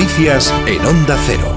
[0.00, 1.54] Noticias en Onda Cero.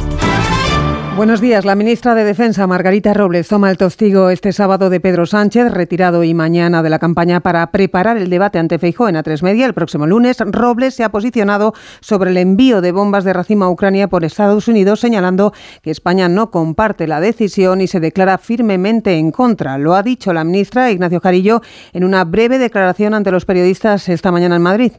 [1.16, 1.64] Buenos días.
[1.64, 6.26] La ministra de Defensa, Margarita Robles, toma el testigo este sábado de Pedro Sánchez, retirado
[6.26, 9.74] y mañana de la campaña para preparar el debate ante Feijóo en A3 Media el
[9.74, 10.40] próximo lunes.
[10.46, 14.68] Robles se ha posicionado sobre el envío de bombas de racimo a Ucrania por Estados
[14.68, 19.78] Unidos, señalando que España no comparte la decisión y se declara firmemente en contra.
[19.78, 21.62] Lo ha dicho la ministra Ignacio Carillo
[21.94, 24.92] en una breve declaración ante los periodistas esta mañana en Madrid.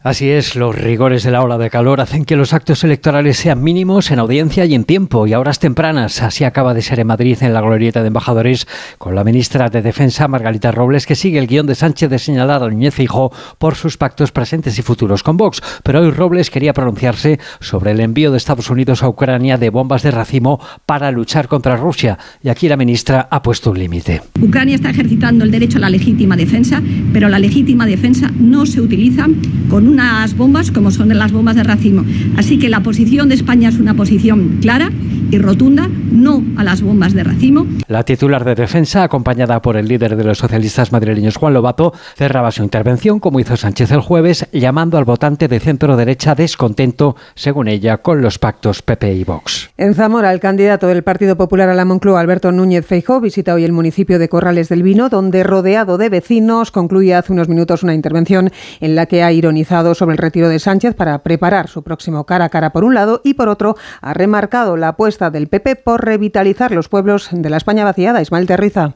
[0.00, 3.64] Así es, los rigores de la ola de calor hacen que los actos electorales sean
[3.64, 6.22] mínimos en audiencia y en tiempo y a horas tempranas.
[6.22, 9.82] Así acaba de ser en Madrid, en la glorieta de embajadores, con la ministra de
[9.82, 13.74] Defensa, Margarita Robles, que sigue el guion de Sánchez de señalar a Núñez Feijóo por
[13.74, 15.60] sus pactos presentes y futuros con Vox.
[15.82, 20.04] Pero hoy Robles quería pronunciarse sobre el envío de Estados Unidos a Ucrania de bombas
[20.04, 22.20] de racimo para luchar contra Rusia.
[22.40, 24.22] Y aquí la ministra ha puesto un límite.
[24.40, 26.80] Ucrania está ejercitando el derecho a la legítima defensa,
[27.12, 29.26] pero la legítima defensa no se utiliza
[29.68, 32.04] con unas bombas como son las bombas de racimo.
[32.36, 34.90] Así que la posición de España es una posición clara
[35.30, 37.66] y rotunda, no a las bombas de racimo.
[37.86, 42.50] La titular de defensa, acompañada por el líder de los socialistas madrileños, Juan Lobato, cerraba
[42.50, 47.68] su intervención, como hizo Sánchez el jueves, llamando al votante de centro derecha descontento, según
[47.68, 49.70] ella, con los pactos PP y Vox.
[49.76, 53.64] En Zamora, el candidato del Partido Popular a la Moncloa, Alberto Núñez Feijó, visita hoy
[53.64, 57.94] el municipio de Corrales del Vino, donde, rodeado de vecinos, concluye hace unos minutos una
[57.94, 62.24] intervención en la que ha ironizado sobre el retiro de Sánchez para preparar su próximo
[62.24, 65.76] cara a cara por un lado y por otro ha remarcado la apuesta del PP
[65.76, 68.20] por revitalizar los pueblos de la España vaciada.
[68.20, 68.94] Ismael Terriza.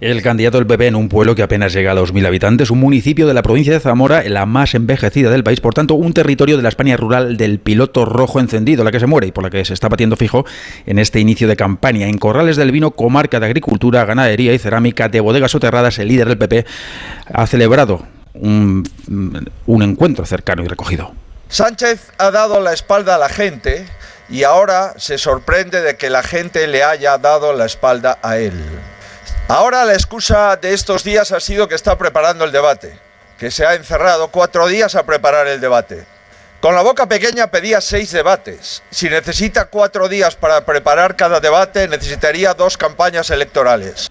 [0.00, 2.80] El candidato del PP en un pueblo que apenas llega a los mil habitantes, un
[2.80, 6.56] municipio de la provincia de Zamora, la más envejecida del país, por tanto, un territorio
[6.56, 9.50] de la España rural del piloto rojo encendido, la que se muere y por la
[9.50, 10.44] que se está batiendo fijo
[10.86, 12.08] en este inicio de campaña.
[12.08, 16.28] En Corrales del Vino, comarca de agricultura, ganadería y cerámica de bodegas soterradas, el líder
[16.28, 16.64] del PP
[17.32, 18.02] ha celebrado
[18.34, 18.84] un,
[19.66, 21.12] encuentro cercano y recogido.
[21.48, 23.86] Sánchez ha dado la espalda a la gente
[24.28, 28.54] y ahora se sorprende de que la gente le haya dado la espalda a él.
[29.48, 32.96] Ahora la excusa de estos días ha sido que está preparando el debate,
[33.36, 36.06] que se ha encerrado cuatro días a preparar el debate.
[36.60, 38.82] Con la boca pequeña pedía seis debates.
[38.90, 44.10] Si necesita cuatro días para preparar cada debate, necesitaría dos campañas electorales.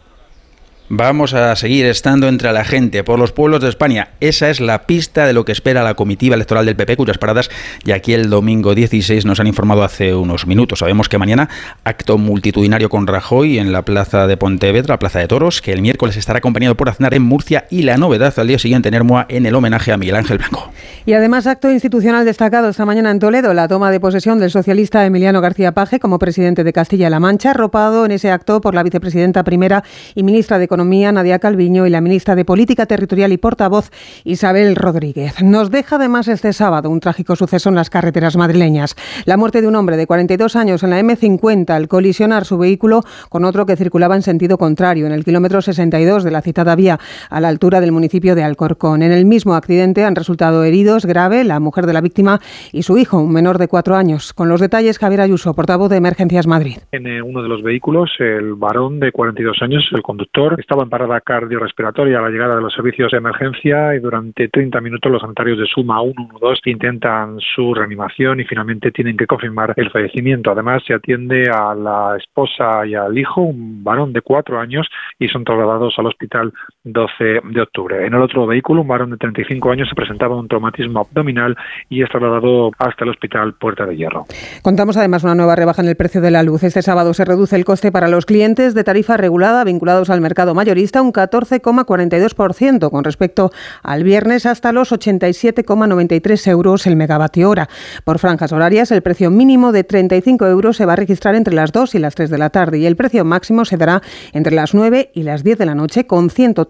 [0.91, 4.07] Vamos a seguir estando entre la gente por los pueblos de España.
[4.22, 7.51] Esa es la pista de lo que espera la comitiva electoral del PP, cuyas paradas
[7.85, 10.79] y aquí el domingo 16 nos han informado hace unos minutos.
[10.79, 11.47] Sabemos que mañana
[11.83, 16.17] acto multitudinario con Rajoy en la plaza de Pontevedra, plaza de Toros, que el miércoles
[16.17, 19.45] estará acompañado por Aznar en Murcia y la novedad al día siguiente en Hermoa en
[19.45, 20.71] el homenaje a Miguel Ángel Blanco.
[21.06, 25.06] Y además acto institucional destacado esta mañana en Toledo, la toma de posesión del socialista
[25.06, 29.44] Emiliano García Paje como presidente de Castilla-La Mancha, arropado en ese acto por la vicepresidenta
[29.44, 29.83] primera
[30.16, 33.91] y ministra de Economía Nadia Calviño y la ministra de Política Territorial y portavoz
[34.23, 35.41] Isabel Rodríguez.
[35.41, 38.95] Nos deja además este sábado un trágico suceso en las carreteras madrileñas.
[39.25, 43.01] La muerte de un hombre de 42 años en la M50 al colisionar su vehículo
[43.29, 47.00] con otro que circulaba en sentido contrario en el kilómetro 62 de la citada vía
[47.29, 49.03] a la altura del municipio de Alcorcón.
[49.03, 52.39] En el mismo accidente han resultado heridos grave la mujer de la víctima
[52.72, 54.34] y su hijo, un menor de cuatro años.
[54.34, 56.78] Con los detalles, Javier Ayuso, portavoz de Emergencias Madrid.
[56.91, 60.90] En eh, uno de los vehículos, el varón de 42 años, el conductor, estaba en
[60.91, 65.19] parada cardiorrespiratoria a la llegada de los servicios de emergencia y durante 30 minutos los
[65.19, 70.52] sanitarios de Suma 112 intentan su reanimación y finalmente tienen que confirmar el fallecimiento.
[70.52, 74.88] Además, se atiende a la esposa y al hijo, un varón de cuatro años,
[75.18, 76.53] y son trasladados al hospital
[76.94, 78.05] 12 de octubre.
[78.05, 81.55] En el otro vehículo, un varón de 35 años se presentaba un traumatismo abdominal
[81.89, 84.25] y es trasladado hasta el hospital Puerta de Hierro.
[84.61, 86.63] Contamos además una nueva rebaja en el precio de la luz.
[86.63, 90.53] Este sábado se reduce el coste para los clientes de tarifa regulada vinculados al mercado
[90.53, 93.51] mayorista un 14,42% con respecto
[93.83, 97.69] al viernes hasta los 87,93 euros el megavatio hora.
[98.03, 101.71] Por franjas horarias, el precio mínimo de 35 euros se va a registrar entre las
[101.71, 104.01] 2 y las 3 de la tarde y el precio máximo se dará
[104.33, 106.29] entre las 9 y las 10 de la noche con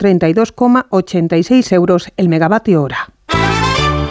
[0.09, 3.09] 132,86 euros el megavatio hora.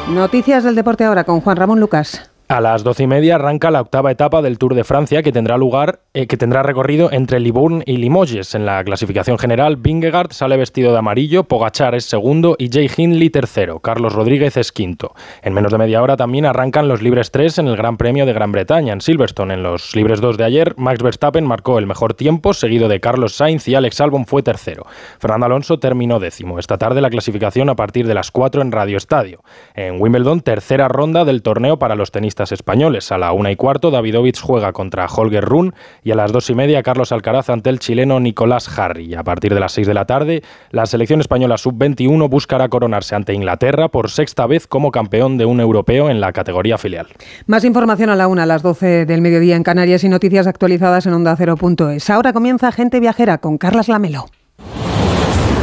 [0.08, 2.30] Noticias del deporte ahora con Juan Ramón Lucas.
[2.50, 5.58] A las doce y media arranca la octava etapa del Tour de Francia que tendrá
[5.58, 8.54] lugar, eh, que tendrá recorrido entre Libourne y Limoges.
[8.54, 13.28] En la clasificación general, Vingegaard sale vestido de amarillo, Pogachar es segundo y Jay Hindley
[13.28, 13.80] tercero.
[13.80, 15.14] Carlos Rodríguez es quinto.
[15.42, 18.32] En menos de media hora también arrancan los libres 3 en el Gran Premio de
[18.32, 19.52] Gran Bretaña en Silverstone.
[19.52, 23.34] En los libres 2 de ayer, Max Verstappen marcó el mejor tiempo, seguido de Carlos
[23.34, 24.86] Sainz y Alex Albon fue tercero.
[25.18, 26.58] Fernando Alonso terminó décimo.
[26.58, 29.42] Esta tarde la clasificación a partir de las 4 en Radio Estadio.
[29.74, 33.10] En Wimbledon, tercera ronda del torneo para los tenistas tenistas españoles.
[33.10, 35.74] A la una y cuarto, Davidovich juega contra Holger Run
[36.04, 39.06] y a las dos y media, Carlos Alcaraz ante el chileno Nicolás Harry.
[39.06, 43.14] Y a partir de las seis de la tarde, la selección española sub-21 buscará coronarse
[43.14, 47.08] ante Inglaterra por sexta vez como campeón de un europeo en la categoría filial.
[47.46, 51.06] Más información a la una, a las 12 del mediodía en Canarias y noticias actualizadas
[51.06, 52.10] en onda ondacero.es.
[52.10, 54.26] Ahora comienza Gente Viajera con Carlas Lamelo.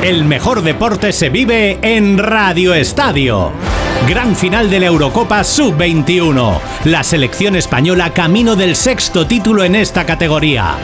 [0.04, 3.54] El mejor deporte se vive en Radio Estadio.
[4.07, 6.60] Gran final de la Eurocopa Sub-21.
[6.84, 10.75] La selección española camino del sexto título en esta categoría.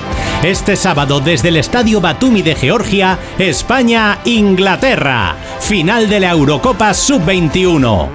[0.42, 5.36] Este sábado desde el Estadio Batumi de Georgia, España-Inglaterra.
[5.60, 8.10] Final de la Eurocopa Sub-21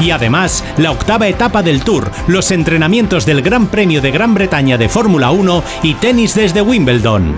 [0.00, 4.78] y además la octava etapa del Tour, los entrenamientos del Gran Premio de Gran Bretaña
[4.78, 7.36] de Fórmula 1 y tenis desde Wimbledon.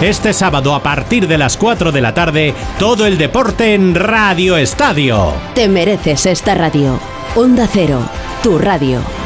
[0.00, 4.56] Este sábado a partir de las 4 de la tarde, todo el deporte en Radio
[4.56, 5.32] Estadio.
[5.54, 6.98] Te mereces esta radio.
[7.34, 8.00] Onda Cero,
[8.42, 9.25] tu radio.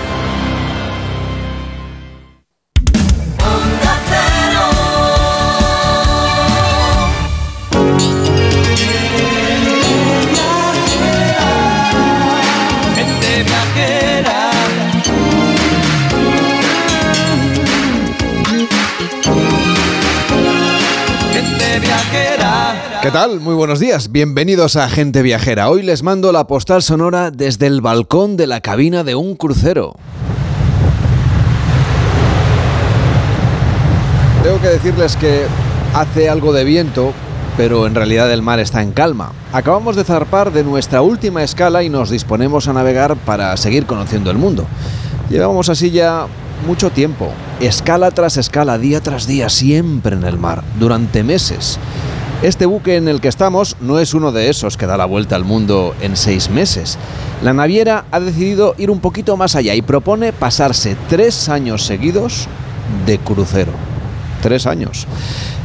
[23.10, 23.40] ¿Qué tal?
[23.40, 24.12] Muy buenos días.
[24.12, 25.68] Bienvenidos a Gente Viajera.
[25.68, 29.96] Hoy les mando la postal sonora desde el balcón de la cabina de un crucero.
[34.44, 35.46] Tengo que decirles que
[35.92, 37.12] hace algo de viento,
[37.56, 39.32] pero en realidad el mar está en calma.
[39.52, 44.30] Acabamos de zarpar de nuestra última escala y nos disponemos a navegar para seguir conociendo
[44.30, 44.66] el mundo.
[45.28, 46.28] Llevamos así ya
[46.64, 51.80] mucho tiempo, escala tras escala, día tras día, siempre en el mar, durante meses.
[52.42, 55.36] Este buque en el que estamos no es uno de esos que da la vuelta
[55.36, 56.96] al mundo en seis meses.
[57.42, 62.48] La naviera ha decidido ir un poquito más allá y propone pasarse tres años seguidos
[63.04, 63.72] de crucero.
[64.42, 65.06] Tres años.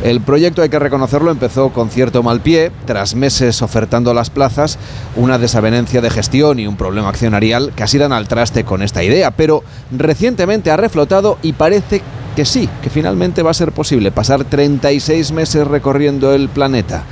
[0.03, 4.77] El proyecto, hay que reconocerlo, empezó con cierto mal pie, tras meses ofertando las plazas,
[5.15, 9.31] una desavenencia de gestión y un problema accionarial casi dan al traste con esta idea,
[9.31, 12.01] pero recientemente ha reflotado y parece
[12.35, 17.03] que sí, que finalmente va a ser posible pasar 36 meses recorriendo el planeta.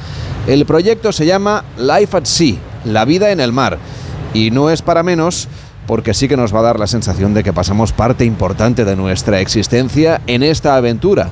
[0.48, 3.78] El proyecto se llama Life at Sea, la vida en el mar,
[4.34, 5.48] y no es para menos
[5.88, 8.96] porque sí que nos va a dar la sensación de que pasamos parte importante de
[8.96, 11.30] nuestra existencia en esta aventura.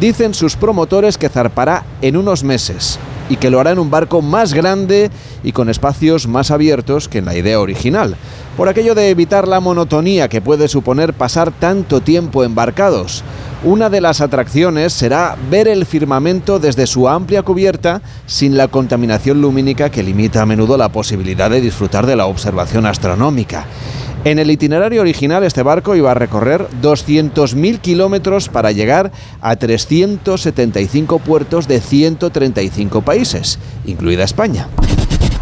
[0.00, 2.98] Dicen sus promotores que zarpará en unos meses
[3.28, 5.10] y que lo hará en un barco más grande
[5.42, 8.16] y con espacios más abiertos que en la idea original,
[8.56, 13.22] por aquello de evitar la monotonía que puede suponer pasar tanto tiempo embarcados.
[13.62, 19.40] Una de las atracciones será ver el firmamento desde su amplia cubierta sin la contaminación
[19.40, 23.66] lumínica que limita a menudo la posibilidad de disfrutar de la observación astronómica.
[24.24, 29.12] En el itinerario original este barco iba a recorrer 200.000 kilómetros para llegar
[29.42, 34.68] a 375 puertos de 135 países, incluida España.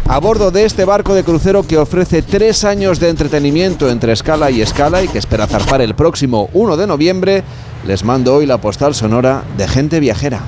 [0.05, 4.51] A bordo de este barco de crucero que ofrece tres años de entretenimiento entre escala
[4.51, 7.43] y escala y que espera zarpar el próximo 1 de noviembre,
[7.85, 10.41] les mando hoy la postal sonora de gente viajera.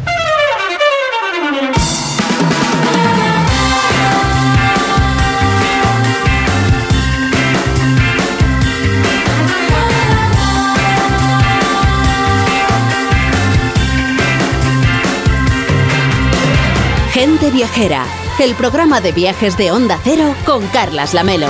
[17.12, 18.06] Gente Viajera,
[18.40, 21.48] el programa de viajes de Onda Cero con Carlas Lamelo.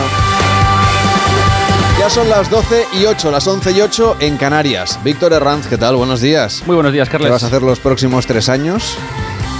[2.00, 5.00] Ya son las 12 y 8, las 11 y 8 en Canarias.
[5.04, 5.96] Víctor Herranz, ¿qué tal?
[5.96, 6.62] Buenos días.
[6.66, 7.28] Muy buenos días, Carles.
[7.28, 8.98] ¿Qué vas a hacer los próximos tres años?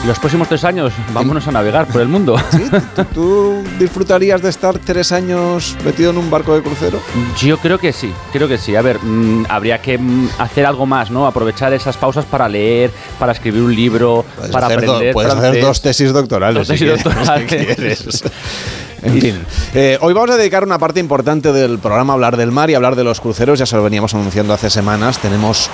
[0.06, 2.38] Los próximos tres años, vámonos a navegar por el mundo.
[2.52, 2.70] ¿Sí?
[3.14, 7.00] ¿Tú disfrutarías de estar tres años metido en un barco de crucero?
[7.40, 8.76] Yo creo que sí, creo que sí.
[8.76, 11.26] A ver, mm, habría que mm, hacer algo más, ¿no?
[11.26, 15.14] Aprovechar esas pausas para leer, para escribir un libro, para aprender.
[15.14, 16.68] puedes hacer dos tesis doctorales.
[16.68, 18.24] Dos tesis doctorales.
[19.06, 19.46] En fin,
[19.76, 22.74] eh, hoy vamos a dedicar una parte importante del programa a hablar del mar y
[22.74, 23.60] hablar de los cruceros.
[23.60, 25.20] Ya se lo veníamos anunciando hace semanas.
[25.20, 25.70] Tenemos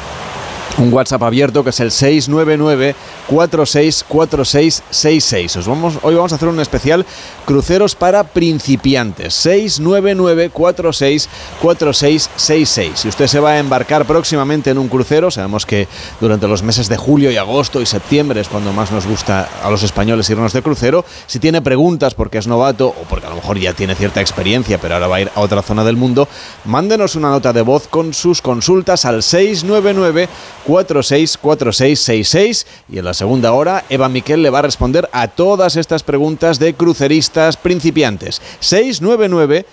[0.77, 2.95] un WhatsApp abierto que es el 699
[3.27, 5.55] 464666.
[5.57, 7.05] Os vamos, hoy vamos a hacer un especial
[7.45, 9.33] cruceros para principiantes.
[9.33, 12.99] 699 464666.
[12.99, 15.87] Si usted se va a embarcar próximamente en un crucero, sabemos que
[16.19, 19.69] durante los meses de julio y agosto y septiembre es cuando más nos gusta a
[19.69, 21.05] los españoles irnos de crucero.
[21.27, 24.77] Si tiene preguntas porque es novato o porque a lo mejor ya tiene cierta experiencia,
[24.79, 26.27] pero ahora va a ir a otra zona del mundo,
[26.65, 30.27] mándenos una nota de voz con sus consultas al 699
[30.67, 36.03] 464666 y en la segunda hora Eva Miquel le va a responder a todas estas
[36.03, 38.41] preguntas de cruceristas principiantes.
[38.59, 39.65] 699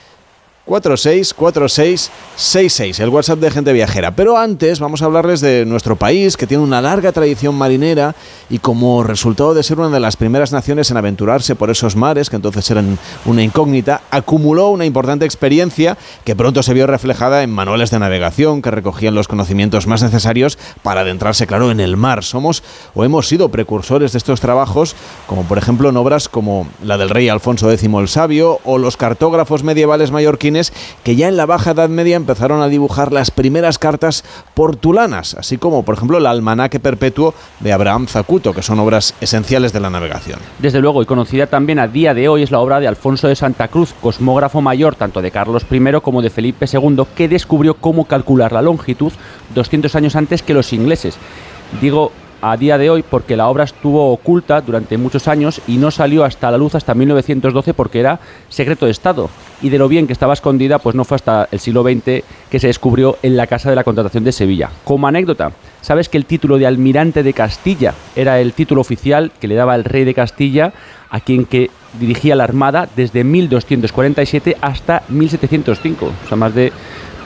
[0.69, 4.11] 464666, el WhatsApp de gente viajera.
[4.11, 8.15] Pero antes vamos a hablarles de nuestro país, que tiene una larga tradición marinera
[8.51, 12.29] y como resultado de ser una de las primeras naciones en aventurarse por esos mares,
[12.29, 17.49] que entonces eran una incógnita, acumuló una importante experiencia que pronto se vio reflejada en
[17.51, 22.23] manuales de navegación que recogían los conocimientos más necesarios para adentrarse, claro, en el mar.
[22.23, 22.63] Somos
[22.95, 24.95] o hemos sido precursores de estos trabajos,
[25.27, 28.97] como por ejemplo en obras como la del rey Alfonso X el Sabio o los
[28.97, 30.58] cartógrafos medievales mallorquines
[31.05, 34.25] que ya en la Baja Edad Media empezaron a dibujar las primeras cartas
[34.55, 39.73] portulanas, así como por ejemplo el almanaque perpetuo de Abraham Zacuto, que son obras esenciales
[39.73, 40.39] de la navegación.
[40.59, 43.37] Desde luego, y conocida también a día de hoy es la obra de Alfonso de
[43.37, 48.07] Santa Cruz, cosmógrafo mayor tanto de Carlos I como de Felipe II, que descubrió cómo
[48.07, 49.13] calcular la longitud
[49.55, 51.17] 200 años antes que los ingleses.
[51.81, 55.91] Digo a día de hoy porque la obra estuvo oculta durante muchos años y no
[55.91, 59.29] salió hasta la luz hasta 1912 porque era secreto de Estado.
[59.61, 62.61] Y de lo bien que estaba escondida, pues no fue hasta el siglo XX que
[62.61, 64.71] se descubrió en la Casa de la Contratación de Sevilla.
[64.85, 69.49] Como anécdota, ¿sabes que el título de almirante de Castilla era el título oficial que
[69.49, 70.73] le daba el rey de Castilla
[71.11, 76.07] a quien que dirigía la armada desde 1247 hasta 1705?
[76.07, 76.73] O sea, más de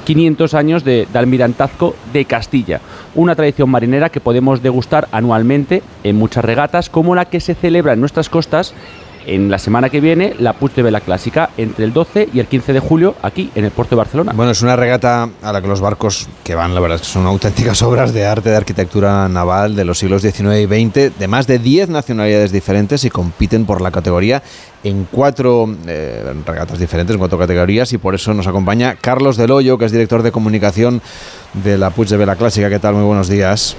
[0.05, 2.81] 500 años de, almirantazgo de Castilla,
[3.15, 7.93] una tradición marinera que podemos degustar anualmente en muchas regatas, como la que se celebra
[7.93, 8.75] en nuestras costas
[9.27, 12.47] en la semana que viene la Puig de Vela Clásica entre el 12 y el
[12.47, 14.33] 15 de julio aquí en el puerto de Barcelona.
[14.35, 17.09] Bueno, es una regata a la que los barcos que van, la verdad es que
[17.09, 21.29] son auténticas obras de arte, de arquitectura naval de los siglos XIX y XX, de
[21.29, 24.43] más de 10 nacionalidades diferentes y compiten por la categoría
[24.85, 29.51] en cuatro eh, regatas diferentes, en cuatro categorías y por eso nos acompaña Carlos Del
[29.51, 31.01] Hoyo, que es director de comunicación
[31.53, 32.69] de la Puig de Vela Clásica.
[32.69, 32.95] ¿Qué tal?
[32.95, 33.77] Muy buenos días.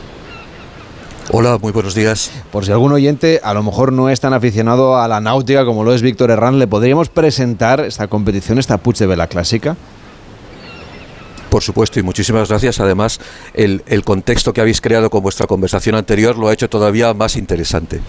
[1.31, 2.31] Hola, muy buenos días.
[2.51, 5.83] Por si algún oyente a lo mejor no es tan aficionado a la náutica como
[5.85, 9.77] lo es Víctor Herrán, ¿le podríamos presentar esta competición, esta Puig de Vela Clásica?
[11.53, 12.79] Por supuesto, y muchísimas gracias.
[12.79, 13.19] Además,
[13.53, 17.99] el, contexto que habéis creado con vuestra conversación anterior lo ha hecho todavía más interesante.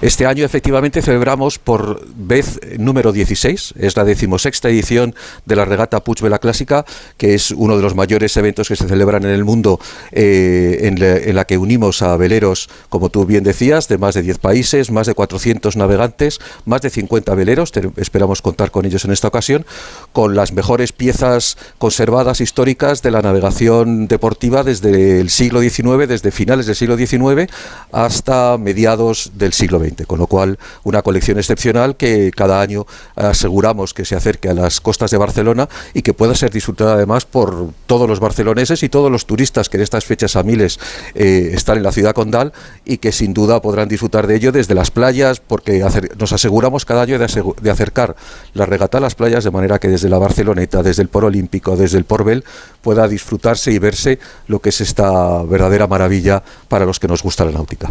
[0.00, 5.16] Este año, efectivamente, celebramos por vez número 16, es la decimosexta edición
[5.46, 6.84] de la regata Puig Vela Clásica,
[7.16, 9.80] que es uno de los mayores eventos que se celebran en el mundo,
[10.12, 14.38] eh, en, la, que unimos a veleros, como tú bien decías, de más de 10
[14.38, 19.26] países, más de 400 navegantes, más de 50 veleros, esperamos contar con ellos en esta
[19.26, 19.66] ocasión,
[20.12, 26.30] con las mejores piezas conservadas históricas de la navegación deportiva desde el siglo XIX, desde
[26.30, 27.50] finales del siglo XIX
[27.92, 33.94] hasta mediados del siglo XX, con lo cual una colección excepcional que cada año aseguramos
[33.94, 37.70] que se acerque a las costas de Barcelona y que pueda ser disfrutada además por
[37.86, 40.78] todos los barceloneses y todos los turistas que en estas fechas a miles
[41.14, 42.52] eh, están en la ciudad condal
[42.84, 45.84] y que sin duda podrán disfrutar de ello desde las playas, porque
[46.18, 48.16] nos aseguramos cada año de, acercar
[48.54, 51.76] la regata a las playas de manera que desde la Barceloneta, desde el Poro Olímpico,
[51.76, 52.44] desde el Porbel,
[52.82, 57.44] pueda disfrutarse y verse lo que es esta verdadera maravilla para los que nos gusta
[57.44, 57.90] la náutica.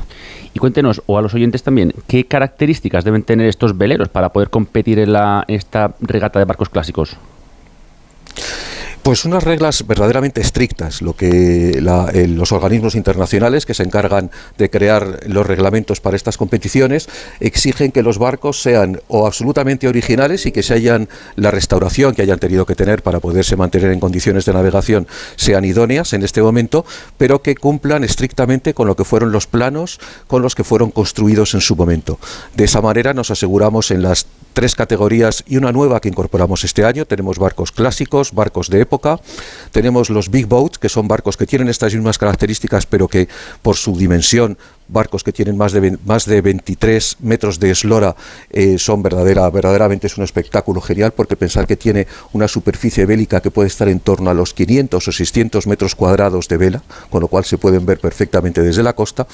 [0.53, 4.49] Y cuéntenos, o a los oyentes también, ¿qué características deben tener estos veleros para poder
[4.49, 7.17] competir en, la, esta regata de barcos clásicos?
[9.03, 14.29] Pues unas reglas verdaderamente estrictas, lo que los organismos internacionales que se encargan
[14.59, 20.45] de crear los reglamentos para estas competiciones exigen que los barcos sean o absolutamente originales
[20.45, 23.99] y que se hayan la restauración que hayan tenido que tener para poderse mantener en
[23.99, 26.85] condiciones de navegación sean idóneas en este momento,
[27.17, 31.55] pero que cumplan estrictamente con lo que fueron los planos con los que fueron construidos
[31.55, 32.19] en su momento.
[32.55, 36.85] De esa manera nos aseguramos en las tres categorías y una nueva que incorporamos este
[36.85, 37.05] año.
[37.05, 39.19] Tenemos barcos clásicos, barcos de época,
[39.71, 43.27] tenemos los big boats, que son barcos que tienen estas mismas características, pero que
[43.61, 44.57] por su dimensión
[44.91, 48.15] barcos que tienen más de, más de 23 metros de eslora
[48.49, 53.41] eh, son verdadera, verdaderamente es un espectáculo genial porque pensar que tiene una superficie bélica
[53.41, 57.21] que puede estar en torno a los 500 o 600 metros cuadrados de vela, con
[57.21, 59.27] lo cual se pueden ver perfectamente desde la costa.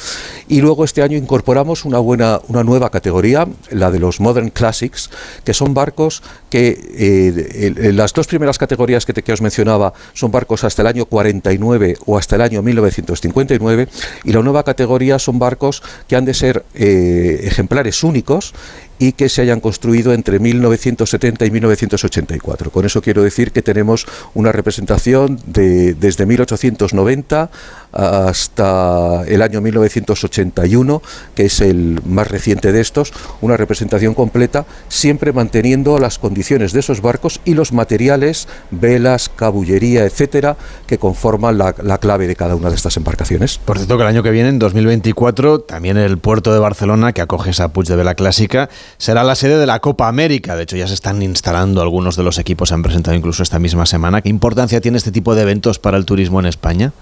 [0.47, 5.09] Y luego este año incorporamos una, buena, una nueva categoría, la de los Modern Classics,
[5.43, 10.31] que son barcos que eh, las dos primeras categorías que, te, que os mencionaba son
[10.31, 13.87] barcos hasta el año 49 o hasta el año 1959
[14.23, 18.53] y la nueva categoría son barcos barcos que han de ser eh, ejemplares únicos
[18.99, 22.71] y que se hayan construido entre 1970 y 1984.
[22.71, 27.49] Con eso quiero decir que tenemos una representación de, desde 1890
[27.91, 31.01] hasta el año 1981,
[31.35, 36.81] que es el más reciente de estos, una representación completa, siempre manteniendo las condiciones de
[36.81, 42.69] esos barcos y los materiales, velas, cabullería, etcétera, que conforman la, clave de cada una
[42.69, 43.57] de estas embarcaciones.
[43.57, 47.21] Por cierto, que el año que viene, en 2024, también el puerto de Barcelona, que
[47.21, 50.55] acoge esa Puig de Vela clásica, será la sede de la Copa América.
[50.55, 53.59] De hecho, ya se están instalando algunos de los equipos, se han presentado incluso esta
[53.59, 54.21] misma semana.
[54.21, 56.93] ¿Qué importancia tiene este tipo de eventos para el turismo en España?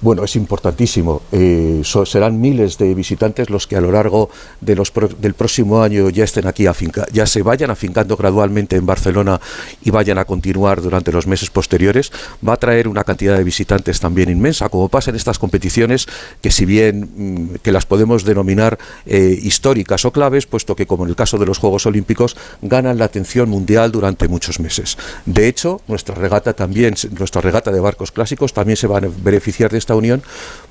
[0.00, 1.22] Bueno, es importantísimo.
[1.32, 4.28] Eh, serán miles de visitantes los que a lo largo
[4.60, 8.84] de los del próximo año ya estén aquí, afinca, ya se vayan afincando gradualmente en
[8.84, 9.40] Barcelona
[9.82, 12.12] y vayan a continuar durante los meses posteriores.
[12.46, 16.06] Va a traer una cantidad de visitantes también inmensa, como pasa en estas competiciones,
[16.42, 21.04] que si bien mm, que las podemos denominar eh, históricas o claves, puesto que como
[21.04, 24.98] en el caso de los Juegos Olímpicos ganan la atención mundial durante muchos meses.
[25.24, 29.70] De hecho, nuestra regata también, nuestra regata de barcos clásicos también se va a beneficiar
[29.70, 30.20] de esta unión,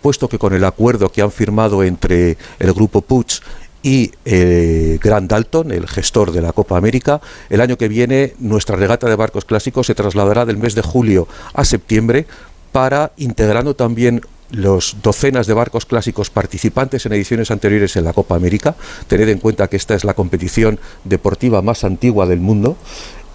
[0.01, 3.39] puesto que con el acuerdo que han firmado entre el grupo Puig
[3.81, 7.21] y eh, Grant Dalton, el gestor de la Copa América.
[7.49, 11.27] El año que viene nuestra regata de barcos clásicos se trasladará del mes de julio
[11.53, 12.25] a septiembre
[12.73, 18.35] para integrando también los docenas de barcos clásicos participantes en ediciones anteriores en la Copa
[18.35, 18.75] América.
[19.07, 22.77] Tened en cuenta que esta es la competición deportiva más antigua del mundo.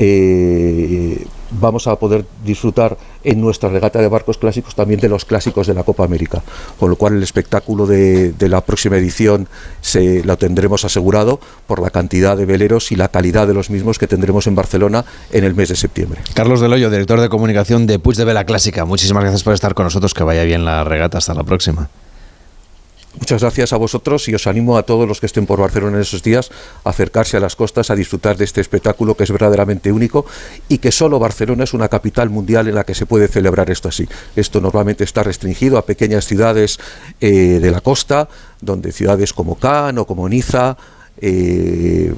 [0.03, 5.67] Eh, vamos a poder disfrutar en nuestra regata de barcos clásicos también de los clásicos
[5.67, 6.43] de la Copa América,
[6.79, 9.47] con lo cual el espectáculo de, la próxima edición
[9.83, 13.99] se lo tendremos asegurado por la cantidad de veleros y la calidad de los mismos
[13.99, 16.23] que tendremos en Barcelona en el mes de septiembre.
[16.33, 19.75] Carlos Del Hoyo, director de comunicación de Puig de Vela Clásica, muchísimas gracias por estar
[19.75, 21.91] con nosotros, que vaya bien la regata, hasta la próxima.
[23.19, 26.03] Muchas gracias a vosotros y os animo a todos los que estén por Barcelona en
[26.03, 26.51] esos días
[26.85, 30.27] a acercarse a las costas a disfrutar de este espectáculo que es verdaderamente único
[30.69, 33.89] y que solo Barcelona es una capital mundial en la que se puede celebrar esto
[33.89, 34.09] así.
[34.37, 36.79] Esto normalmente está restringido a pequeñas ciudades
[37.21, 38.29] eh, de la costa,
[38.61, 40.77] donde ciudades como Cannes o como Niza
[41.21, 42.15] eh,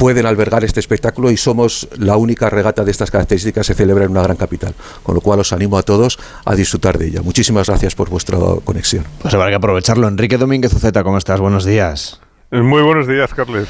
[0.00, 4.06] pueden albergar este espectáculo y somos la única regata de estas características que se celebra
[4.06, 4.74] en una gran capital.
[5.02, 7.20] Con lo cual os animo a todos a disfrutar de ella.
[7.20, 9.04] Muchísimas gracias por vuestra conexión.
[9.20, 10.08] Pues habrá que aprovecharlo.
[10.08, 11.38] Enrique Domínguez Uceta, ¿cómo estás?
[11.38, 12.18] Buenos días.
[12.50, 13.68] Muy buenos días, Carles.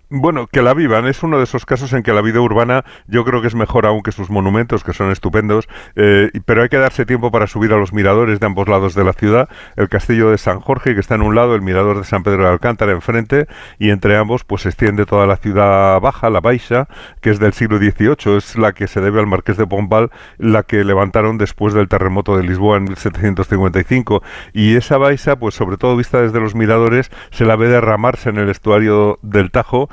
[0.09, 1.09] Bueno, que la vivan.
[1.09, 3.87] Es uno de esos casos en que la vida urbana yo creo que es mejor
[3.87, 7.73] aún que sus monumentos, que son estupendos, eh, pero hay que darse tiempo para subir
[7.73, 9.49] a los miradores de ambos lados de la ciudad.
[9.75, 12.45] El castillo de San Jorge, que está en un lado, el mirador de San Pedro
[12.45, 13.49] de Alcántara enfrente,
[13.81, 16.87] y entre ambos pues se extiende toda la ciudad baja, la Baixa,
[17.21, 20.63] que es del siglo XVIII, es la que se debe al marqués de Pombal, la
[20.63, 24.23] que levantaron después del terremoto de Lisboa en 1755.
[24.53, 28.39] Y esa Baixa, pues sobre todo vista desde los miradores, se la ve derramarse en
[28.39, 29.89] el estuario del Tajo,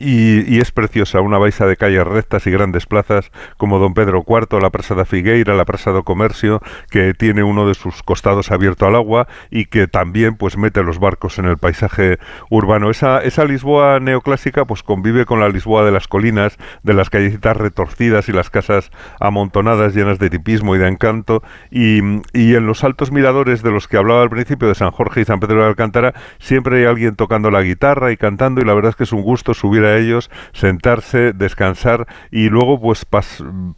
[0.00, 4.60] y, es preciosa, una baixa de calles rectas y grandes plazas como Don Pedro IV,
[4.60, 6.60] la Presa de Figueira, la Presa do Comercio,
[6.90, 10.98] que tiene uno de sus costados abierto al agua y que también pues mete los
[10.98, 12.90] barcos en el paisaje urbano.
[12.90, 17.56] Esa, esa Lisboa neoclásica pues convive con la Lisboa de las colinas, de las callecitas
[17.56, 22.00] retorcidas y las casas amontonadas llenas de tipismo y de encanto y,
[22.32, 25.24] y en los altos miradores de los que hablaba al principio de San Jorge y
[25.24, 28.90] San Pedro de Alcántara siempre hay alguien tocando la guitarra y cantando y la verdad
[28.90, 33.06] es que es un gusto subir a ellos, sentarse, descansar y luego pues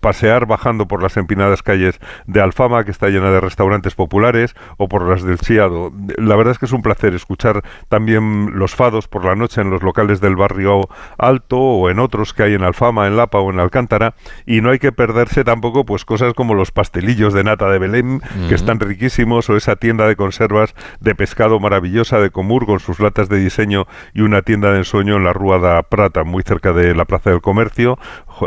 [0.01, 4.89] pasear bajando por las empinadas calles de Alfama, que está llena de restaurantes populares, o
[4.89, 5.93] por las del Chiado.
[6.17, 9.71] La verdad es que es un placer escuchar también los fados por la noche en
[9.71, 13.51] los locales del barrio Alto o en otros que hay en Alfama, en Lapa o
[13.51, 14.15] en Alcántara,
[14.47, 18.23] y no hay que perderse tampoco pues cosas como los pastelillos de nata de Belén,
[18.49, 23.01] que están riquísimos, o esa tienda de conservas de pescado maravillosa de Comur con sus
[23.01, 25.83] latas de diseño y una tienda de ensueño en la Rúa da
[26.25, 27.99] Muy cerca de la Plaza del Comercio,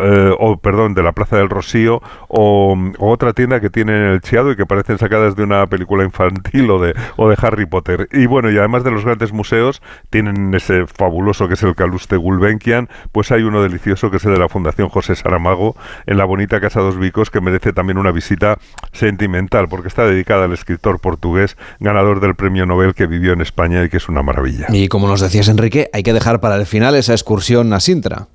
[0.02, 4.22] eh, o perdón, de la Plaza del Rocío, o, otra tienda que tiene en el
[4.22, 8.08] Chiado y que parecen sacadas de una película infantil o de, o de Harry Potter.
[8.12, 12.18] Y bueno, y además de los grandes museos, tienen ese fabuloso que es el Caluste
[12.18, 16.26] Gulbenkian, pues hay uno delicioso que es el de la Fundación José Saramago, en la
[16.26, 18.58] bonita Casa Dos Vicos, que merece también una visita
[18.92, 23.84] sentimental, porque está dedicada al escritor portugués, ganador del premio Nobel que vivió en España
[23.84, 24.68] y que es una maravilla.
[24.70, 28.28] Y como nos decías, Enrique, hay que dejar para el final esa excursión a Sintra.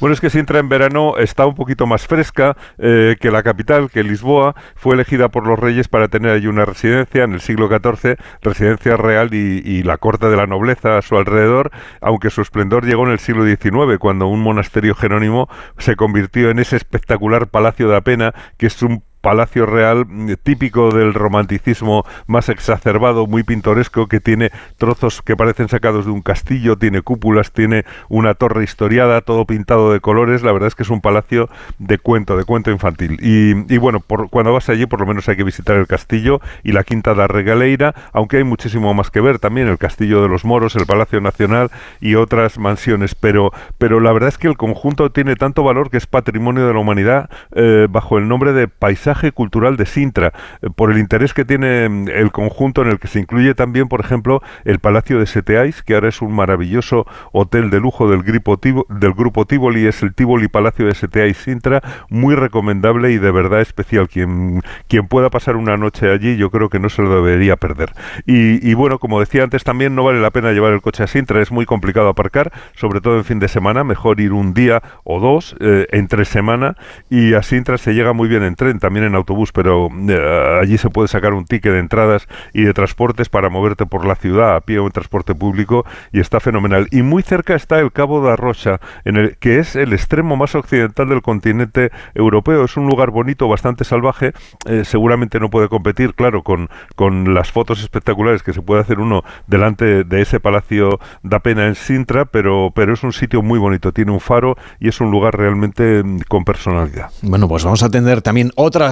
[0.00, 3.90] Bueno, es que Sintra en verano está un poquito más fresca eh, que la capital,
[3.90, 4.54] que Lisboa.
[4.76, 8.96] Fue elegida por los reyes para tener allí una residencia en el siglo XIV, residencia
[8.96, 13.12] real y, la corte de la nobleza a su alrededor, aunque su esplendor llegó en
[13.12, 18.34] el siglo XIX, cuando un monasterio jerónimo se convirtió en ese espectacular Palacio de Apena,
[18.58, 24.50] que es un palacio real mm, típico del romanticismo más exacerbado, muy pintoresco, que tiene
[24.78, 29.92] trozos que parecen sacados de un castillo, tiene cúpulas, tiene una torre historiada, todo pintado
[29.92, 30.42] de colores.
[30.42, 33.18] La verdad es que es un palacio de cuento, de cuento infantil.
[33.20, 36.72] Y, bueno, por, cuando vas allí por lo menos hay que visitar el castillo y
[36.72, 40.44] la Quinta da Regaleira, aunque hay muchísimo más que ver también, el Castillo de los
[40.44, 43.14] Moros, el Palacio Nacional y otras mansiones.
[43.14, 46.72] Pero, pero la verdad es que el conjunto tiene tanto valor que es patrimonio de
[46.72, 51.34] la humanidad eh, bajo el nombre de paisaje cultural de Sintra, eh, por el interés
[51.34, 55.18] que tiene mm, el conjunto en el que se incluye también, por ejemplo, el Palacio
[55.18, 59.86] de Seteais, que ahora es un maravilloso hotel de lujo del, grupo del grupo Tivoli,
[59.86, 64.08] es el Tivoli Palacio de Seteais Sintra, muy recomendable y de verdad especial.
[64.08, 67.92] Quien, quien pueda pasar una noche allí, yo creo que no se lo debería perder.
[68.26, 71.42] Y, bueno, como decía antes, también no vale la pena llevar el coche a Sintra,
[71.42, 75.20] es muy complicado aparcar, sobre todo en fin de semana, mejor ir un día o
[75.20, 76.76] dos eh, entre semana
[77.08, 80.78] y a Sintra se llega muy bien en tren, también en autobús, pero eh, allí
[80.78, 84.56] se puede sacar un ticket de entradas y de transportes para moverte por la ciudad
[84.56, 86.88] a pie o en transporte público y está fenomenal.
[86.90, 90.54] Y muy cerca está el Cabo de Rocha, en el que es el extremo más
[90.54, 92.64] occidental del continente europeo.
[92.64, 94.32] Es un lugar bonito, bastante salvaje.
[94.66, 98.98] Eh, seguramente no puede competir, claro, con, con las fotos espectaculares que se puede hacer
[98.98, 103.58] uno delante de ese palacio da pena en Sintra, pero, pero es un sitio muy
[103.58, 103.92] bonito.
[103.92, 107.10] Tiene un faro y es un lugar realmente mm, con personalidad.
[107.22, 108.89] Bueno, pues vamos a tener también otras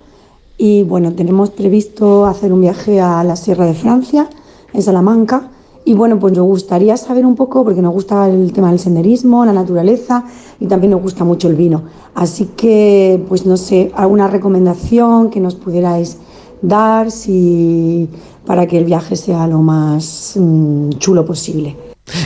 [0.58, 4.28] Y bueno, tenemos previsto hacer un viaje a la Sierra de Francia,
[4.72, 5.50] en Salamanca.
[5.84, 9.44] Y bueno, pues nos gustaría saber un poco, porque nos gusta el tema del senderismo,
[9.44, 10.24] la naturaleza
[10.58, 11.84] y también nos gusta mucho el vino.
[12.14, 16.18] Así que, pues no sé, alguna recomendación que nos pudierais
[16.62, 18.08] dar si,
[18.46, 21.76] para que el viaje sea lo más mm, chulo posible.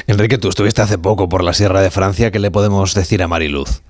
[0.06, 3.28] Enrique, tú estuviste hace poco por la Sierra de Francia, ¿qué le podemos decir a
[3.28, 3.82] Mariluz?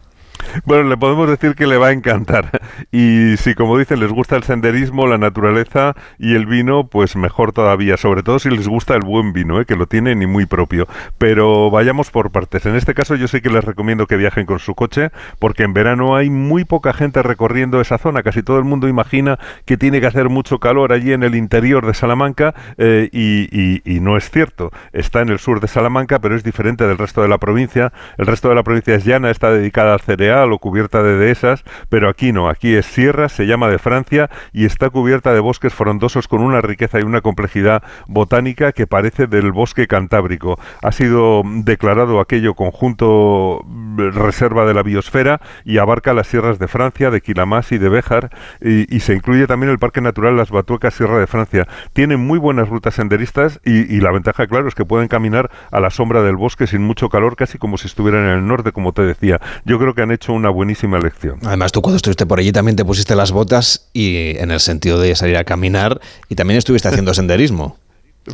[0.65, 2.51] Bueno, le podemos decir que le va a encantar.
[2.93, 7.53] Y si, como dicen, les gusta el senderismo, la naturaleza y el vino, pues mejor
[7.53, 7.97] todavía.
[7.97, 9.67] Sobre todo si les gusta el buen vino, ¿eh?
[9.67, 10.89] que lo tienen y muy propio.
[11.19, 12.67] Pero vayamos por partes.
[12.67, 15.75] En este caso yo sí que les recomiendo que viajen con su coche, porque en
[15.75, 18.23] verano hay muy poca gente recorriendo esa zona.
[18.23, 21.87] Casi todo el mundo imagina que tiene que hacer mucho calor allí en el interior
[21.87, 24.73] de Salamanca eh, y, y no es cierto.
[24.93, 27.93] Está en el sur de Salamanca, pero es diferente del resto de la provincia.
[28.19, 31.65] El resto de la provincia es llana, está dedicada al cereal o cubierta de dehesas,
[31.89, 35.75] pero aquí no, aquí es sierra, se llama de Francia y está cubierta de bosques
[35.75, 40.59] frondosos con una riqueza y una complejidad botánica que parece del bosque cantábrico.
[40.83, 46.69] Ha sido declarado aquello conjunto mm, reserva de la biosfera y abarca las sierras de
[46.69, 50.93] Francia, de Quilamás y de Béjar y, se incluye también el Parque Natural Las Batuecas
[50.95, 51.67] Sierra de Francia.
[51.95, 55.81] Tiene muy buenas rutas senderistas y, y la ventaja, claro, es que pueden caminar a
[55.81, 58.93] la sombra del bosque sin mucho calor, casi como si estuvieran en el norte, como
[58.93, 59.41] te decía.
[59.65, 61.39] Yo creo que han hecho hecho una buenísima elección.
[61.45, 65.01] Además, tú cuando estuviste por allí también te pusiste las botas y en el sentido
[65.01, 67.79] de salir a caminar y también estuviste haciendo senderismo.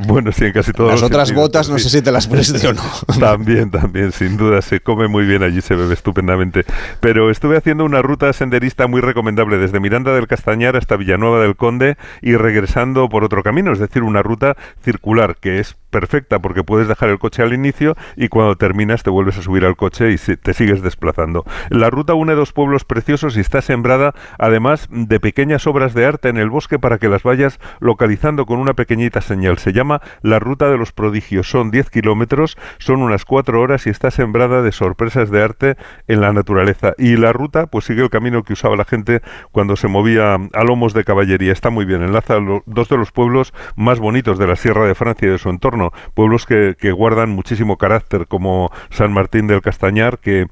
[0.07, 2.73] Bueno, sí, en casi todos Las otras botas no sé si te las pusiste o
[2.75, 2.83] no.
[3.21, 6.65] También, también, sin duda, se come muy bien allí, se bebe estupendamente.
[7.01, 11.57] Pero estuve haciendo una ruta senderista muy recomendable desde Miranda del Castañar hasta Villanueva del
[11.57, 16.63] Conde y regresando por otro camino, es decir, una ruta circular que es perfecta porque
[16.63, 20.13] puedes dejar el coche al inicio y cuando terminas te vuelves a subir al coche
[20.13, 21.47] y te sigues desplazando.
[21.71, 26.29] La ruta une dos pueblos preciosos y está sembrada además de pequeñas obras de arte
[26.29, 29.57] en el bosque para que las vayas localizando con una pequeñita señal.
[29.57, 31.49] Se llama la Ruta de los Prodigios.
[31.49, 35.77] Son 10 kilómetros, son unas 4 horas y está sembrada de sorpresas de arte
[36.09, 36.93] en la naturaleza.
[36.99, 40.63] Y la ruta pues sigue el camino que usaba la gente cuando se movía a
[40.63, 41.53] lomos de caballería.
[41.53, 45.29] Está muy bien, enlaza dos de los pueblos más bonitos de la Sierra de Francia
[45.29, 50.47] y de su entorno pueblos que, guardan muchísimo carácter, como San Martín del Castañar, que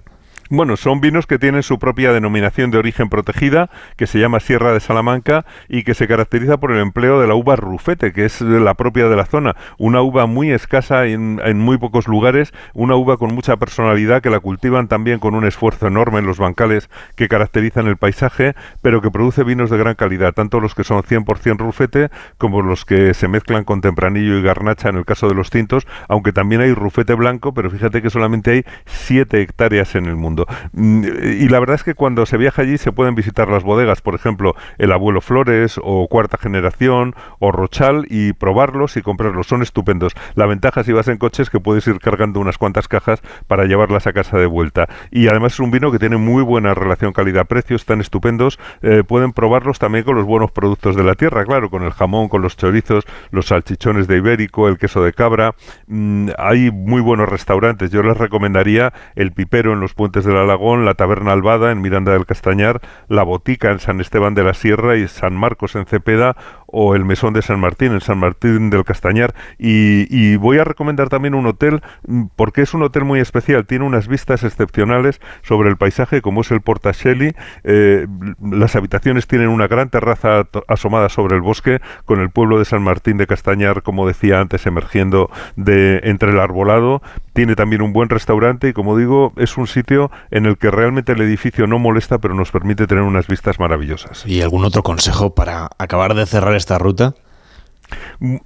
[0.50, 4.72] Bueno, son vinos que tienen su propia denominación de origen protegida, que se llama Sierra
[4.72, 8.40] de Salamanca y que se caracteriza por el empleo de la uva rufete, que es
[8.40, 9.56] la propia de la zona.
[9.76, 14.40] Una uva muy escasa en, muy pocos lugares, una uva con mucha personalidad que la
[14.40, 19.10] cultivan también con un esfuerzo enorme en los bancales que caracterizan el paisaje, pero que
[19.10, 22.08] produce vinos de gran calidad, tanto los que son 100% rufete
[22.38, 25.86] como los que se mezclan con tempranillo y garnacha en el caso de los tintos,
[26.08, 30.37] aunque también hay rufete blanco, pero fíjate que solamente hay 7 hectáreas en el mundo.
[30.72, 34.00] Mm, y la verdad es que cuando se viaja allí se pueden visitar las bodegas,
[34.00, 39.46] por ejemplo, el Abuelo Flores o Cuarta Generación o Rochal y probarlos y comprarlos.
[39.46, 40.14] Son estupendos.
[40.34, 43.64] La ventaja si vas en coche es que puedes ir cargando unas cuantas cajas para
[43.64, 44.88] llevarlas a casa de vuelta.
[45.10, 48.58] Y además es un vino que tiene muy buena relación calidad-precio, están estupendos.
[48.82, 52.28] Eh, pueden probarlos también con los buenos productos de la tierra, claro, con el jamón,
[52.28, 55.54] con los chorizos, los salchichones de ibérico, el queso de cabra.
[55.86, 57.90] Mm, hay muy buenos restaurantes.
[57.90, 62.12] Yo les recomendaría el pipero en los puentes del Alagón, la Taberna Albada en Miranda
[62.12, 66.36] del Castañar, la Botica en San Esteban de la Sierra y San Marcos en Cepeda
[66.66, 69.34] o el Mesón de San Martín en San Martín del Castañar.
[69.58, 73.84] Y, voy a recomendar también un hotel mm, porque es un hotel muy especial, tiene
[73.84, 77.34] unas vistas excepcionales sobre el paisaje como es el Portacelli.
[77.64, 78.06] Eh,
[78.42, 82.82] las habitaciones tienen una gran terraza asomada sobre el bosque con el pueblo de San
[82.82, 87.02] Martín de Castañar, como decía antes, emergiendo de entre el arbolado.
[87.32, 91.12] Tiene también un buen restaurante y como digo, es un sitio en el que realmente
[91.12, 94.24] el edificio no molesta, pero nos permite tener unas vistas maravillosas.
[94.26, 97.14] ¿Y algún otro consejo para acabar de cerrar esta ruta?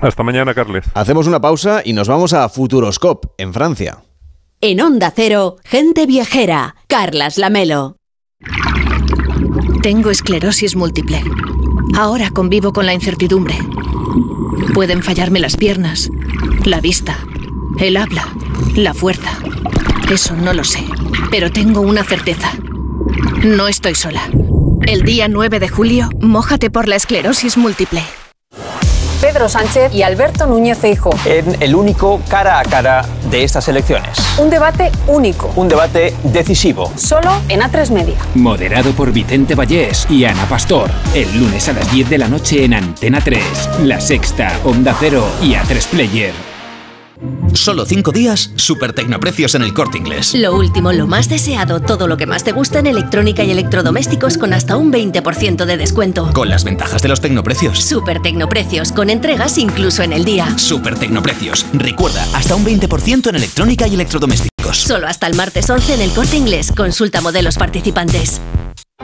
[0.00, 0.84] Hasta mañana, Carles.
[0.94, 3.98] Hacemos una pausa y nos vamos a Futuroscope, en Francia.
[4.60, 7.96] En Onda Cero, gente viajera, Carlas Lamelo.
[9.82, 11.24] Tengo esclerosis múltiple.
[11.96, 13.58] Ahora convivo con la incertidumbre.
[14.74, 16.08] Pueden fallarme las piernas,
[16.64, 17.18] la vista
[17.78, 18.26] el habla,
[18.74, 19.30] la fuerza.
[20.10, 20.84] Eso no lo sé,
[21.30, 22.52] pero tengo una certeza.
[23.44, 24.22] No estoy sola.
[24.86, 28.02] El día 9 de julio, mójate por la esclerosis múltiple.
[29.20, 31.12] Pedro Sánchez y Alberto Núñez Feijóo.
[31.24, 34.18] En el único cara a cara de estas elecciones.
[34.38, 35.50] Un debate único.
[35.56, 36.92] Un debate decisivo.
[36.96, 38.18] Solo en A3 Media.
[38.34, 40.90] Moderado por Vicente Vallés y Ana Pastor.
[41.14, 43.42] El lunes a las 10 de la noche en Antena 3.
[43.84, 46.45] La Sexta, Onda Cero y A3 Player.
[47.54, 50.34] Solo cinco días, super tecnoprecios en el corte inglés.
[50.34, 54.38] Lo último, lo más deseado, todo lo que más te gusta en electrónica y electrodomésticos
[54.38, 56.30] con hasta un 20% de descuento.
[56.32, 57.82] Con las ventajas de los tecnoprecios.
[57.82, 60.56] Super tecnoprecios, con entregas incluso en el día.
[60.58, 61.66] Super tecnoprecios.
[61.72, 64.76] Recuerda, hasta un 20% en electrónica y electrodomésticos.
[64.76, 66.72] Solo hasta el martes 11 en el corte inglés.
[66.76, 68.40] Consulta modelos participantes.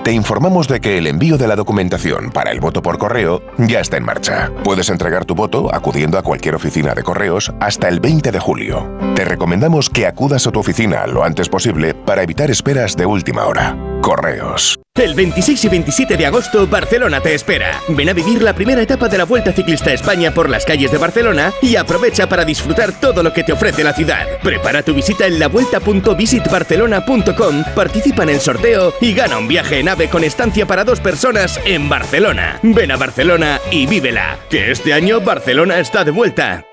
[0.04, 3.78] Te informamos de que el envío de la documentación para el voto por correo ya
[3.78, 4.50] está en marcha.
[4.64, 8.98] Puedes entregar tu voto acudiendo a cualquier oficina de correos hasta el 20 de julio.
[9.14, 13.44] Te recomendamos que acudas a tu oficina lo antes posible para evitar esperas de última
[13.46, 13.76] hora.
[14.02, 14.80] Correos.
[14.94, 17.80] El 26 y 27 de agosto, Barcelona te espera.
[17.88, 20.92] Ven a vivir la primera etapa de la Vuelta Ciclista a España por las calles
[20.92, 24.26] de Barcelona y aprovecha para disfrutar todo lo que te ofrece la ciudad.
[24.42, 30.10] Prepara tu visita en lavuelta.visitbarcelona.com, participa en el sorteo y gana un viaje en AVE
[30.10, 32.60] con estancia para dos personas en Barcelona.
[32.62, 36.66] Ven a Barcelona y vívela, que este año Barcelona está de vuelta.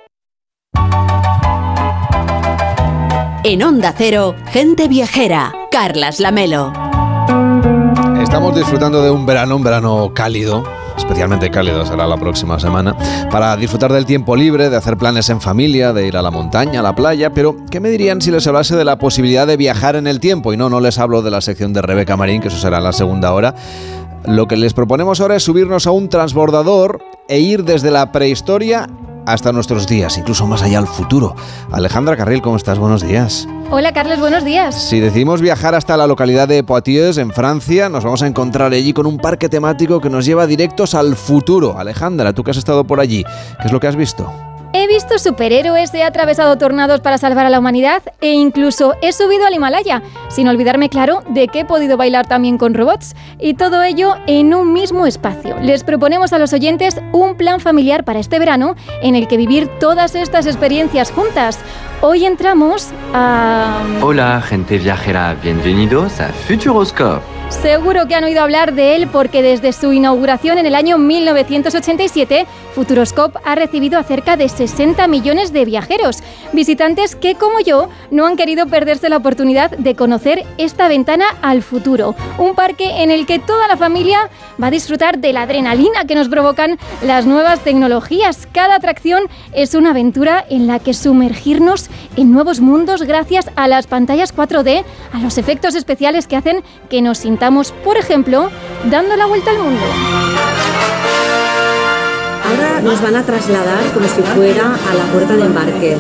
[3.46, 6.89] En Onda Cero, gente viajera, Carlas Lamelo.
[8.30, 10.64] Estamos disfrutando de un verano, un verano cálido,
[10.96, 12.96] especialmente cálido será la próxima semana,
[13.32, 16.82] para disfrutar del tiempo libre, de hacer planes en familia, de ir a la montaña,
[16.82, 19.96] a la playa, pero ¿qué me dirían si les hablase de la posibilidad de viajar
[19.96, 20.54] en el tiempo?
[20.54, 22.94] Y no, no les hablo de la sección de Rebeca Marín, que eso será la
[22.94, 23.56] segunda hora.
[24.26, 28.88] Lo que les proponemos ahora es subirnos a un transbordador e ir desde la prehistoria
[29.34, 31.36] hasta nuestros días, incluso más allá al futuro.
[31.72, 32.80] Alejandra Carril, ¿cómo estás?
[32.80, 33.48] Buenos días.
[33.72, 34.90] Hola Carlos, buenos días.
[34.90, 38.94] Si decidimos viajar hasta la localidad de Poitiers, en Francia, nos vamos a encontrar allí
[38.94, 41.78] con un parque temático que nos lleva directos al futuro.
[41.78, 43.24] Alejandra, tú que has estado por allí,
[43.62, 44.49] ¿qué es lo que has visto?
[44.72, 49.48] He visto superhéroes, he atravesado tornados para salvar a la humanidad e incluso he subido
[49.48, 53.16] al Himalaya, sin olvidarme, claro, de que he podido bailar también con robots.
[53.40, 55.58] Y todo ello en un mismo espacio.
[55.60, 59.68] Les proponemos a los oyentes un plan familiar para este verano en el que vivir
[59.80, 61.60] todas estas experiencias juntas.
[62.02, 63.82] Hoy entramos a...
[64.02, 69.74] Hola, gente viajera, bienvenidos a Futuroscope Seguro que han oído hablar de él porque desde
[69.74, 75.66] su inauguración en el año 1987, Futuroscope ha recibido a cerca de 60 millones de
[75.66, 81.26] viajeros, visitantes que, como yo, no han querido perderse la oportunidad de conocer esta ventana
[81.42, 82.16] al futuro.
[82.38, 84.30] Un parque en el que toda la familia
[84.62, 88.48] va a disfrutar de la adrenalina que nos provocan las nuevas tecnologías.
[88.54, 93.88] Cada atracción es una aventura en la que sumergirnos en nuevos mundos gracias a las
[93.88, 94.84] pantallas 4D,
[95.14, 98.52] a los efectos especiales que hacen que nos sintamos, por ejemplo,
[98.92, 99.86] dando la vuelta al mundo.
[102.60, 105.98] Ahora nos van a trasladar como si fuera a la puerta de embarque,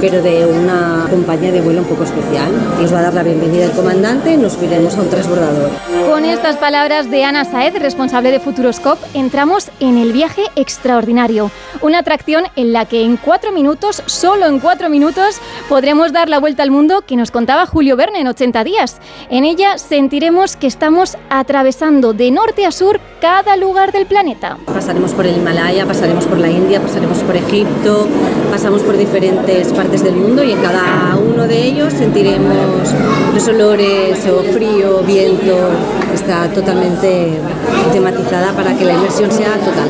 [0.00, 2.50] pero de una compañía de vuelo un poco especial.
[2.80, 5.70] Nos va a dar la bienvenida el comandante y nos subiremos a un transbordador.
[6.08, 11.52] Con estas palabras de Ana Saez, responsable de Futuroscope, entramos en el viaje extraordinario.
[11.80, 16.40] Una atracción en la que en cuatro minutos, solo en cuatro minutos, podremos dar la
[16.40, 18.98] vuelta al mundo que nos contaba Julio Verne en 80 días.
[19.30, 24.56] En ella sentiremos que estamos atravesando de norte a sur cada lugar del planeta.
[24.66, 28.08] Pasaremos por el Himalaya, pasaremos por la India, pasaremos por Egipto,
[28.50, 32.56] pasamos por diferentes partes del mundo y en cada uno de ellos sentiremos
[33.34, 35.56] los olores o frío, viento.
[36.14, 37.32] Está totalmente
[37.92, 39.88] tematizada para que la inmersión sea total.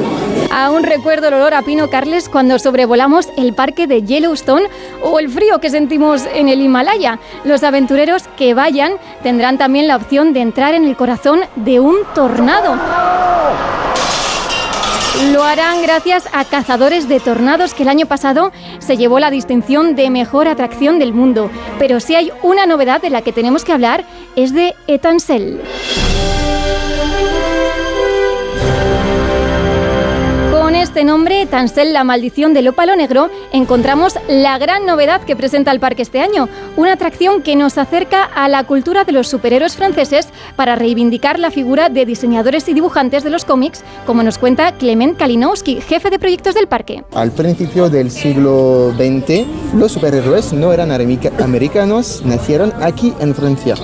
[0.50, 4.66] Aún recuerdo el olor a pino Carles cuando sobrevolamos el parque de Yellowstone
[5.04, 7.20] o el frío que sentimos en el Himalaya.
[7.44, 11.98] Los aventureros que vayan tendrán también la opción de entrar en el corazón de un
[12.16, 12.74] tornado.
[15.28, 19.94] Lo harán gracias a Cazadores de Tornados, que el año pasado se llevó la distinción
[19.94, 21.50] de mejor atracción del mundo.
[21.78, 24.04] Pero si hay una novedad de la que tenemos que hablar,
[24.34, 25.60] es de Etansel.
[30.90, 35.78] Este nombre, Tansel, la maldición del ópalo negro, encontramos la gran novedad que presenta el
[35.78, 40.30] parque este año, una atracción que nos acerca a la cultura de los superhéroes franceses
[40.56, 45.16] para reivindicar la figura de diseñadores y dibujantes de los cómics, como nos cuenta Clement
[45.16, 47.04] Kalinowski, jefe de proyectos del parque.
[47.14, 53.76] Al principio del siglo XX, los superhéroes no eran americanos, nacieron aquí en Francia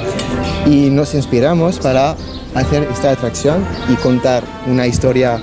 [0.67, 2.17] y nos inspiramos para
[2.57, 5.41] hacer esta atracción y contar una historia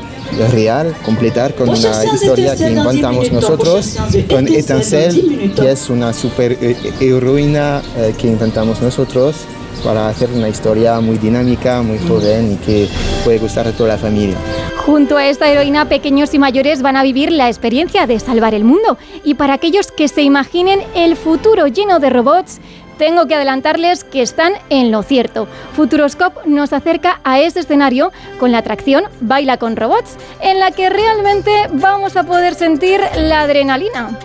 [0.51, 3.97] real, completar con una historia que inventamos nosotros,
[4.29, 9.35] con Etancel, que es una super eh, heroína eh, que inventamos nosotros
[9.83, 12.87] para hacer una historia muy dinámica, muy joven y que
[13.23, 14.37] puede gustar a toda la familia.
[14.77, 18.63] Junto a esta heroína, pequeños y mayores van a vivir la experiencia de salvar el
[18.63, 18.97] mundo.
[19.23, 22.59] Y para aquellos que se imaginen el futuro lleno de robots,
[23.05, 25.45] tengo que adelantarles que están en lo cierto.
[25.75, 30.89] Futuroscope nos acerca a ese escenario con la atracción Baila con Robots, en la que
[30.89, 34.17] realmente vamos a poder sentir la adrenalina.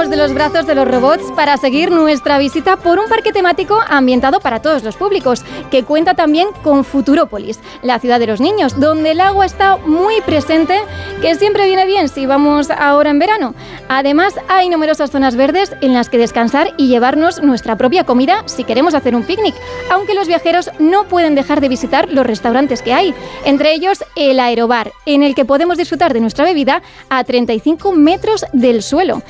[0.08, 4.40] de los brazos de los robots para seguir nuestra visita por un parque temático ambientado
[4.40, 9.10] para todos los públicos, que cuenta también con Futurópolis, la ciudad de los niños, donde
[9.10, 10.80] el agua está muy presente,
[11.20, 13.54] que siempre viene bien si vamos ahora en verano.
[13.88, 18.64] Además, hay numerosas zonas verdes en las que descansar y llevarnos nuestra propia comida si
[18.64, 19.54] queremos hacer un picnic,
[19.90, 24.40] aunque los viajeros no pueden dejar de visitar los restaurantes que hay, entre ellos el
[24.40, 26.80] Aerobar, en el que podemos disfrutar de nuestra bebida
[27.10, 29.22] a 35 metros del suelo.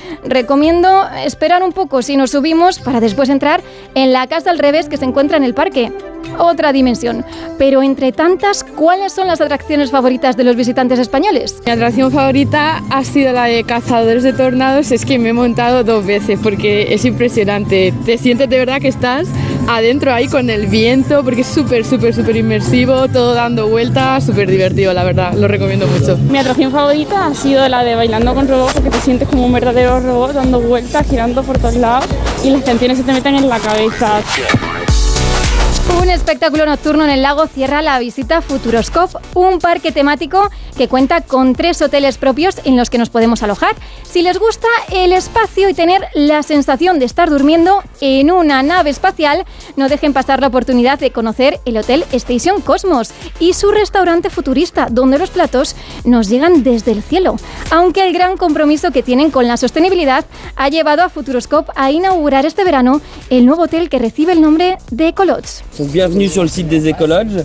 [0.60, 3.62] Recomiendo esperar un poco si nos subimos para después entrar
[3.94, 5.90] en la casa al revés que se encuentra en el parque.
[6.38, 7.24] Otra dimensión.
[7.58, 11.62] Pero entre tantas, ¿cuáles son las atracciones favoritas de los visitantes españoles?
[11.64, 14.92] Mi atracción favorita ha sido la de Cazadores de Tornados.
[14.92, 17.94] Es que me he montado dos veces porque es impresionante.
[18.04, 19.28] Te sientes de verdad que estás
[19.66, 24.50] adentro ahí con el viento porque es súper, súper, súper inmersivo, todo dando vueltas, súper
[24.50, 25.34] divertido, la verdad.
[25.34, 26.16] Lo recomiendo mucho.
[26.16, 29.52] Mi atracción favorita ha sido la de Bailando con Robots porque te sientes como un
[29.52, 32.06] verdadero robot dando vueltas, girando por todos lados
[32.42, 34.20] y las canciones se te meten en la cabeza.
[35.98, 41.20] Un espectáculo nocturno en el lago cierra la visita Futuroscope, un parque temático que cuenta
[41.20, 43.74] con tres hoteles propios en los que nos podemos alojar.
[44.02, 48.90] Si les gusta el espacio y tener la sensación de estar durmiendo en una nave
[48.90, 49.44] espacial,
[49.76, 54.88] no dejen pasar la oportunidad de conocer el Hotel Station Cosmos y su restaurante futurista,
[54.90, 57.36] donde los platos nos llegan desde el cielo.
[57.70, 60.24] Aunque el gran compromiso que tienen con la sostenibilidad
[60.56, 64.78] ha llevado a Futuroscope a inaugurar este verano el nuevo hotel que recibe el nombre
[64.90, 65.62] de Ecolots.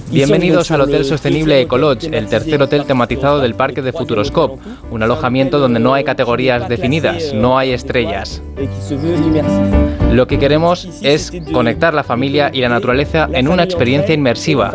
[0.10, 4.58] Bienvenidos al Hotel Sostenible Ecolodge, el tercer hotel tematizado del parque de Futuroscope,
[4.90, 8.42] un alojamiento donde no hay categorías definidas, no hay estrellas.
[10.12, 14.74] Lo que queremos es conectar la familia y la naturaleza en una experiencia inmersiva.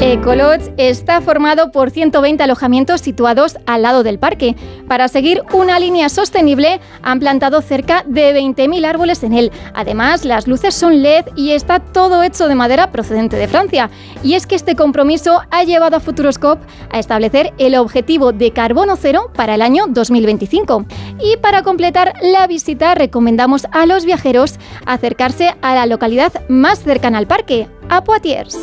[0.00, 4.54] Ecolodge está formado por 120 alojamientos situados al lado del del parque.
[4.88, 9.50] Para seguir una línea sostenible, han plantado cerca de 20.000 árboles en él.
[9.74, 13.90] Además, las luces son LED y está todo hecho de madera procedente de Francia.
[14.22, 18.96] Y es que este compromiso ha llevado a Futuroscope a establecer el objetivo de carbono
[18.96, 20.86] cero para el año 2025.
[21.20, 27.18] Y para completar la visita, recomendamos a los viajeros acercarse a la localidad más cercana
[27.18, 28.58] al parque, a Poitiers.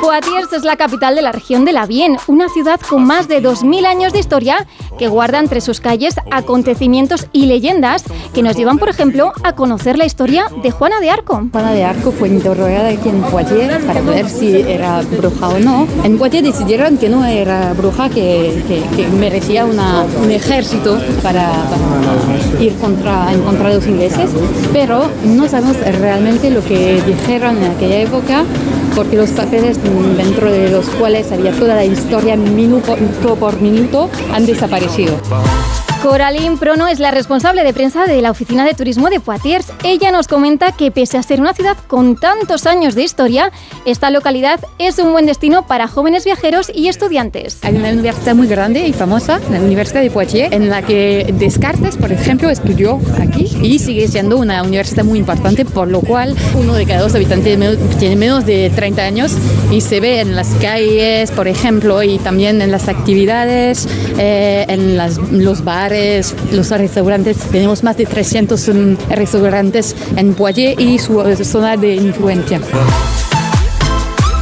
[0.00, 3.42] Poitiers es la capital de la región de la Vienne, una ciudad con más de
[3.42, 4.66] 2.000 años de historia
[4.98, 9.98] que guarda entre sus calles acontecimientos y leyendas que nos llevan, por ejemplo, a conocer
[9.98, 11.46] la historia de Juana de Arco.
[11.52, 15.86] Juana de Arco fue interrogada aquí en Poitiers para ver si era bruja o no.
[16.02, 18.62] En Poitiers decidieron que no era bruja, que,
[18.96, 24.30] que, merecía una, un ejército para, para, ir contra, en contra de los ingleses,
[24.72, 28.44] pero no sabemos realmente lo que dijeron en aquella época
[28.94, 29.78] porque los papeles
[30.16, 32.96] dentro de los cuales había toda la historia minuto
[33.36, 35.16] por minuto han desaparecido.
[36.02, 39.66] Coraline Prono es la responsable de prensa de la Oficina de Turismo de Poitiers.
[39.84, 43.52] Ella nos comenta que pese a ser una ciudad con tantos años de historia,
[43.84, 47.58] esta localidad es un buen destino para jóvenes viajeros y estudiantes.
[47.60, 51.98] Hay una universidad muy grande y famosa, la Universidad de Poitiers, en la que Descartes,
[51.98, 56.74] por ejemplo, estudió aquí y sigue siendo una universidad muy importante, por lo cual uno
[56.74, 57.58] de cada dos habitantes
[57.98, 59.32] tiene menos de 30 años
[59.70, 63.86] y se ve en las calles, por ejemplo, y también en las actividades,
[64.18, 65.89] eh, en las, los bares
[66.52, 67.38] los restaurantes.
[67.50, 72.60] Tenemos más de 300 mm, restaurantes en Poitiers y su zona de influencia.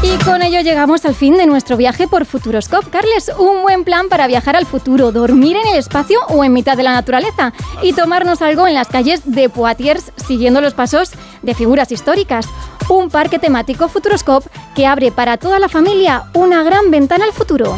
[0.02, 2.88] Y con ello llegamos al fin de nuestro viaje por Futuroscope.
[2.90, 6.76] Carles, un buen plan para viajar al futuro, dormir en el espacio o en mitad
[6.76, 11.54] de la naturaleza y tomarnos algo en las calles de Poitiers siguiendo los pasos de
[11.54, 12.46] figuras históricas.
[12.88, 17.76] Un parque temático Futuroscope que abre para toda la familia una gran ventana al futuro.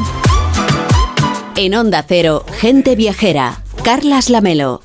[1.63, 4.81] En Onda Cero, Gente Viajera, Carlas Lamelo.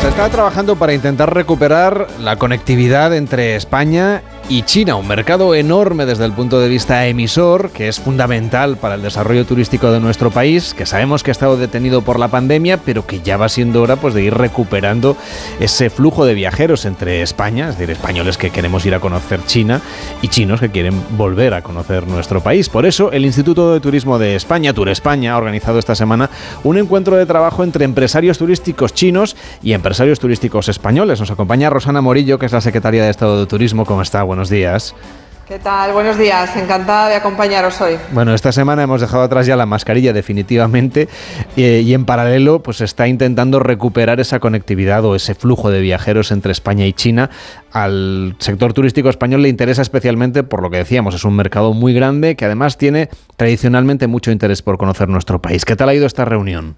[0.00, 6.06] Se está trabajando para intentar recuperar la conectividad entre España y China, un mercado enorme
[6.06, 10.32] desde el punto de vista emisor, que es fundamental para el desarrollo turístico de nuestro
[10.32, 13.80] país, que sabemos que ha estado detenido por la pandemia, pero que ya va siendo
[13.80, 15.16] hora pues, de ir recuperando
[15.60, 19.82] ese flujo de viajeros entre España, es decir, españoles que queremos ir a conocer China
[20.20, 22.68] y chinos que quieren volver a conocer nuestro país.
[22.68, 26.28] Por eso, el Instituto de Turismo de España, Tour España, ha organizado esta semana
[26.64, 31.20] un encuentro de trabajo entre empresarios turísticos chinos y empresarios turísticos españoles.
[31.20, 33.84] Nos acompaña Rosana Morillo, que es la secretaria de Estado de Turismo.
[33.84, 34.24] ¿Cómo está?
[34.40, 34.94] Buenos días.
[35.46, 35.92] ¿Qué tal?
[35.92, 37.98] Buenos días, encantada de acompañaros hoy.
[38.12, 41.08] Bueno, esta semana hemos dejado atrás ya la mascarilla definitivamente
[41.58, 46.30] eh, y en paralelo pues está intentando recuperar esa conectividad o ese flujo de viajeros
[46.30, 47.28] entre España y China.
[47.72, 51.92] Al sector turístico español le interesa especialmente por lo que decíamos, es un mercado muy
[51.92, 55.66] grande que además tiene tradicionalmente mucho interés por conocer nuestro país.
[55.66, 56.76] ¿Qué tal ha ido esta reunión?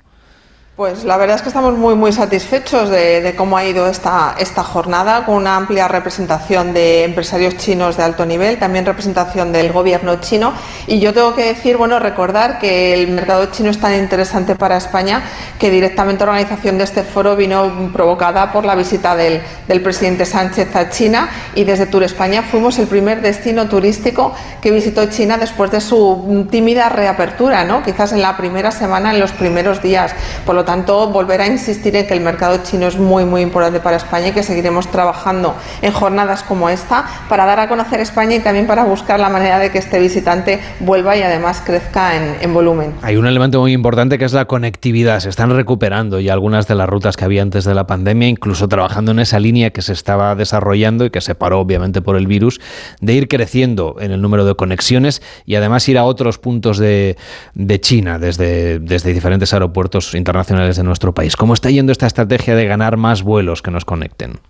[0.75, 4.65] Pues la verdad es que estamos muy muy satisfechos de, cómo ha ido esta, esta
[4.65, 10.19] jornada, con una amplia representación de empresarios chinos de alto nivel, también representación del gobierno
[10.23, 10.55] chino.
[10.87, 14.79] Y yo tengo que decir, bueno, recordar que el mercado chino es tan interesante para
[14.79, 15.23] España
[15.59, 20.25] que directamente la organización de este foro vino provocada por la visita del, del presidente
[20.25, 25.37] Sánchez a China y desde Tour España fuimos el primer destino turístico que visitó China
[25.37, 27.83] después de su tímida reapertura, ¿no?
[27.83, 30.15] Quizás en la primera semana, en los primeros días.
[30.65, 34.29] Tanto, volver a insistir en que el mercado chino es muy, muy importante para España
[34.29, 38.67] y que seguiremos trabajando en jornadas como esta para dar a conocer España y también
[38.67, 42.93] para buscar la manera de que este visitante vuelva y además crezca en, volumen.
[43.03, 45.21] Hay un elemento muy importante que es la conectividad.
[45.21, 48.69] Se están recuperando y algunas de las rutas que había antes de la pandemia, incluso
[48.69, 52.27] trabajando en esa línea que se estaba desarrollando y que se paró obviamente por el
[52.27, 52.61] virus,
[53.01, 57.17] de ir creciendo en el número de conexiones y además ir a otros puntos de,
[57.55, 61.37] de China desde, desde diferentes aeropuertos internacionales de nuestro país.
[61.37, 64.41] ¿Cómo está yendo esta estrategia de ganar más vuelos que nos conecten?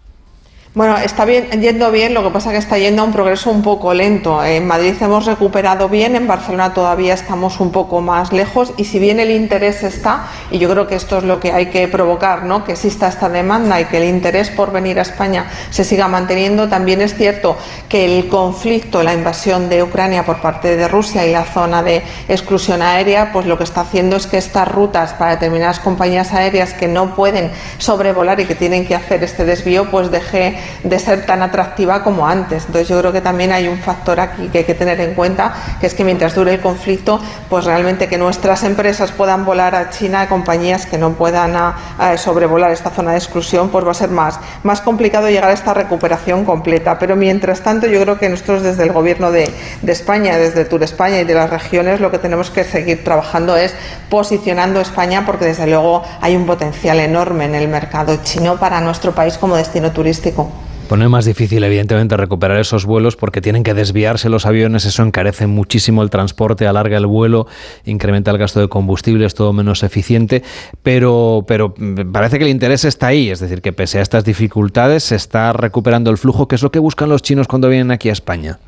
[0.75, 3.51] Bueno, está bien, yendo bien, lo que pasa es que está yendo a un progreso
[3.51, 4.43] un poco lento.
[4.43, 8.99] En Madrid hemos recuperado bien, en Barcelona todavía estamos un poco más lejos y si
[8.99, 12.45] bien el interés está, y yo creo que esto es lo que hay que provocar,
[12.45, 12.65] ¿no?
[12.65, 16.71] que exista esta demanda y que el interés por venir a España se siga manteniendo,
[16.71, 17.59] también es cierto
[17.91, 22.03] que el conflicto, la invasión de Ucrania por parte de Rusia y la zona de
[22.29, 26.73] exclusión aérea, pues lo que está haciendo es que estas rutas para determinadas compañías aéreas
[26.73, 31.27] que no pueden sobrevolar y que tienen que hacer este desvío, pues deje de ser
[31.27, 32.65] tan atractiva como antes.
[32.67, 35.55] Entonces yo creo que también hay un factor aquí que hay que tener en cuenta,
[35.81, 39.91] que es que mientras dure el conflicto, pues realmente que nuestras empresas puedan volar a
[39.91, 43.95] China, compañías que no puedan a, a sobrevolar esta zona de exclusión, pues va a
[43.95, 46.99] ser más, más complicado llegar a esta recuperación completa.
[46.99, 49.51] Pero mientras tanto, yo creo que nosotros desde el Gobierno de,
[49.83, 53.57] de España, desde Tour España y de las regiones, lo que tenemos que seguir trabajando
[53.57, 53.75] es
[54.09, 59.13] posicionando España, porque desde luego hay un potencial enorme en el mercado chino para nuestro
[59.13, 60.52] país como destino turístico.
[60.93, 65.47] Pone más difícil, evidentemente, recuperar esos vuelos porque tienen que desviarse los aviones, eso encarece
[65.47, 67.47] muchísimo el transporte, alarga el vuelo,
[67.87, 70.43] incrementa el gasto de combustible, es todo menos eficiente,
[70.83, 71.73] pero, pero
[72.13, 75.55] parece que el interés está ahí, es decir, que pese a estas dificultades se está
[75.55, 78.59] recuperando el flujo, que es lo que buscan los chinos cuando vienen aquí a España.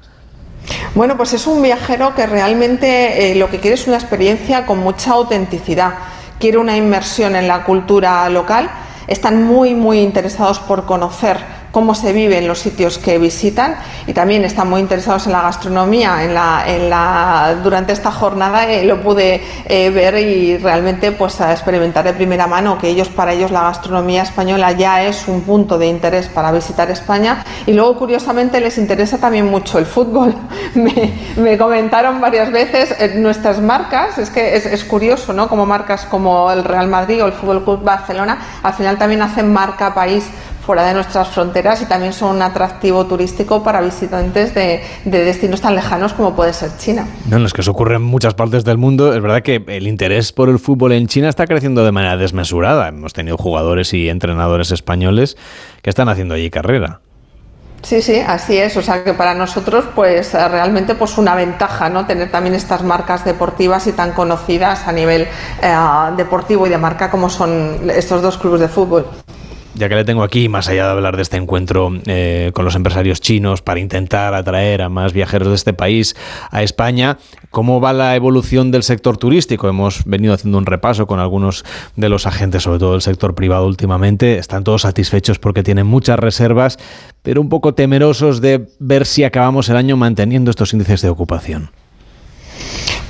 [0.94, 4.78] Bueno, pues es un viajero que realmente eh, lo que quiere es una experiencia con
[4.78, 5.92] mucha autenticidad,
[6.40, 8.70] quiere una inmersión en la cultura local,
[9.08, 13.74] están muy, muy interesados por conocer cómo se vive en los sitios que visitan
[14.06, 16.22] y también están muy interesados en la gastronomía.
[16.22, 22.04] En la, en durante esta jornada eh, lo pude eh, ver y realmente pues experimentar
[22.04, 25.88] de primera mano que ellos para ellos la gastronomía española ya es un punto de
[25.88, 30.32] interés para visitar España y luego curiosamente les interesa también mucho el fútbol.
[30.74, 35.48] me, me, comentaron varias veces eh, nuestras marcas, es que es, es, curioso, ¿no?
[35.48, 39.52] Como marcas como el Real Madrid o el Fútbol Club Barcelona al final también hacen
[39.52, 40.24] marca país
[40.64, 45.60] fuera de nuestras fronteras y también son un atractivo turístico para visitantes de, de, destinos
[45.60, 47.06] tan lejanos como puede ser China.
[47.28, 49.14] No, es que eso ocurre en muchas partes del mundo.
[49.14, 52.88] Es verdad que el interés por el fútbol en China está creciendo de manera desmesurada.
[52.88, 55.36] Hemos tenido jugadores y entrenadores españoles
[55.82, 57.00] que están haciendo allí carrera.
[57.84, 58.76] Sí, sí, así es.
[58.78, 62.06] O sea que para nosotros, pues realmente, pues una ventaja, ¿no?
[62.06, 65.28] Tener también estas marcas deportivas y tan conocidas a nivel
[65.62, 65.76] eh,
[66.16, 69.06] deportivo y de marca como son estos dos clubes de fútbol
[69.74, 72.74] ya que le tengo aquí, más allá de hablar de este encuentro eh, con los
[72.74, 76.16] empresarios chinos para intentar atraer a más viajeros de este país
[76.50, 77.18] a España,
[77.50, 79.68] ¿cómo va la evolución del sector turístico?
[79.68, 81.64] Hemos venido haciendo un repaso con algunos
[81.96, 84.38] de los agentes, sobre todo del sector privado últimamente.
[84.38, 86.78] Están todos satisfechos porque tienen muchas reservas,
[87.22, 91.70] pero un poco temerosos de ver si acabamos el año manteniendo estos índices de ocupación.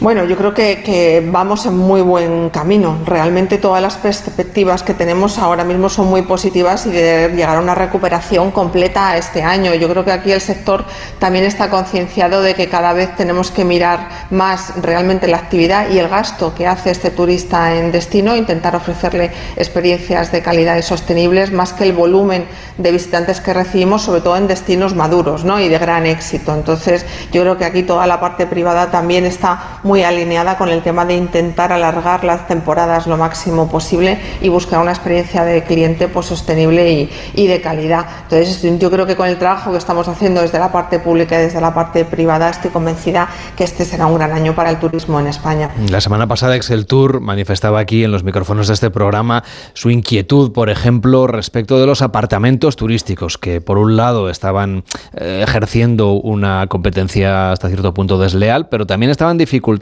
[0.05, 2.99] Bueno, yo creo que, vamos en muy buen camino.
[3.07, 7.61] Realmente todas las perspectivas que tenemos ahora mismo son muy positivas y de llegar a
[7.61, 9.73] una recuperación completa este año.
[9.73, 10.85] Yo creo que aquí el sector
[11.19, 15.99] también está concienciado de que cada vez tenemos que mirar más realmente la actividad y
[15.99, 21.51] el gasto que hace este turista en destino, intentar ofrecerle experiencias de calidad y sostenibles
[21.51, 22.45] más que el volumen
[22.77, 25.59] de visitantes que recibimos, sobre todo en destinos maduros ¿no?
[25.61, 26.53] y de gran éxito.
[26.53, 30.83] Entonces, yo creo que aquí toda la parte privada también está muy alineada con el
[30.83, 36.09] tema de intentar alargar las temporadas lo máximo posible y buscar una experiencia de cliente
[36.09, 38.07] pues, sostenible y, y, de calidad.
[38.23, 41.43] Entonces, yo creo que con el trabajo que estamos haciendo desde la parte pública y
[41.43, 45.21] desde la parte privada, estoy convencida que este será un gran año para el turismo
[45.21, 45.71] en España.
[45.91, 50.53] La semana pasada Excel Tour manifestaba aquí en los micrófonos de este programa su inquietud,
[50.53, 54.85] por ejemplo, respecto de los apartamentos turísticos, que por un lado estaban
[55.15, 59.74] eh, ejerciendo una competencia hasta cierto punto desleal, pero también estaban dificultando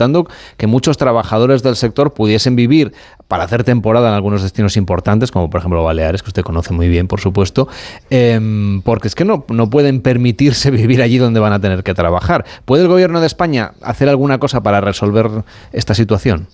[0.57, 2.93] que muchos trabajadores del sector pudiesen vivir
[3.29, 6.89] para hacer temporada en algunos destinos importantes, como por ejemplo Baleares, que usted conoce muy
[6.89, 7.69] bien, por supuesto,
[8.11, 8.41] eh,
[8.85, 12.45] porque es que no, no pueden permitirse vivir allí donde van a tener que trabajar.
[12.65, 15.31] ¿Puede el gobierno de España hacer alguna cosa para resolver
[15.73, 16.49] esta situación?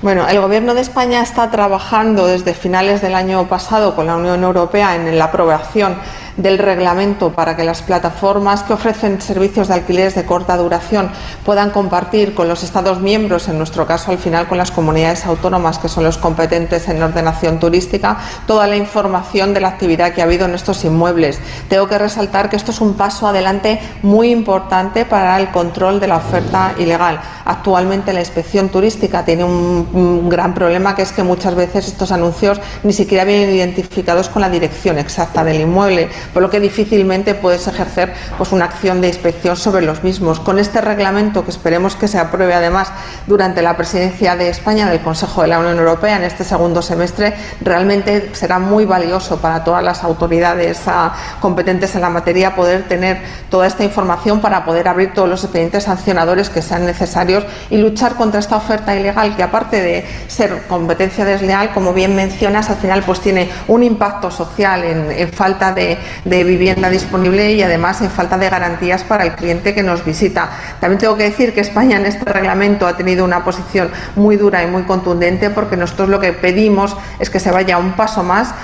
[0.00, 4.44] Bueno, el Gobierno de España está trabajando desde finales del año pasado con la Unión
[4.44, 5.96] Europea en la aprobación
[6.38, 11.10] del reglamento para que las plataformas que ofrecen servicios de alquileres de corta duración
[11.44, 15.78] puedan compartir con los Estados miembros, en nuestro caso al final con las comunidades autónomas
[15.78, 20.24] que son los competentes en ordenación turística, toda la información de la actividad que ha
[20.24, 21.40] habido en estos inmuebles.
[21.68, 26.06] Tengo que resaltar que esto es un paso adelante muy importante para el control de
[26.06, 27.20] la oferta ilegal.
[27.44, 32.60] Actualmente la inspección turística tiene un, gran problema que es que muchas veces estos anuncios
[32.82, 37.66] ni siquiera vienen identificados con la dirección exacta del inmueble por lo que difícilmente puedes
[37.66, 40.40] ejercer pues, una acción de inspección sobre los mismos.
[40.40, 42.92] Con este reglamento, que esperemos que se apruebe además
[43.26, 47.34] durante la presidencia de España del Consejo de la Unión Europea en este segundo semestre,
[47.60, 51.10] realmente será muy valioso para todas las autoridades uh,
[51.40, 53.18] competentes en la materia poder tener
[53.50, 58.14] toda esta información para poder abrir todos los expedientes sancionadores que sean necesarios y luchar
[58.14, 63.02] contra esta oferta ilegal que aparte de ser competencia desleal, como bien mencionas, al final
[63.04, 68.10] pues tiene un impacto social en, en falta de, de vivienda disponible y además en
[68.10, 70.50] falta de garantías para el cliente que nos visita.
[70.80, 74.62] También tengo que decir que España en este reglamento ha tenido una posición muy dura
[74.62, 78.54] y muy contundente porque nosotros lo que pedimos es que se vaya un paso más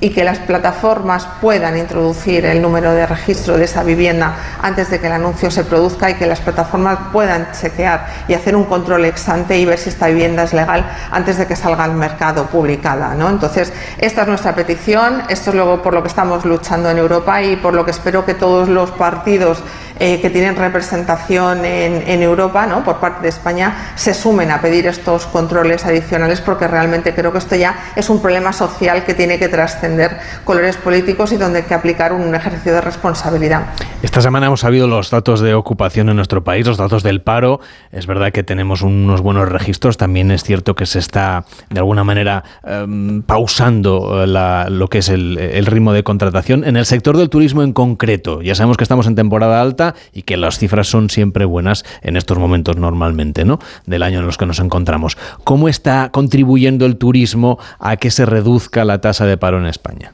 [0.00, 5.00] y que las plataformas puedan introducir el número de registro de esa vivienda antes de
[5.00, 9.04] que el anuncio se produzca y que las plataformas puedan chequear y hacer un control
[9.06, 12.46] ex ante y ver si esta vivienda es legal antes de que salga al mercado
[12.46, 13.14] publicada.
[13.14, 13.30] ¿no?
[13.30, 17.42] Entonces, esta es nuestra petición, esto es luego por lo que estamos luchando en Europa
[17.42, 19.62] y por lo que espero que todos los partidos
[20.00, 22.84] eh, que tienen representación en, Europa, ¿no?
[22.84, 27.38] por parte de España, se sumen a pedir estos controles adicionales porque realmente creo que
[27.38, 31.64] esto ya es un problema social que tiene que trascender colores políticos y donde hay
[31.64, 33.66] que aplicar un ejercicio de responsabilidad.
[34.02, 37.60] Esta semana hemos sabido los datos de ocupación en nuestro país, los datos del paro.
[37.92, 42.04] Es verdad que tenemos unos buenos registros, también es cierto que se está de alguna
[42.04, 46.64] manera em, pausando la- lo que es el ritmo de contratación.
[46.64, 50.22] En el sector del turismo en concreto, ya sabemos que estamos en temporada alta y
[50.22, 53.58] que las cifras son siempre buenas en estos momentos normalmente, ¿no?
[53.84, 55.18] Del año en los que nos encontramos.
[55.42, 60.12] ¿Cómo está contribuyendo el turismo a que se reduzca la tasa de paro en España?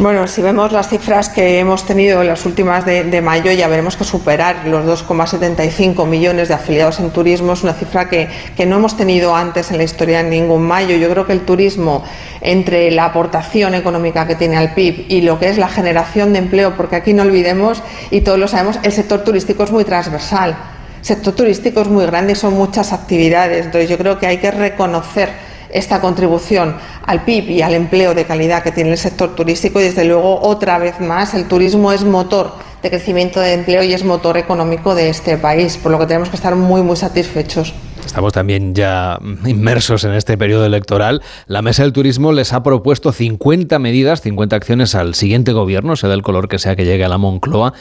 [0.00, 3.96] Bueno, si vemos las cifras que hemos tenido en las últimas de, mayo, ya veremos
[3.96, 8.76] que superar los 2,75 millones de afiliados en turismo es una cifra que, que no
[8.76, 10.96] hemos tenido antes en la historia en ningún mayo.
[10.96, 12.04] Yo creo que el turismo,
[12.40, 16.38] entre la aportación económica que tiene al PIB y lo que es la generación de
[16.38, 17.82] empleo, porque aquí no olvidemos,
[18.12, 20.56] y todos lo sabemos, el sector turístico es muy transversal.
[21.00, 23.66] El sector turístico es muy grande y son muchas actividades.
[23.66, 28.24] Entonces, yo creo que hay que reconocer esta contribución al PIB y al empleo de
[28.24, 32.04] calidad que tiene el sector turístico y desde luego otra vez más el turismo es
[32.04, 32.52] motor
[32.82, 36.28] de crecimiento de empleo y es motor económico de este país, por lo que tenemos
[36.28, 37.74] que estar muy muy satisfechos.
[38.04, 41.22] Estamos también ya inmersos en este periodo electoral.
[41.46, 46.08] La Mesa del Turismo les ha propuesto 50 medidas, 50 acciones al siguiente gobierno, sea
[46.08, 47.74] del color que sea que llegue a la Moncloa.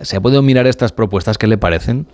[0.00, 1.36] ¿Se ha podido mirar estas propuestas?
[1.36, 2.06] ¿Qué le parecen?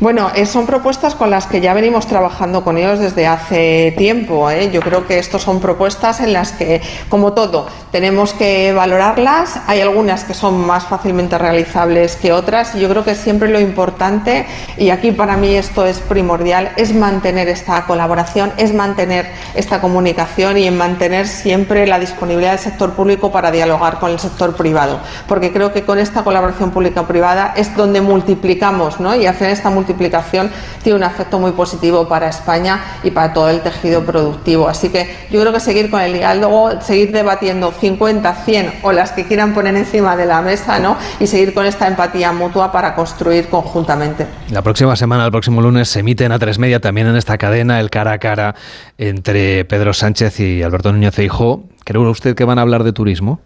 [0.00, 4.50] Bueno, eh, son propuestas con las que ya venimos trabajando con ellos desde hace tiempo.
[4.50, 4.70] ¿eh?
[4.72, 9.60] Yo creo que estas son propuestas en las que, como todo, tenemos que valorarlas.
[9.66, 12.74] Hay algunas que son más fácilmente realizables que otras.
[12.74, 14.46] Y yo creo que siempre lo importante,
[14.78, 20.56] y aquí para mí esto es primordial, es mantener esta colaboración, es mantener esta comunicación
[20.56, 24.98] y en mantener siempre la disponibilidad del sector público para dialogar con el sector privado.
[25.28, 29.14] Porque creo que con esta colaboración pública-privada es donde multiplicamos, ¿no?
[29.14, 30.50] Y al final multiplicación
[30.82, 34.68] tiene un efecto muy positivo para España y para todo el tejido productivo.
[34.68, 39.12] Así que yo creo que seguir con el diálogo, seguir debatiendo 50, 100 o las
[39.12, 40.96] que quieran poner encima de la mesa, ¿no?
[41.18, 44.26] Y seguir con esta empatía mutua para construir conjuntamente.
[44.50, 47.80] La próxima semana, el próximo lunes, se emite en A3 Media también en esta cadena
[47.80, 48.54] el cara a cara
[48.98, 51.64] entre Pedro Sánchez y Alberto Núñez Feijóo.
[51.84, 53.40] ¿Cree usted que van a hablar de turismo?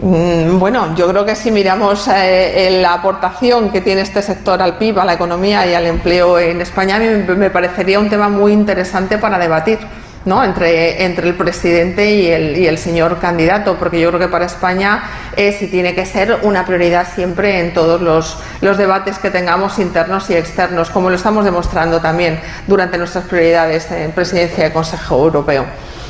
[0.00, 4.76] Mm, Bueno, yo creo que si miramos eh, la aportación que tiene este sector al
[4.76, 8.28] PIB, a la economía y al empleo en España, a mí me parecería un tema
[8.28, 9.78] muy interesante para debatir.
[10.24, 10.42] ¿no?
[10.42, 14.46] entre, entre el presidente y el, y el señor candidato, porque yo creo que para
[14.46, 15.02] España
[15.36, 19.78] es y tiene que ser una prioridad siempre en todos los, los debates que tengamos
[19.78, 25.16] internos y externos, como lo estamos demostrando también durante nuestras prioridades en presidencia del Consejo
[25.24, 25.66] Europeo.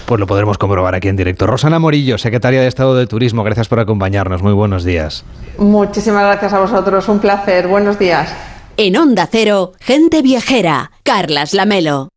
[0.07, 1.46] Pues lo podremos comprobar aquí en directo.
[1.46, 4.42] Rosana Morillo, secretaria de Estado de Turismo, gracias por acompañarnos.
[4.42, 5.24] Muy buenos días.
[5.59, 8.32] Muchísimas gracias a vosotros, un placer, buenos días.
[8.76, 10.90] En Onda Cero, gente viajera.
[11.05, 12.09] Carlas Lamelo.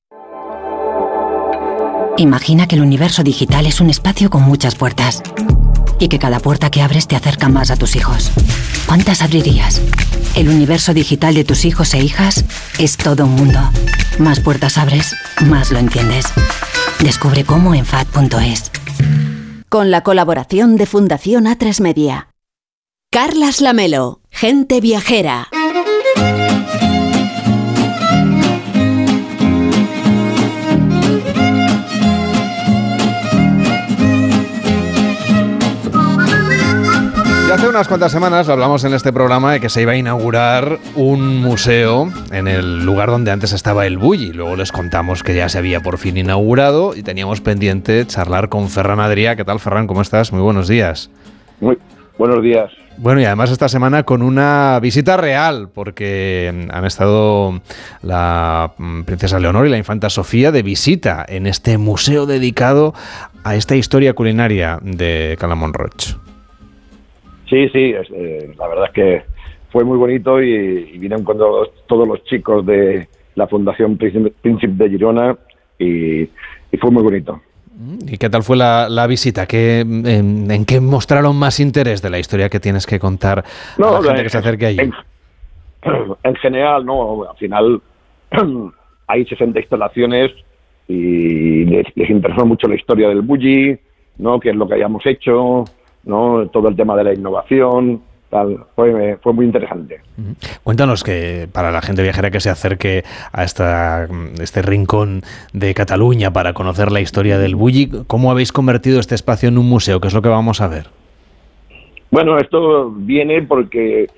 [2.17, 5.21] Imagina que el universo digital es un espacio con muchas puertas
[5.99, 8.31] y que cada puerta que abres te acerca más a tus hijos.
[8.87, 9.81] ¿Cuántas abrirías?
[10.35, 12.43] El universo digital de tus hijos e hijas
[12.79, 13.59] es todo un mundo.
[14.17, 15.15] Más puertas abres,
[15.45, 16.25] más lo entiendes.
[17.01, 18.71] Descubre cómo en FAD.es.
[19.69, 22.29] Con la colaboración de Fundación A3 Media.
[23.11, 25.47] Carlas Lamelo, gente viajera.
[37.51, 41.37] Hace unas cuantas semanas hablamos en este programa de que se iba a inaugurar un
[41.37, 44.33] museo en el lugar donde antes estaba el Bulli.
[44.33, 48.67] Luego les contamos que ya se había por fin inaugurado y teníamos pendiente charlar con
[48.67, 49.37] Ferran Adrià.
[49.37, 49.87] ¿Qué tal, Ferran?
[49.87, 50.33] ¿Cómo estás?
[50.33, 51.09] Muy buenos días.
[51.61, 51.79] Muy
[52.17, 52.69] buenos días.
[52.97, 57.61] Bueno, y además esta semana con una visita real, porque han estado
[58.01, 62.93] la mm, princesa Leonor y la infanta Sofía de visita en este museo dedicado
[63.45, 66.26] a esta historia culinaria de Calamón Roch.
[67.49, 69.23] Sí, sí, eh, la verdad es que
[69.71, 70.51] fue muy bonito y,
[70.93, 75.37] y vinieron con todos, todos los chicos de la Fundación Príncipe, Príncipe de Girona
[75.79, 77.41] y, y fue muy bonito.
[78.07, 79.45] ¿Y qué tal fue la, la visita?
[79.45, 83.43] ¿Qué, en, en qué mostraron más interés de la historia que tienes que contar
[83.77, 84.79] a la gente que se acerque allí?
[84.79, 84.93] En,
[86.23, 87.81] en general, no, al final
[89.07, 90.31] hay 60 instalaciones
[90.87, 93.77] y les, les interesó mucho la historia del Bulli,
[94.17, 94.39] ¿no?
[94.39, 95.65] qué es lo que hayamos hecho,
[96.07, 96.47] ¿no?
[96.47, 98.65] todo el tema de la innovación, tal.
[98.75, 100.01] Fue, fue muy interesante.
[100.63, 104.07] Cuéntanos que para la gente viajera que se acerque a esta,
[104.41, 105.21] este rincón
[105.53, 109.67] de Cataluña para conocer la historia del Bulli, ¿cómo habéis convertido este espacio en un
[109.67, 109.99] museo?
[109.99, 110.87] ¿Qué es lo que vamos a ver?
[112.09, 114.09] Bueno, esto viene porque eh,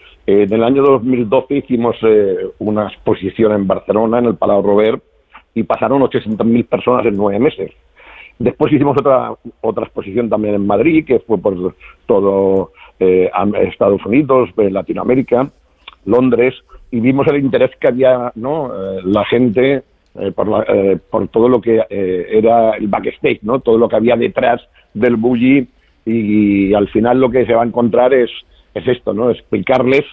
[0.44, 5.04] en el año 2012 hicimos eh, una exposición en Barcelona, en el Palau Robert,
[5.56, 7.72] y pasaron 800.000 personas en nueve meses.
[8.40, 11.76] Después hicimos otra otra exposición también en Madrid, que fue por
[12.06, 13.30] todo eh,
[13.68, 15.52] Estados Unidos, Latinoamérica,
[16.06, 16.56] Londres,
[16.90, 19.84] y vimos el interés que había no eh, la gente
[20.16, 20.66] eh, por,
[21.10, 24.62] por todo lo que era el backstage, no todo lo que había detrás
[24.94, 25.68] del bully
[26.06, 28.32] y, al final lo que se va a encontrar es
[28.74, 30.06] es esto, no explicarles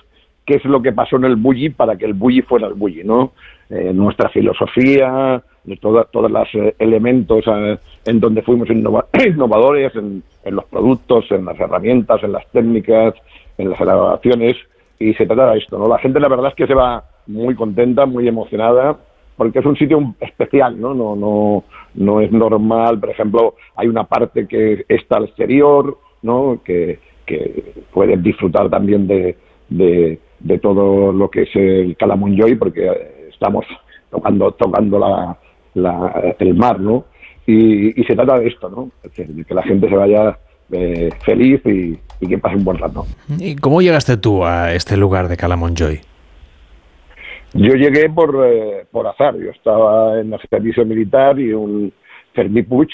[0.45, 3.05] qué es lo que pasó en el bully para que el bully fuera el bully,
[3.05, 3.33] no
[3.69, 5.43] nuestra filosofía,
[5.81, 6.49] todos los
[6.79, 7.45] elementos
[8.05, 13.15] en donde fuimos innovadores, en, los productos, en las herramientas, en las técnicas,
[13.59, 14.57] en las elaboraciones,
[14.99, 15.89] y se trata de esto, ¿no?
[15.89, 18.97] La gente la verdad es que se va muy contenta, muy emocionada,
[19.37, 20.95] porque es un sitio especial, ¿no?
[20.95, 21.65] No, no,
[21.95, 26.61] no es normal, por ejemplo, hay una parte que está al exterior, ¿no?
[26.65, 29.37] Que, que puedes disfrutar también de,
[29.69, 32.89] de, de todo lo que es el Calamunjoy, porque
[33.31, 33.67] estamos
[34.11, 35.37] tocando, tocando la,
[35.77, 37.05] la, el mar, ¿no?
[37.47, 38.91] Y, se trata de esto, ¿no?
[39.03, 40.37] De que la gente se vaya
[40.73, 41.97] eh, feliz y,
[42.27, 43.07] que pase un buen rato.
[43.39, 46.01] ¿Y cómo llegaste tú a este lugar de Calamonjoy?
[47.55, 49.37] Yo llegué por, eh, por azar.
[49.37, 51.93] Yo estaba en el servicio militar y un
[52.35, 52.89] Fermi Puig,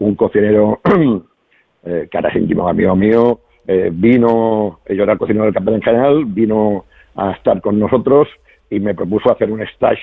[0.00, 0.80] un cocinero
[1.84, 6.24] eh, que ahora íntimo amigo mío, eh, vino, yo era el cocinero del Capitán General,
[6.24, 8.28] vino a estar con nosotros
[8.70, 10.02] y me propuso hacer un stage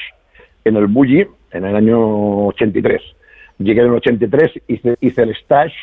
[0.63, 3.01] en el Bulli en el año 83
[3.59, 5.75] llegué en el 83, hice, hice el stage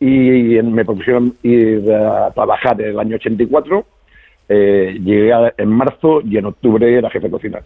[0.00, 3.84] y me propusieron ir a trabajar en el año 84.
[4.48, 7.60] Eh, llegué en marzo y en octubre era jefe de cocina.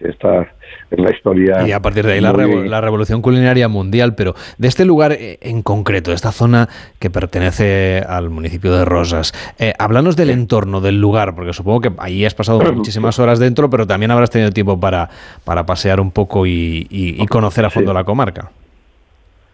[0.00, 0.52] Esta
[0.90, 1.66] es la historia.
[1.66, 5.62] Y a partir de ahí la, revolución culinaria mundial, pero de este lugar eh, en
[5.62, 6.68] concreto, esta zona
[7.00, 11.90] que pertenece al municipio de Rosas, eh, háblanos del entorno, del lugar, porque supongo que
[11.98, 15.08] ahí has pasado muchísimas horas dentro, pero también habrás tenido tiempo para,
[15.44, 18.50] para pasear un poco y, conocer a fondo la comarca.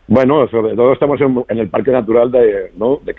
[0.07, 3.01] Bueno, sobre todo estamos en, el Parque Natural de, ¿no?
[3.03, 3.15] de.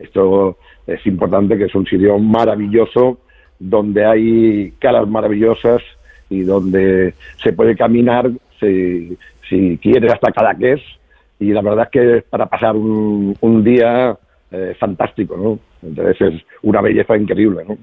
[0.00, 3.18] Esto es importante, que es un sitio maravilloso,
[3.58, 5.82] donde hay caras maravillosas
[6.30, 9.16] y donde se puede caminar, si,
[9.48, 10.80] si quieres, hasta Cadaqués.
[11.40, 14.16] Y la verdad es que es para pasar un, un día
[14.50, 15.58] eh, fantástico, ¿no?
[15.86, 17.76] Entonces es una belleza increíble, ¿no?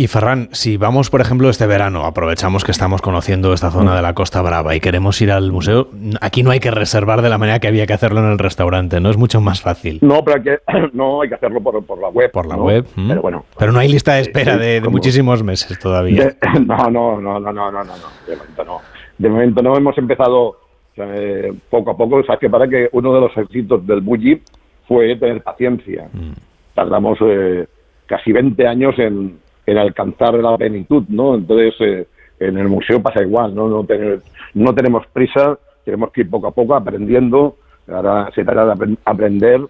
[0.00, 4.00] Y Ferran, si vamos, por ejemplo, este verano, aprovechamos que estamos conociendo esta zona de
[4.00, 5.88] la Costa Brava y queremos ir al museo,
[6.22, 8.98] aquí no hay que reservar de la manera que había que hacerlo en el restaurante,
[8.98, 9.10] ¿no?
[9.10, 9.98] Es mucho más fácil.
[10.00, 10.58] No, pero hay que,
[10.94, 12.30] no, hay que hacerlo por, la web.
[12.30, 12.86] Por la web.
[12.96, 13.44] Pero bueno.
[13.58, 16.34] Pero no hay lista de espera de, muchísimos meses todavía.
[16.66, 17.94] no, no, no, no, no, no, no,
[18.26, 18.80] De momento no.
[19.18, 20.60] De momento no hemos empezado
[20.96, 22.24] eh, poco a poco.
[22.24, 24.40] Sabes que para que uno de los éxitos del Bulli
[24.88, 26.08] fue tener paciencia.
[26.10, 26.32] Mm.
[26.74, 27.66] Tardamos eh,
[28.06, 29.39] casi 20 años en
[29.70, 31.36] en alcanzar la plenitud, ¿no?
[31.36, 32.06] Entonces, eh,
[32.40, 33.68] en el museo pasa igual, ¿no?
[33.68, 33.86] No,
[34.54, 37.56] no tenemos prisa, tenemos que ir poco a poco aprendiendo,
[37.86, 39.60] ahora se trata de aprender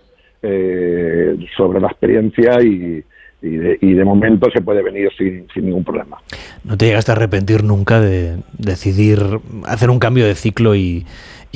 [0.42, 3.04] eh, sobre la experiencia y,
[3.42, 6.18] de, momento se puede venir sin, ningún problema.
[6.64, 9.18] ¿No te llegaste a arrepentir nunca de decidir
[9.66, 11.04] hacer un cambio de ciclo y,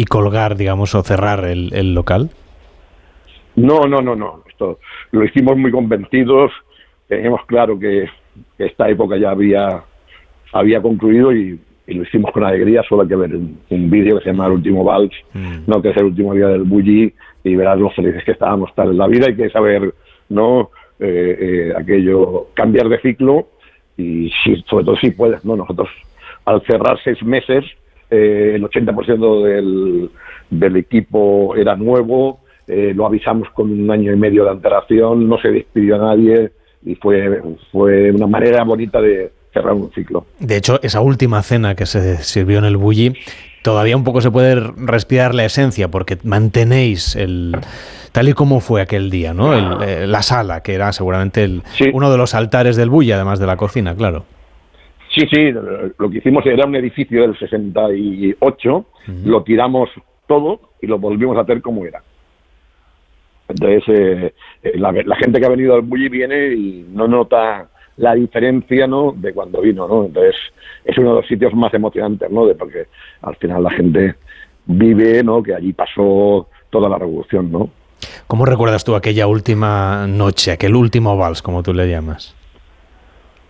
[0.09, 2.31] colgar, digamos, o cerrar el, el, local?
[3.57, 4.43] No, no, no, no.
[4.49, 4.79] Esto
[5.13, 6.53] lo hicimos muy convencidos.
[7.07, 8.07] Teníamos claro que
[8.59, 9.83] esta época ya había,
[10.53, 12.83] había concluido y, lo hicimos con alegría.
[12.89, 15.65] Solo hay que ver un, vídeo que se llama El último vals, mm.
[15.67, 18.91] no que es el último día del bully y verás lo felices que estábamos tal
[18.91, 19.27] en la vida.
[19.27, 19.93] Hay que saber,
[20.31, 20.71] ¿no?
[20.99, 23.49] Eh, eh, aquello, cambiar de ciclo
[23.99, 25.57] y si, sobre todo si puedes, ¿no?
[25.57, 25.91] Nosotros
[26.47, 27.65] al cerrar seis meses,
[28.11, 30.11] eh, el 80% del,
[30.49, 35.51] del equipo era nuevo, lo avisamos con un año y medio de antelación, no se
[35.51, 36.51] despidió a nadie,
[36.85, 40.27] y fue, fue una manera bonita de cerrar un ciclo.
[40.39, 43.15] De hecho, esa última cena que se sirvió en el Bulli,
[43.63, 47.57] todavía un poco se puede respirar la esencia, porque mantenéis el
[48.13, 49.83] tal y como fue aquel día, ¿no?
[49.83, 51.63] Eh, la sala, que era seguramente el,
[51.93, 54.25] uno de los altares del Bulli, además de la cocina, claro.
[55.15, 58.87] Sí, sí, lo que hicimos era un edificio del 68,
[59.25, 59.89] lo tiramos
[60.27, 62.03] todo y lo volvimos a hacer como era.
[63.49, 68.15] Entonces, eh, eh, la, gente que ha venido al Bulli viene y no nota la
[68.15, 69.13] diferencia ¿no?
[69.13, 69.87] de cuando vino.
[69.87, 70.07] ¿no?
[70.07, 70.35] Entonces,
[70.85, 72.47] es uno de los sitios más emocionantes, ¿no?
[72.47, 72.87] de porque
[73.23, 74.15] al final la gente
[74.67, 75.43] vive, ¿no?
[75.43, 77.71] que allí pasó toda la revolución, ¿no?
[78.27, 82.35] ¿Cómo recuerdas tú aquella última noche, aquel último vals, como tú le llamas?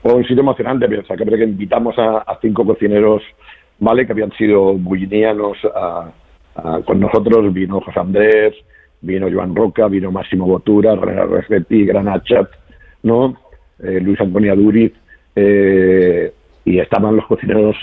[0.02, 3.22] Fue un sitio emocionante, o sea, que invitamos a, cinco cocineros,
[3.78, 4.04] ¿vale?
[4.04, 5.56] Que habían sido bullinianos
[6.84, 8.54] con nosotros, vino José Andrés,
[9.04, 12.48] vino Joan Roca, vino Máximo Botura, René Respetti, Gran Achat,
[13.02, 13.36] ¿no?
[13.82, 14.92] Eh, Luis Antonio Duriz,
[15.36, 16.32] eh,
[16.64, 17.76] y estaban los cocineros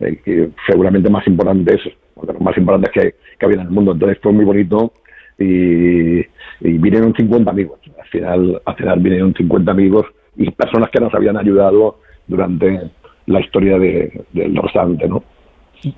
[0.00, 1.80] eh, seguramente más importantes,
[2.26, 3.92] los más importantes que, que había en el mundo.
[3.92, 4.92] Entonces fue muy bonito
[5.38, 6.26] y,
[6.60, 7.80] vinieron 50 amigos.
[7.98, 12.90] Al final, al final vinieron 50 amigos y personas que nos habían ayudado durante
[13.26, 15.24] la historia de, del restaurante, ¿no?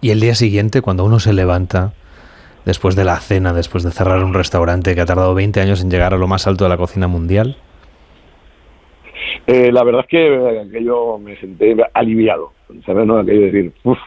[0.01, 1.93] Y el día siguiente, cuando uno se levanta,
[2.65, 5.91] después de la cena, después de cerrar un restaurante que ha tardado 20 años en
[5.91, 7.57] llegar a lo más alto de la cocina mundial?
[9.47, 12.53] Eh, la verdad es que, yo me senté aliviado,
[12.87, 13.07] ¿sabes?
[13.07, 13.19] ¿no?
[13.19, 13.99] Aquello de decir, uff,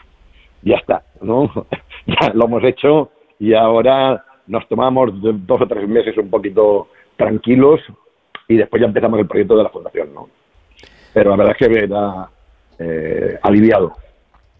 [0.63, 1.51] ya está, ¿no?
[2.07, 7.81] ya lo hemos hecho y ahora nos tomamos dos o tres meses un poquito tranquilos
[8.47, 10.29] y después ya empezamos el proyecto de la fundación, ¿no?
[11.13, 12.29] Pero la verdad es que me da
[12.79, 13.93] eh, aliviado.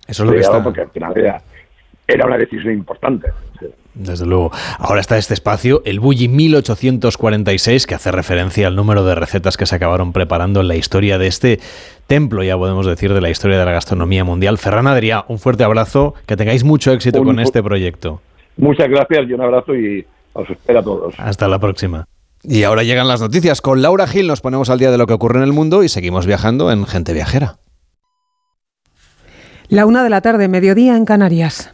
[0.07, 0.63] Eso es lo que está.
[0.63, 1.13] Porque al final
[2.07, 3.27] era, una decisión importante.
[3.93, 4.51] Desde luego.
[4.77, 9.65] Ahora está este espacio, el Bulli 1846, que hace referencia al número de recetas que
[9.65, 11.59] se acabaron preparando en la historia de este
[12.05, 14.57] templo, ya podemos decir, de la historia de la gastronomía mundial.
[14.57, 18.21] Ferran Adrià, un fuerte abrazo, que tengáis mucho éxito con este proyecto.
[18.57, 21.15] Muchas gracias y un abrazo y os espero a todos.
[21.17, 22.05] Hasta la próxima.
[22.43, 23.61] Y ahora llegan las noticias.
[23.61, 25.89] Con Laura Gil nos ponemos al día de lo que ocurre en el mundo y
[25.89, 27.57] seguimos viajando en Gente Viajera.
[29.69, 31.73] La una de la tarde, mediodía en Canarias.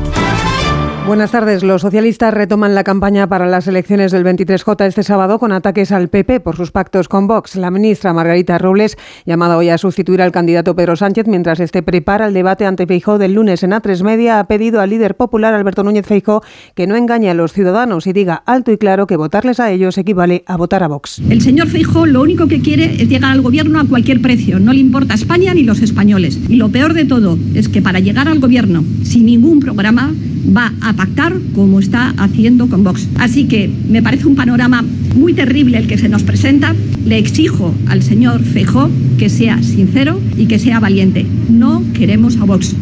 [1.07, 1.63] Buenas tardes.
[1.63, 6.09] Los socialistas retoman la campaña para las elecciones del 23J este sábado con ataques al
[6.09, 7.55] PP por sus pactos con Vox.
[7.55, 12.27] La ministra Margarita Robles, llamada hoy a sustituir al candidato Pedro Sánchez mientras este prepara
[12.27, 15.83] el debate ante Feijó del lunes en A3 Media, ha pedido al líder popular Alberto
[15.83, 16.43] Núñez Feijó
[16.75, 19.97] que no engañe a los ciudadanos y diga alto y claro que votarles a ellos
[19.97, 21.19] equivale a votar a Vox.
[21.29, 24.59] El señor Feijó lo único que quiere es llegar al gobierno a cualquier precio.
[24.59, 26.39] No le importa España ni los españoles.
[26.47, 30.13] Y lo peor de todo es que para llegar al gobierno sin ningún programa
[30.55, 33.07] va pactar como está haciendo con Vox.
[33.15, 34.83] Así que me parece un panorama
[35.15, 36.75] muy terrible el que se nos presenta.
[37.05, 41.25] Le exijo al señor Feijó que sea sincero y que sea valiente.
[41.49, 42.75] No queremos a Vox.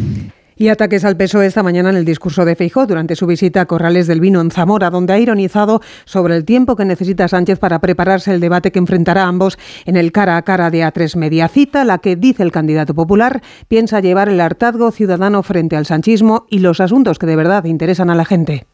[0.60, 3.64] Y ataques al PSOE esta mañana en el discurso de Feijó durante su visita a
[3.64, 7.78] Corrales del Vino en Zamora, donde ha ironizado sobre el tiempo que necesita Sánchez para
[7.78, 9.56] prepararse el debate que enfrentará a ambos
[9.86, 11.48] en el cara a cara de A3 Media.
[11.48, 16.44] Cita la que dice el candidato popular piensa llevar el hartazgo ciudadano frente al sanchismo
[16.50, 18.66] y los asuntos que de verdad interesan a la gente.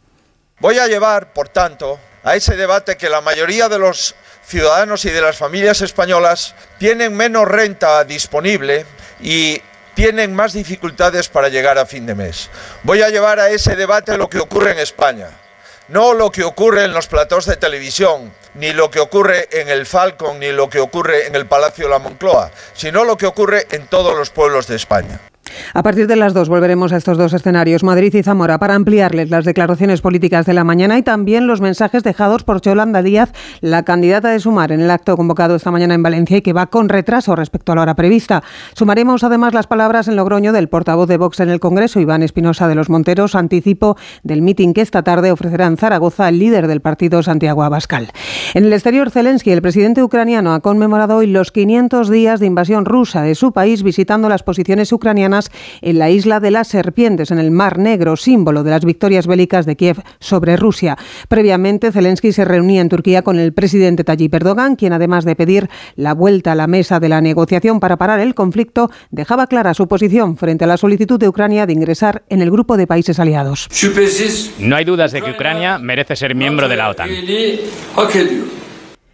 [0.58, 5.10] Voy a llevar, por tanto, a ese debate que la mayoría de los ciudadanos y
[5.10, 8.86] de las familias españolas tienen menos renta disponible
[9.22, 9.60] y
[9.96, 12.50] tienen más dificultades para llegar a fin de mes.
[12.82, 15.30] Voy a llevar a ese debate lo que ocurre en España,
[15.88, 19.86] no lo que ocurre en los platós de televisión, ni lo que ocurre en el
[19.86, 23.66] Falcon, ni lo que ocurre en el Palacio de la Moncloa, sino lo que ocurre
[23.70, 25.18] en todos los pueblos de España.
[25.74, 29.30] A partir de las dos volveremos a estos dos escenarios, Madrid y Zamora, para ampliarles
[29.30, 33.84] las declaraciones políticas de la mañana y también los mensajes dejados por Yolanda Díaz, la
[33.84, 36.88] candidata de Sumar, en el acto convocado esta mañana en Valencia y que va con
[36.88, 38.42] retraso respecto a la hora prevista.
[38.74, 42.68] Sumaremos además las palabras en Logroño del portavoz de Vox en el Congreso, Iván Espinosa
[42.68, 46.80] de los Monteros, anticipo del mitin que esta tarde ofrecerá en Zaragoza el líder del
[46.80, 48.10] partido Santiago Abascal.
[48.54, 52.84] En el exterior, Zelensky, el presidente ucraniano, ha conmemorado hoy los 500 días de invasión
[52.84, 55.35] rusa de su país visitando las posiciones ucranianas
[55.80, 59.66] en la isla de las Serpientes, en el Mar Negro, símbolo de las victorias bélicas
[59.66, 60.96] de Kiev sobre Rusia.
[61.28, 65.68] Previamente, Zelensky se reunía en Turquía con el presidente Tayyip Erdogan, quien además de pedir
[65.94, 69.88] la vuelta a la mesa de la negociación para parar el conflicto, dejaba clara su
[69.88, 73.68] posición frente a la solicitud de Ucrania de ingresar en el grupo de países aliados.
[74.58, 77.08] No hay dudas de que Ucrania merece ser miembro de la OTAN.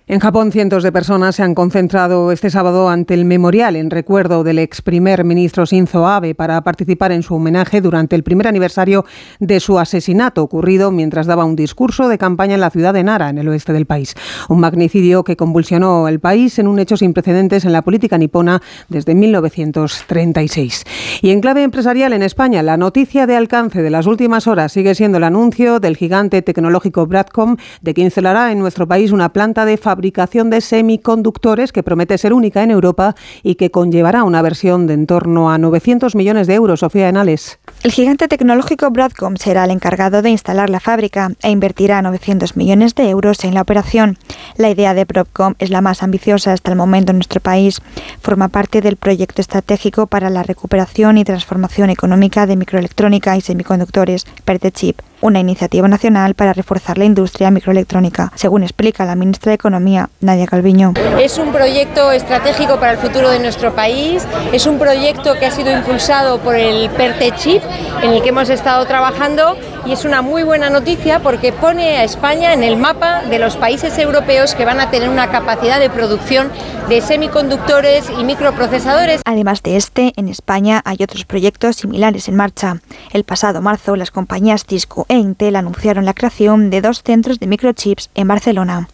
[0.08, 4.42] En Japón, cientos de personas se han concentrado este sábado ante el memorial en recuerdo
[4.42, 9.04] del ex primer ministro Shinzo Abe para participar en su homenaje durante el primer aniversario
[9.38, 13.28] de su asesinato ocurrido mientras daba un discurso de campaña en la ciudad de Nara,
[13.28, 14.16] en el oeste del país.
[14.48, 18.60] Un magnicidio que convulsionó el país en un hecho sin precedentes en la política nipona
[18.88, 20.82] desde 1936.
[21.22, 24.96] Y en clave empresarial en España, la noticia de alcance de las últimas horas sigue
[24.96, 29.64] siendo el anuncio del gigante tecnológico Bradcom de que instalará en nuestro país una planta
[29.64, 34.40] de fabricación fabricación de semiconductores que promete ser única en Europa y que conllevará una
[34.40, 36.80] versión de en torno a 900 millones de euros.
[36.80, 37.58] Sofía Enales.
[37.82, 42.94] El gigante tecnológico Broadcom será el encargado de instalar la fábrica e invertirá 900 millones
[42.94, 44.16] de euros en la operación.
[44.56, 47.82] La idea de Broadcom es la más ambiciosa hasta el momento en nuestro país.
[48.22, 54.24] Forma parte del proyecto estratégico para la recuperación y transformación económica de microelectrónica y semiconductores,
[54.46, 60.10] PERTECHIP una iniciativa nacional para reforzar la industria microelectrónica, según explica la ministra de Economía,
[60.20, 60.92] Nadia Calviño.
[61.18, 65.50] Es un proyecto estratégico para el futuro de nuestro país, es un proyecto que ha
[65.50, 67.62] sido impulsado por el PERTE-CHIP,
[68.02, 69.56] en el que hemos estado trabajando
[69.86, 73.56] y es una muy buena noticia porque pone a España en el mapa de los
[73.56, 76.50] países europeos que van a tener una capacidad de producción
[76.88, 79.22] de semiconductores y microprocesadores.
[79.24, 82.76] Además de este, en España hay otros proyectos similares en marcha.
[83.12, 87.46] El pasado marzo, las compañías Cisco e Intel anunciaron la creación de dos centros de
[87.46, 88.88] microchips en Barcelona.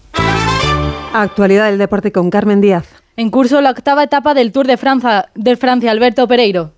[1.12, 2.86] Actualidad del deporte con Carmen Díaz.
[3.16, 6.72] En curso la octava etapa del Tour de Francia, de Francia Alberto Pereiro.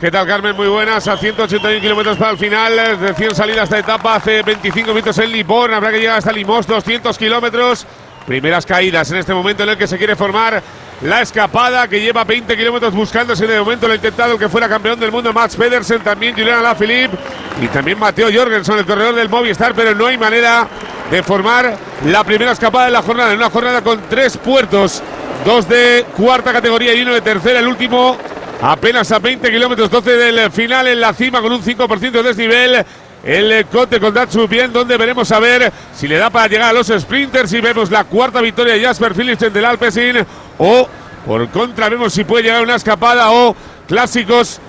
[0.00, 0.56] ¿Qué tal, Carmen?
[0.56, 1.06] Muy buenas.
[1.06, 2.98] A 181 kilómetros para el final.
[2.98, 5.76] Recién salida esta etapa hace 25 minutos en Livorno.
[5.76, 7.86] Habrá que llegar hasta Limos, 200 kilómetros.
[8.26, 10.62] Primeras caídas en este momento en el que se quiere formar
[11.02, 13.46] la escapada que lleva 20 kilómetros buscándose.
[13.46, 17.16] De momento lo ha intentado que fuera campeón del mundo Max Pedersen, también Julian Alaphilippe
[17.60, 20.68] y también Mateo Jorgensen, el corredor del Movistar, pero no hay manera
[21.10, 25.02] de formar la primera escapada de la jornada, en una jornada con tres puertos,
[25.44, 28.16] dos de cuarta categoría y uno de tercera, el último
[28.62, 32.86] apenas a 20 kilómetros, 12 del final en la cima con un 5% de desnivel.
[33.24, 36.72] El Cote con Datsu bien, donde veremos a ver si le da para llegar a
[36.72, 40.26] los sprinters y vemos la cuarta victoria de Jasper Philipsen del Alpecin.
[40.58, 40.88] O
[41.24, 43.54] por contra vemos si puede llegar una escapada o
[43.86, 44.60] clásicos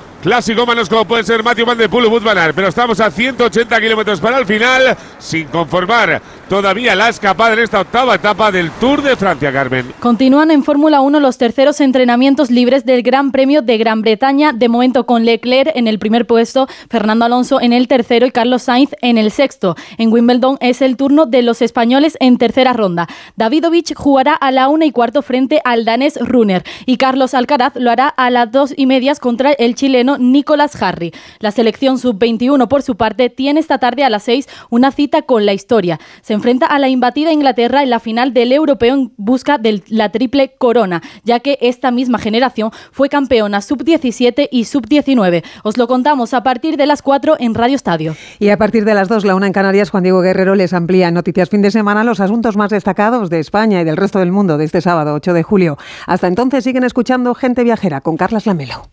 [0.65, 2.21] manos como pueden ser Matthew Van de Poel o
[2.55, 6.21] pero estamos a 180 kilómetros para el final, sin conformar
[6.53, 9.91] todavía la escapada en esta octava etapa del Tour de Francia, Carmen.
[9.99, 14.69] Continúan en Fórmula 1 los terceros entrenamientos libres del Gran Premio de Gran Bretaña, de
[14.69, 18.91] momento con Leclerc en el primer puesto, Fernando Alonso en el tercero y Carlos Sainz
[19.01, 19.75] en el sexto.
[19.97, 23.07] En Wimbledon es el turno de los españoles en tercera ronda.
[23.35, 27.89] Davidovich jugará a la una y cuarto frente al danés Runner y Carlos Alcaraz lo
[27.89, 31.13] hará a las dos y medias contra el chileno Nicolás Harry.
[31.39, 35.47] La selección sub-21, por su parte, tiene esta tarde a las 6 una cita con
[35.47, 35.99] la historia.
[36.21, 40.09] Se enfrenta a la imbatida Inglaterra en la final del europeo en busca de la
[40.09, 45.41] triple corona, ya que esta misma generación fue campeona sub-17 y sub-19.
[45.63, 48.17] Os lo contamos a partir de las 4 en Radio Estadio.
[48.39, 51.07] Y a partir de las 2, la una en Canarias, Juan Diego Guerrero les amplía
[51.07, 54.33] en Noticias Fin de Semana los asuntos más destacados de España y del resto del
[54.33, 55.77] mundo de este sábado 8 de julio.
[56.07, 58.92] Hasta entonces siguen escuchando Gente Viajera con Carlas Lamelo.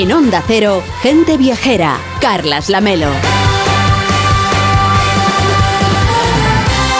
[0.00, 3.08] En Onda Cero, gente viajera, Carlas Lamelo.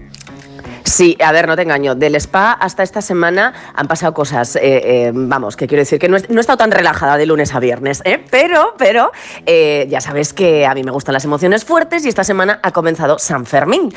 [0.87, 1.95] Sí, a ver, no te engaño.
[1.95, 4.55] Del spa hasta esta semana han pasado cosas.
[4.55, 7.25] eh, eh, vamos, que quiero decir que no he, no he estado tan relajada de
[7.25, 8.23] lunes a viernes, ¿eh?
[8.31, 9.11] Pero, pero,
[9.45, 12.71] eh, ya sabes que a mí me gustan las emociones fuertes y esta semana ha
[12.71, 13.93] comenzado San Fermín.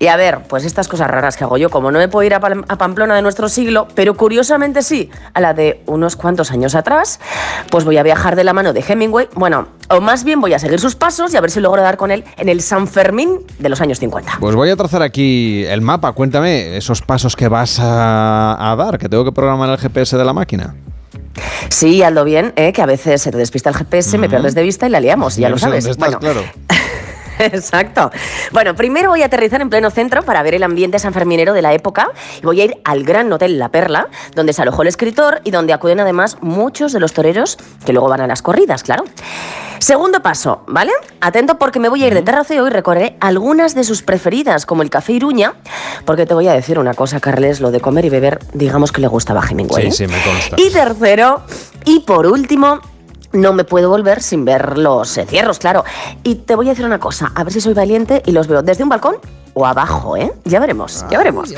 [0.00, 2.34] Y a ver, pues estas cosas raras que hago yo, como no me puedo ir
[2.34, 6.50] a, Pal- a Pamplona de nuestro siglo, pero curiosamente sí, a la de unos cuantos
[6.50, 7.20] años atrás,
[7.70, 9.28] pues voy a viajar de la mano de Hemingway.
[9.34, 11.96] Bueno, o más bien voy a seguir sus pasos y a ver si logro dar
[11.96, 14.38] con él en el San Fermín de los años 50.
[14.40, 16.12] Pues voy a trazar aquí el mapa.
[16.32, 20.24] Cuéntame esos pasos que vas a, a dar, que tengo que programar el GPS de
[20.24, 20.74] la máquina.
[21.68, 22.72] Sí, hazlo bien, ¿eh?
[22.72, 25.36] que a veces se te despista el GPS, me pierdes de vista y la liamos,
[25.36, 25.84] ya lo sabes.
[25.84, 26.40] estás, Bueno, claro.
[27.38, 28.10] Exacto.
[28.50, 31.74] Bueno, primero voy a aterrizar en pleno centro para ver el ambiente sanferminero de la
[31.74, 32.08] época
[32.40, 35.50] y voy a ir al Gran Hotel La Perla, donde se alojó el escritor y
[35.50, 39.04] donde acuden además muchos de los toreros que luego van a las corridas, claro.
[39.82, 40.92] Segundo paso, ¿vale?
[41.20, 44.82] Atento porque me voy a ir de terraceo y recorreré algunas de sus preferidas, como
[44.82, 45.54] el Café Iruña,
[46.04, 49.00] porque te voy a decir una cosa, Carles, lo de comer y beber, digamos que
[49.00, 49.90] le gustaba a Hemingway.
[49.90, 50.06] Sí, ¿eh?
[50.06, 50.54] sí, me consta.
[50.56, 51.42] Y tercero,
[51.84, 52.80] y por último,
[53.32, 55.84] no me puedo volver sin ver los encierros, claro.
[56.22, 58.62] Y te voy a decir una cosa, a ver si soy valiente y los veo
[58.62, 59.16] desde un balcón
[59.52, 60.32] o abajo, ¿eh?
[60.44, 61.52] Ya veremos, ya veremos.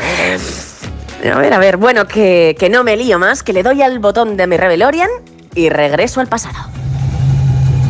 [1.30, 3.98] A ver, a ver, bueno, que, que no me lío más, que le doy al
[3.98, 5.10] botón de mi Rebelorian
[5.55, 6.84] y regreso al pasado.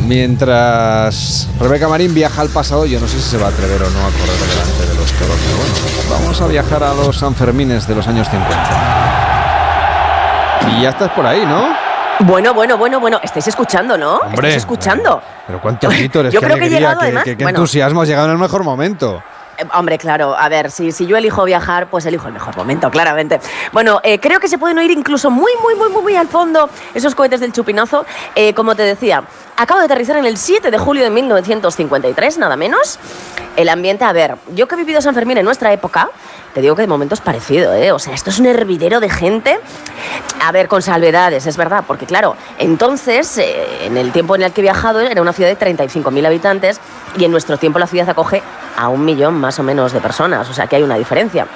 [0.07, 3.91] Mientras Rebeca Marín viaja al pasado, yo no sé si se va a atrever o
[3.91, 5.37] no a correr delante de los toros.
[5.45, 5.75] Pero bueno,
[6.11, 10.79] vamos a viajar a los Sanfermines de los años 50.
[10.79, 11.69] Y ya estás por ahí, ¿no?
[12.21, 14.17] Bueno, bueno, bueno, bueno, estáis escuchando, ¿no?
[14.19, 14.35] Hombre.
[14.35, 15.21] Estáis escuchando.
[15.47, 17.59] Pero cuántos vítores, Yo qué creo que he llegado, qué, además, qué- qué bueno.
[17.59, 19.21] entusiasmo, has llegado en el mejor momento.
[19.59, 22.91] Eh, Hombre, claro, a ver, si, si yo elijo viajar, pues elijo el mejor momento,
[22.91, 23.41] claramente.
[23.73, 26.69] Bueno, eh, creo que se pueden oír incluso muy, muy, muy, muy, muy al fondo
[26.95, 28.05] esos cohetes del chupinazo.
[28.35, 29.25] Eh, como te decía,
[29.57, 32.99] acabo de aterrizar en el 7 de julio de 1953, nada menos.
[33.57, 36.11] El ambiente, a ver, yo que he vivido San Fermín en nuestra época,
[36.55, 37.91] te digo que de momento es parecido, ¿eh?
[37.91, 39.59] O sea, esto es un hervidero de gente.
[40.41, 44.53] A ver, con salvedades, es verdad, porque claro, entonces, eh, en el tiempo en el
[44.53, 46.81] que he viajado, era una ciudad de 35.000 habitantes
[47.19, 48.43] y en nuestro tiempo la ciudad acoge
[48.77, 51.47] a un millón más o menos de personas, o sea que hay una diferencia.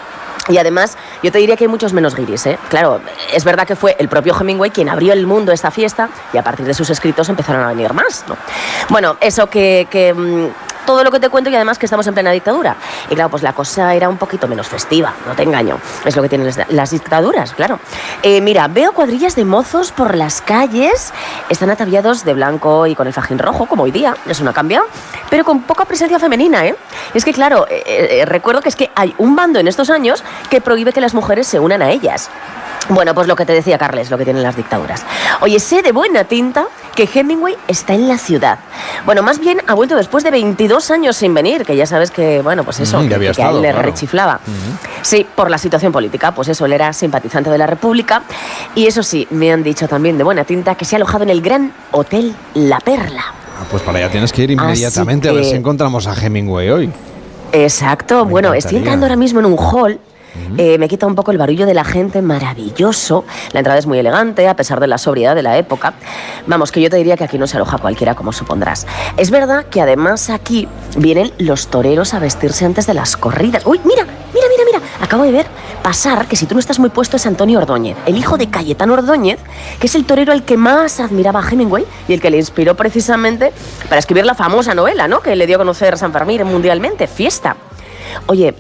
[0.49, 2.59] Y además, yo te diría que hay muchos menos guiris, ¿eh?
[2.71, 3.01] Claro,
[3.33, 6.39] es verdad que fue el propio Hemingway quien abrió el mundo a esta fiesta y
[6.39, 8.37] a partir de sus escritos empezaron a venir más, ¿no?
[8.89, 10.15] Bueno, eso que...
[10.17, 12.75] mm, todo lo que te cuento y además que estamos en plena dictadura.
[13.11, 15.79] Y claro, pues la cosa era un poquito menos festiva, no te engaño.
[16.07, 17.79] Es lo que tienen las- dictaduras, claro.
[18.23, 21.13] Eh, mira, veo cuadrillas de mozos por las calles,
[21.51, 24.55] están ataviados de blanco y con el fajín rojo, como hoy día, eso no ha
[24.55, 24.87] cambiado,
[25.29, 26.75] pero con poca presencia femenina, ¿eh?
[27.13, 30.25] Es que claro, eh, eh, recuerdo que es que hay un bando en estos años
[30.49, 32.31] que prohíbe que las mujeres se unan a ellas.
[32.91, 35.05] Bueno, pues lo que te decía Carles, lo que tienen las dictaduras.
[35.41, 38.59] Oye, sé de buena tinta que Hemingway está en la ciudad.
[39.05, 42.41] Bueno, más bien ha vuelto después de 22 años sin venir, que ya sabes que,
[42.41, 43.83] bueno, pues eso, Mm, ya que, había que a él le claro.
[43.83, 44.41] rechiflaba.
[45.03, 48.23] Sí, por la situación política, pues eso, él era simpatizante de la República.
[48.75, 51.31] Y eso sí, me han dicho también de buena tinta que se ha alojado en
[51.31, 53.23] el Gran Hotel La Perla.
[53.61, 56.93] Ah, pues para allá tienes que ir inmediatamente a ver si encontramos a Hemingway hoy.
[57.53, 58.79] Exacto, bueno, estoy encantaría.
[58.79, 60.01] entrando ahora mismo en un hall.
[60.57, 63.25] Eh, me quita un poco el barullo de la gente, maravilloso.
[63.53, 65.95] La entrada es muy elegante, a pesar de la sobriedad de la época.
[66.47, 68.87] Vamos, que yo te diría que aquí no se aloja cualquiera, como supondrás.
[69.17, 73.65] Es verdad que además aquí vienen los toreros a vestirse antes de las corridas.
[73.67, 74.07] ¡Uy, mira!
[74.35, 74.81] Mira, mira, mira.
[75.01, 75.47] Acabo de ver
[75.83, 78.93] pasar que si tú no estás muy puesto es Antonio Ordóñez, el hijo de Cayetano
[78.93, 79.39] Ordóñez,
[79.81, 82.77] que es el torero al que más admiraba a Hemingway y el que le inspiró
[82.77, 83.53] precisamente
[83.89, 85.21] para escribir la famosa novela, ¿no?
[85.21, 87.57] Que le dio a conocer San Fermín mundialmente, Fiesta.
[88.27, 88.55] Oye,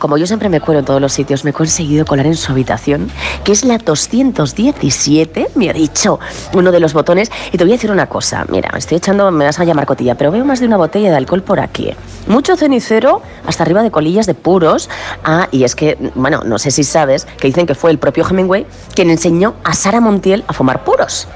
[0.00, 2.50] como yo siempre me cuelo en todos los sitios, me he conseguido colar en su
[2.50, 3.08] habitación,
[3.44, 6.18] que es la 217, me ha dicho
[6.52, 7.30] uno de los botones.
[7.52, 10.16] Y te voy a decir una cosa, mira, estoy echando, me vas a llamar cotilla,
[10.16, 11.90] pero veo más de una botella de alcohol por aquí.
[11.90, 11.96] ¿eh?
[12.26, 14.88] Mucho cenicero, hasta arriba de colillas de puros.
[15.22, 18.26] Ah, y es que, bueno, no sé si sabes, que dicen que fue el propio
[18.28, 21.28] Hemingway quien enseñó a Sara Montiel a fumar puros.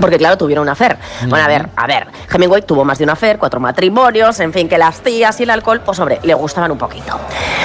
[0.00, 0.98] Porque claro, tuvieron una affair.
[1.28, 4.68] Bueno, a ver, a ver, Hemingway tuvo más de una affair, cuatro matrimonios, en fin,
[4.68, 7.18] que las tías y el alcohol, pues hombre, le gustaban un poquito.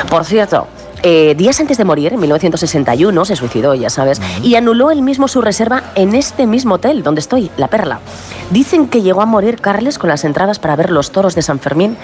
[0.10, 0.41] Por cierto,
[1.04, 5.28] eh, días antes de morir, en 1961, se suicidó, ya sabes, y anuló él mismo
[5.28, 8.00] su reserva en este mismo hotel donde estoy, La Perla.
[8.52, 11.60] Dicen que llegó a morir Carles con las entradas para ver los toros de San
[11.60, 11.98] Fermín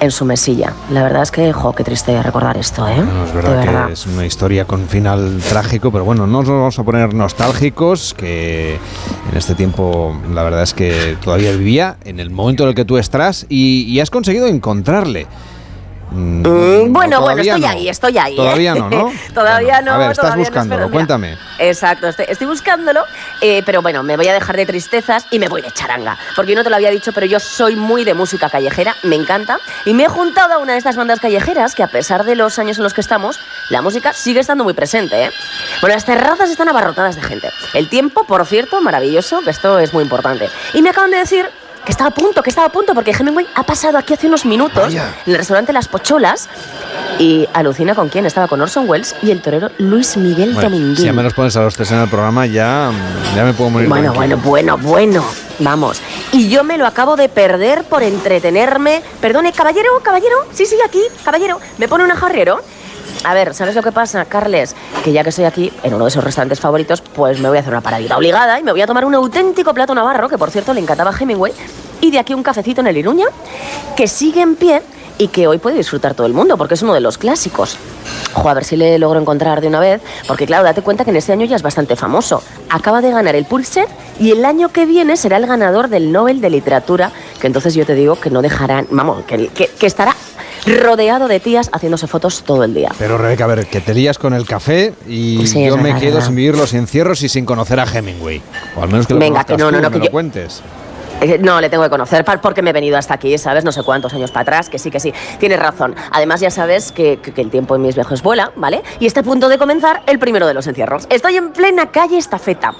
[0.00, 0.72] en su mesilla.
[0.90, 2.96] La verdad es que, jo, qué triste recordar esto, ¿eh?
[2.96, 3.86] No, es De verdad, verdad.
[3.88, 8.14] que es una historia con final trágico, pero bueno, no nos vamos a poner nostálgicos,
[8.14, 8.78] que
[9.30, 12.84] en este tiempo la verdad es que todavía vivía en el momento en el que
[12.84, 15.26] tú estás y, y has conseguido encontrarle.
[16.10, 17.68] Mm, Mm, no, bueno, bueno, estoy no.
[17.68, 18.32] ahí, estoy ahí.
[18.34, 18.36] ¿eh?
[18.36, 19.12] Todavía no, ¿no?
[19.34, 19.92] todavía no.
[19.92, 21.36] a ver, estás no, buscándolo, cuéntame.
[21.58, 23.04] Exacto, estoy, estoy buscándolo,
[23.40, 26.18] eh, pero bueno, me voy a dejar de tristezas y me voy de charanga.
[26.36, 29.16] Porque yo no te lo había dicho, pero yo soy muy de música callejera, me
[29.16, 29.58] encanta.
[29.84, 32.58] Y me he juntado a una de estas bandas callejeras que a pesar de los
[32.58, 33.38] años en los que estamos,
[33.68, 35.24] la música sigue estando muy presente.
[35.24, 35.30] ¿eh?
[35.80, 37.50] Bueno, las terrazas están abarrotadas de gente.
[37.74, 40.48] El tiempo, por cierto, maravilloso, que esto es muy importante.
[40.74, 41.48] Y me acaban de decir
[41.84, 44.44] que estaba a punto, que estaba a punto, porque Hemingway ha pasado aquí hace unos
[44.44, 46.48] minutos en el restaurante Las Pocholas
[47.18, 48.26] y alucina con quién.
[48.26, 50.96] Estaba con Orson Welles y el torero Luis Miguel Bueno, Dominguín.
[50.96, 52.90] si ya me los pones a los tres en el programa, ya,
[53.34, 53.88] ya me puedo morir.
[53.88, 55.24] Bueno, bueno, bueno, bueno.
[55.58, 56.00] Vamos.
[56.32, 59.02] Y yo me lo acabo de perder por entretenerme.
[59.20, 60.36] Perdone, caballero, caballero.
[60.52, 61.60] Sí, sí, aquí, caballero.
[61.76, 62.60] ¿Me pone un jarrero?
[63.24, 64.74] A ver, ¿sabes lo que pasa, Carles?
[65.04, 67.60] Que ya que estoy aquí, en uno de esos restaurantes favoritos, pues me voy a
[67.60, 70.50] hacer una paradita obligada y me voy a tomar un auténtico plato navarro, que por
[70.50, 71.52] cierto le encantaba a Hemingway,
[72.00, 73.26] y de aquí un cafecito en el Iruña,
[73.94, 74.82] que sigue en pie
[75.18, 77.76] y que hoy puede disfrutar todo el mundo, porque es uno de los clásicos.
[78.34, 81.10] Ojo, a ver si le logro encontrar de una vez, porque claro, date cuenta que
[81.10, 82.42] en este año ya es bastante famoso.
[82.70, 83.86] Acaba de ganar el Pulitzer
[84.18, 87.84] y el año que viene será el ganador del Nobel de Literatura, que entonces yo
[87.84, 90.16] te digo que no dejarán, vamos, que, estará
[90.66, 92.90] rodeado de tías haciéndose fotos todo el día.
[92.98, 96.00] Pero Rebeca, a ver, que te lías con el café y Sí, yo me verdad,
[96.00, 96.26] quedo verdad.
[96.26, 98.42] sin vivir los encierros y sin conocer a Hemingway.
[98.76, 100.10] O al menos que lo Venga, que no, no, tú, no, me que lo yo-
[100.10, 100.62] cuentes.
[101.20, 103.64] Eh, No, le tengo que conocer porque me he venido hasta aquí, ¿sabes?
[103.64, 105.12] No sé cuántos años para atrás, que sí, que sí.
[105.38, 105.94] Tienes razón.
[106.12, 108.82] Además, ya sabes que, que- que el tiempo en mis viejos vuela, ¿vale?
[108.98, 111.06] Y está a punto de comenzar el primero de los encierros.
[111.10, 112.74] Estoy en plena calle Estafeta.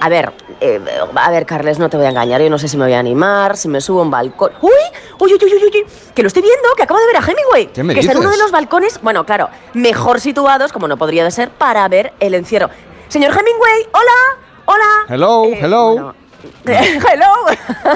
[0.00, 0.80] A ver, eh,
[1.14, 2.40] a ver, Carles, no te voy a engañar.
[2.42, 4.52] Yo no sé si me voy a animar, si me subo a un balcón.
[4.60, 4.70] ¡Uy!
[5.18, 5.86] ¡Uy, uy, uy, uy, uy!
[6.14, 7.66] Que lo estoy viendo, que acabo de ver a Hemingway.
[7.68, 8.42] ¿Qué me que está en uno de dices?
[8.44, 12.68] los balcones, bueno, claro, mejor situados, como no podría de ser, para ver el encierro.
[13.08, 14.84] Señor Hemingway, hola, hola.
[15.08, 16.14] Hello, Eh, hello.
[16.66, 17.32] Hello.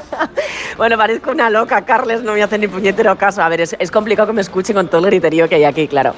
[0.76, 3.42] bueno, parezco una loca, Carles, no me hace ni puñetero caso.
[3.42, 6.14] A ver, es, complicado que me escuchen con todo el griterío que hay aquí, claro.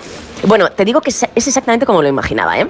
[0.47, 2.67] Bueno, te digo que es exactamente como lo imaginaba, ¿eh?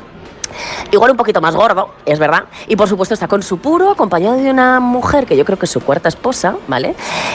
[0.91, 2.45] Igual un poquito más gordo, es verdad.
[2.69, 5.67] Y por supuesto está con su puro, acompañado de una mujer que yo creo que
[5.67, 6.95] es su cuarta esposa, ¿vale?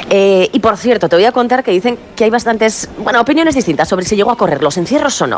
[0.10, 3.56] Eh, y por cierto, te voy a contar que dicen que hay bastantes, bueno, opiniones
[3.56, 5.38] distintas sobre si llegó a correr los encierros o no.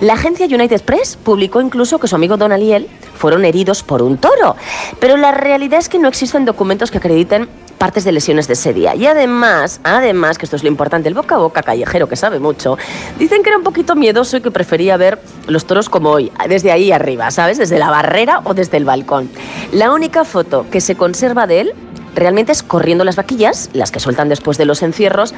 [0.00, 4.18] La agencia United Press publicó incluso que su amigo Donald y fueron heridos por un
[4.18, 4.56] toro.
[5.00, 7.48] Pero la realidad es que no existen documentos que acrediten
[7.78, 8.94] partes de lesiones de ese día.
[8.94, 12.38] Y además, además, que esto es lo importante, el boca a boca callejero, que sabe
[12.38, 12.76] mucho,
[13.18, 16.72] dicen que era un poquito miedoso y que prefería ver los toros como hoy, desde
[16.72, 17.58] ahí arriba, ¿sabes?
[17.58, 19.30] Desde la barrera o desde el balcón.
[19.72, 21.74] La única foto que se conserva de él
[22.14, 25.34] realmente es corriendo las vaquillas, las que sueltan después de los encierros.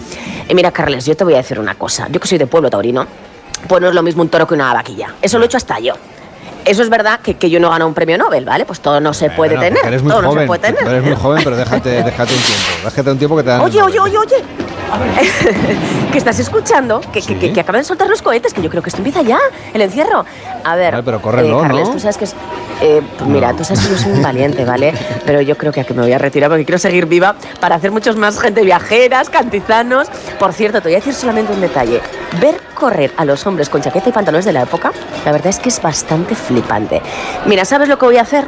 [0.49, 2.09] Y mira, Carles, yo te voy a decir una cosa.
[2.11, 3.07] Yo que soy de pueblo taurino,
[3.69, 5.15] pues no es lo mismo un toro que una vaquilla.
[5.21, 5.95] Eso lo he hecho hasta yo.
[6.71, 8.65] Eso es verdad que, que yo no gano un premio Nobel, ¿vale?
[8.65, 9.79] Pues todo no se puede Bueno, tener.
[9.83, 10.87] porque Eres muy todo no joven, se puede tener.
[10.87, 12.65] eres muy joven, pero déjate, déjate un tiempo.
[12.85, 13.61] Déjate un tiempo que te dan.
[13.63, 14.37] Oye, oye, oye, oye.
[16.13, 18.83] que estás escuchando, que, que, que, que acaban de soltar los cohetes, que yo creo
[18.83, 19.39] que esto empieza ya,
[19.73, 20.25] el encierro.
[20.65, 21.95] A ver, Vale, pero córrelo, Carles, ¿no?
[21.95, 22.35] tú sabes que es...
[22.81, 24.93] eh, pues mira, tú sabes que yo soy un valiente, ¿vale?
[25.25, 27.93] Pero yo creo que aquí me voy a retirar porque quiero seguir viva para hacer
[27.93, 30.09] muchos más gente viajeras, cantizanos.
[30.41, 32.01] Por cierto, te voy a decir solamente un detalle.
[32.41, 34.91] Ver correr a los hombres con chaqueta y pantalones de la época,
[35.25, 37.03] la verdad es que es bastante flipante.
[37.47, 38.47] Mira, ¿sabes lo que voy a hacer?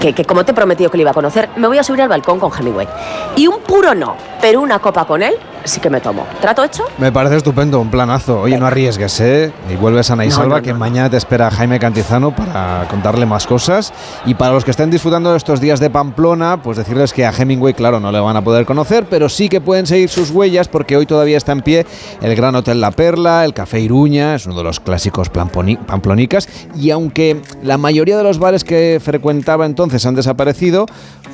[0.00, 2.02] Que, que como te he prometido que le iba a conocer, me voy a subir
[2.02, 2.88] al balcón con Hemingway.
[3.36, 6.26] Y un puro no, pero una copa con él sí que me tomo.
[6.40, 6.84] ¿Trato hecho?
[6.98, 8.40] Me parece estupendo, un planazo.
[8.40, 9.52] Oye, no arriesgues, ¿eh?
[9.70, 13.26] Y vuelves sana y No, salva, no, que mañana te espera Jaime Cantizano para contarle
[13.26, 13.92] más cosas.
[14.26, 17.32] Y para los que estén disfrutando de estos días de Pamplona, pues decirles que a
[17.32, 20.68] Hemingway, claro, no le van a poder conocer, pero sí que pueden seguir sus huellas
[20.68, 21.86] porque hoy todavía está en pie
[22.20, 26.48] el Gran Hotel La Perla, el Café Iruña, es uno de los clásicos pamplonicas.
[26.74, 30.86] Y aunque la mayoría de los bares que frecuentaba entonces han desaparecido,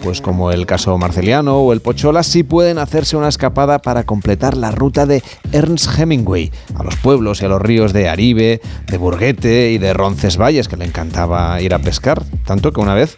[0.03, 4.57] pues como el caso Marceliano o el Pochola, sí pueden hacerse una escapada para completar
[4.57, 8.97] la ruta de Ernst Hemingway a los pueblos y a los ríos de Aribe, de
[8.97, 13.17] Burguete y de Roncesvalles, que le encantaba ir a pescar, tanto que una vez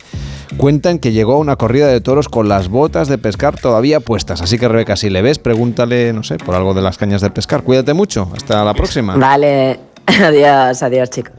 [0.56, 4.40] cuentan que llegó a una corrida de toros con las botas de pescar todavía puestas.
[4.40, 7.28] Así que Rebeca, si le ves, pregúntale, no sé, por algo de las cañas de
[7.28, 7.62] pescar.
[7.62, 9.16] Cuídate mucho, hasta la próxima.
[9.16, 9.78] Vale.
[10.06, 11.34] Adiós, adiós, chicos.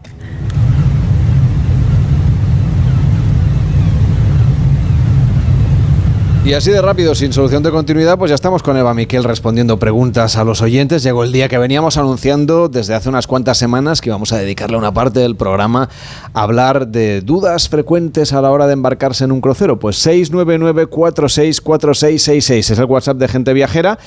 [6.47, 9.79] Y así de rápido, sin solución de continuidad, pues ya estamos con Eva Miquel respondiendo
[9.79, 11.03] preguntas a los oyentes.
[11.03, 14.77] Llegó el día que veníamos anunciando desde hace unas cuantas semanas que íbamos a dedicarle
[14.77, 15.89] una parte del programa
[16.33, 19.77] a hablar de dudas frecuentes a la hora de embarcarse en un crucero.
[19.77, 23.99] Pues 699-464666 es el WhatsApp de Gente Viajera.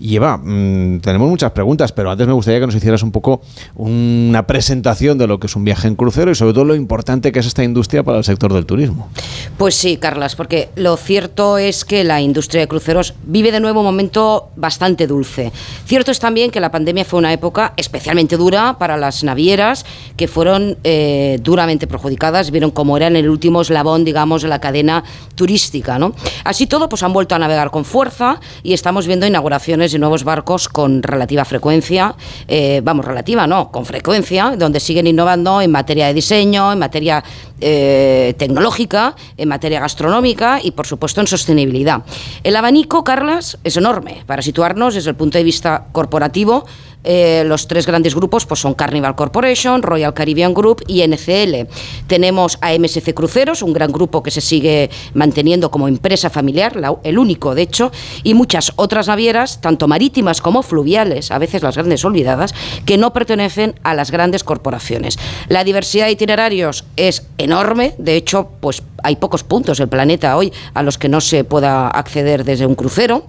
[0.00, 3.40] Y Eva, mmm, tenemos muchas preguntas, pero antes me gustaría que nos hicieras un poco
[3.74, 7.32] una presentación de lo que es un viaje en crucero y sobre todo lo importante
[7.32, 9.08] que es esta industria para el sector del turismo.
[9.56, 13.80] Pues sí, Carlas, porque lo cierto es que la industria de cruceros vive de nuevo
[13.80, 15.52] un momento bastante dulce.
[15.84, 19.84] Cierto es también que la pandemia fue una época especialmente dura para las navieras,
[20.16, 25.02] que fueron eh, duramente perjudicadas, vieron cómo eran el último eslabón, digamos, de la cadena
[25.34, 25.98] turística.
[25.98, 26.14] ¿no?
[26.44, 30.24] Así todo, pues han vuelto a navegar con fuerza y estamos viendo inauguraciones de nuevos
[30.24, 32.14] barcos con relativa frecuencia,
[32.46, 37.22] eh, vamos, relativa no, con frecuencia, donde siguen innovando en materia de diseño, en materia
[37.60, 42.02] eh, tecnológica, en materia gastronómica y, por supuesto, en sostenibilidad.
[42.44, 44.22] El abanico, Carlas, es enorme.
[44.26, 46.66] Para situarnos desde el punto de vista corporativo,
[47.04, 51.68] eh, los tres grandes grupos pues son Carnival Corporation, Royal Caribbean Group y NCL.
[52.06, 57.18] Tenemos a MSC Cruceros, un gran grupo que se sigue manteniendo como empresa familiar, el
[57.18, 57.92] único de hecho,
[58.22, 62.54] y muchas otras navieras, tanto marítimas como fluviales, a veces las grandes olvidadas,
[62.84, 65.18] que no pertenecen a las grandes corporaciones.
[65.48, 70.52] La diversidad de itinerarios es enorme, de hecho, pues hay pocos puntos del planeta hoy
[70.74, 73.26] a los que no se pueda acceder desde un crucero,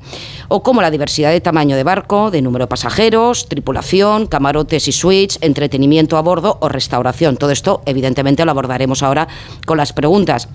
[0.47, 4.93] o como la diversidad de tamaño de barco, de número de pasajeros, tripulación, camarotes y
[4.93, 7.35] suites, entretenimiento a bordo o restauración.
[7.35, 9.27] Todo esto, evidentemente, lo abordaremos ahora
[9.65, 10.47] con las preguntas.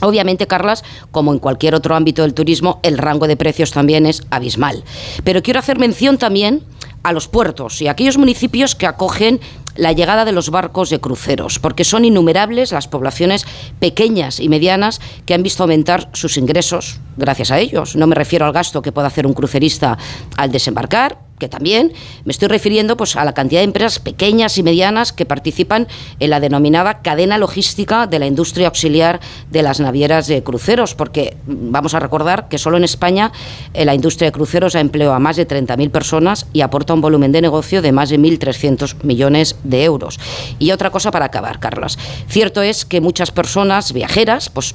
[0.00, 4.22] Obviamente, Carlas, como en cualquier otro ámbito del turismo, el rango de precios también es
[4.30, 4.84] abismal.
[5.24, 6.62] Pero quiero hacer mención también
[7.02, 9.40] a los puertos y a aquellos municipios que acogen
[9.76, 13.44] la llegada de los barcos de cruceros, porque son innumerables las poblaciones
[13.80, 17.96] pequeñas y medianas que han visto aumentar sus ingresos gracias a ellos.
[17.96, 19.98] No me refiero al gasto que pueda hacer un crucerista
[20.36, 21.92] al desembarcar, que también
[22.24, 25.86] me estoy refiriendo pues, a la cantidad de empresas pequeñas y medianas que participan
[26.18, 31.36] en la denominada cadena logística de la industria auxiliar de las navieras de cruceros, porque
[31.46, 33.30] mm, vamos a recordar que solo en España
[33.74, 37.02] eh, la industria de cruceros ha empleado a más de 30.000 personas y aporta un
[37.02, 40.18] volumen de negocio de más de 1.300 millones de euros.
[40.58, 41.98] Y otra cosa para acabar, Carlos.
[42.26, 44.74] Cierto es que muchas personas viajeras, pues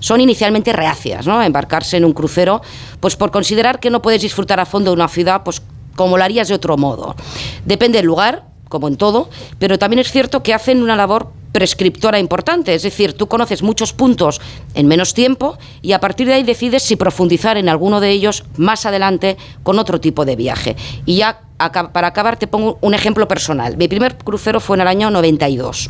[0.00, 1.38] son inicialmente reacias ¿no?
[1.38, 2.62] a embarcarse en un crucero,
[3.00, 5.62] pues por considerar que no puedes disfrutar a fondo de una ciudad, pues
[5.96, 7.16] como lo harías de otro modo.
[7.64, 9.28] Depende del lugar, como en todo,
[9.58, 13.94] pero también es cierto que hacen una labor prescriptora importante, es decir, tú conoces muchos
[13.94, 14.42] puntos
[14.74, 18.44] en menos tiempo y a partir de ahí decides si profundizar en alguno de ellos
[18.58, 20.76] más adelante con otro tipo de viaje.
[21.06, 23.78] Y ya para acabar te pongo un ejemplo personal.
[23.78, 25.88] Mi primer crucero fue en el año 92,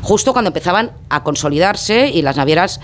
[0.00, 2.80] justo cuando empezaban a consolidarse y las navieras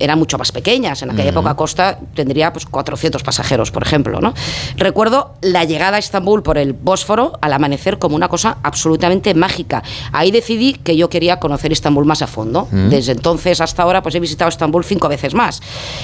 [0.00, 1.02] eran mucho más pequeñas.
[1.02, 4.20] En aquella época Costa tendría pues 400 pasajeros, por ejemplo.
[4.20, 4.34] ¿no?
[4.76, 9.82] Recuerdo la llegada a Estambul por el Bósforo al amanecer como una cosa absolutamente mágica.
[10.12, 12.68] Ahí decidí que yo quería conocer Estambul más a fondo.
[12.70, 15.60] Desde entonces hasta ahora pues he visitado Estambul cinco veces más.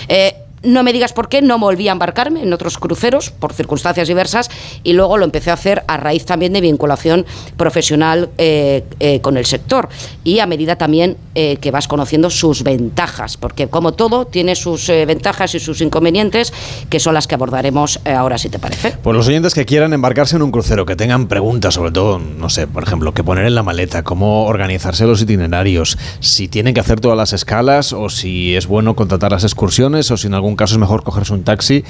[0.08, 0.34] Eh,
[0.66, 4.50] no me digas por qué, no volví a embarcarme en otros cruceros por circunstancias diversas
[4.82, 7.24] y luego lo empecé a hacer a raíz también de vinculación
[7.56, 9.88] profesional eh, eh, con el sector
[10.24, 14.88] y a medida también eh, que vas conociendo sus ventajas, porque como todo tiene sus
[14.88, 16.52] ventajas y sus inconvenientes
[16.90, 18.96] que son las que abordaremos ahora si te parece.
[19.02, 22.48] Pues los oyentes que quieran embarcarse en un crucero, que tengan preguntas sobre todo, no
[22.48, 26.80] sé, por ejemplo, qué poner en la maleta, cómo organizarse los itinerarios, si tienen que
[26.80, 30.55] hacer todas las escalas o si es bueno contratar las excursiones o si en algún
[30.56, 31.82] caso es mejor cogerse un taxi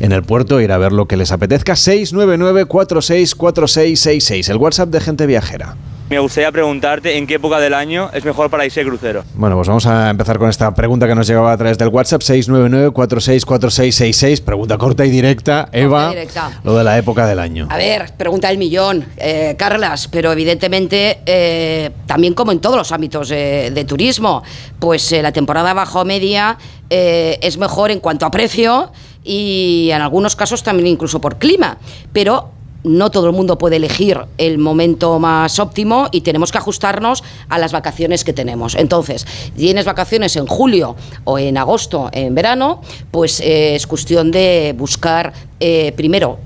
[0.00, 1.72] en el puerto e ir a ver lo que les apetezca.
[1.74, 5.76] 699-464666, el WhatsApp de gente viajera.
[6.10, 9.24] Me gustaría preguntarte en qué época del año es mejor para irse de crucero.
[9.34, 12.20] Bueno, pues vamos a empezar con esta pregunta que nos llegaba a través del WhatsApp
[12.20, 14.42] 699-464666.
[14.42, 15.70] Pregunta corta y directa.
[15.72, 16.60] Eva, directa.
[16.62, 17.68] lo de la época del año.
[17.70, 22.92] A ver, pregunta del millón, eh, Carlas, pero evidentemente eh, también como en todos los
[22.92, 24.42] ámbitos de turismo,
[24.78, 26.58] pues eh, la temporada bajo media
[26.90, 28.92] es mejor en cuanto a precio
[29.24, 31.78] y en algunos casos también incluso por clima,
[32.12, 32.53] pero
[32.84, 37.58] no todo el mundo puede elegir el momento más óptimo y tenemos que ajustarnos a
[37.58, 38.74] las vacaciones que tenemos.
[38.74, 40.94] Entonces, tienes vacaciones en julio
[41.24, 46.38] o en agosto, en verano, pues eh, es cuestión de buscar eh, primero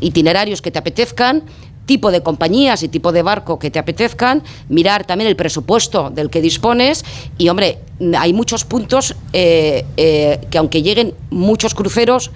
[0.00, 1.42] itinerarios que te apetezcan,
[1.86, 6.30] tipo de compañías y tipo de barco que te apetezcan, mirar también el presupuesto del
[6.30, 7.04] que dispones
[7.36, 7.80] y, hombre,
[8.16, 12.30] hay muchos puntos eh, que aunque lleguen muchos cruceros,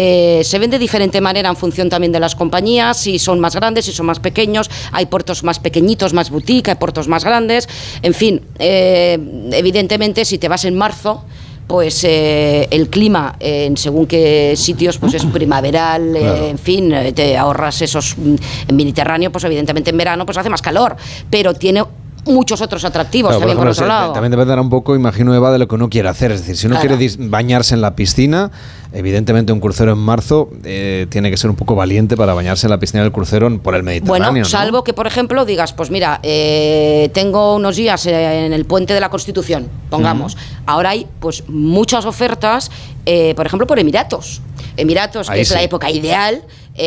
[0.00, 3.56] eh, se ven de diferente manera en función también de las compañías, si son más
[3.56, 7.68] grandes, si son más pequeños, hay puertos más pequeñitos, más boutique, hay puertos más grandes,
[8.00, 9.18] en fin, eh,
[9.50, 11.24] evidentemente si te vas en marzo,
[11.66, 17.36] pues eh, el clima en según qué sitios pues es primaveral, eh, en fin, te
[17.36, 18.36] ahorras esos mm,
[18.68, 20.96] en Mediterráneo, pues evidentemente en verano pues hace más calor,
[21.28, 21.82] pero tiene
[22.24, 24.12] muchos otros atractivos Claro, también por, ejemplo, otro lado.
[24.12, 26.32] También dependerá un poco, imagino, Eva, de lo que uno quiere hacer.
[26.32, 26.96] Es decir, si uno Claro.
[26.96, 28.50] quiere bañarse en la piscina,
[28.92, 32.70] evidentemente un crucero en marzo eh, tiene que ser un poco valiente para bañarse en
[32.70, 34.30] la piscina del crucero por el Mediterráneo.
[34.30, 34.44] Bueno, ¿no?
[34.44, 38.94] salvo que, por ejemplo, digas, pues mira, eh, tengo unos días eh, en el puente
[38.94, 40.36] de la Constitución, pongamos.
[40.66, 42.70] Ahora hay pues muchas ofertas,
[43.06, 44.40] eh, por ejemplo, por Emiratos.
[44.76, 46.42] Emiratos, que es la época ideal,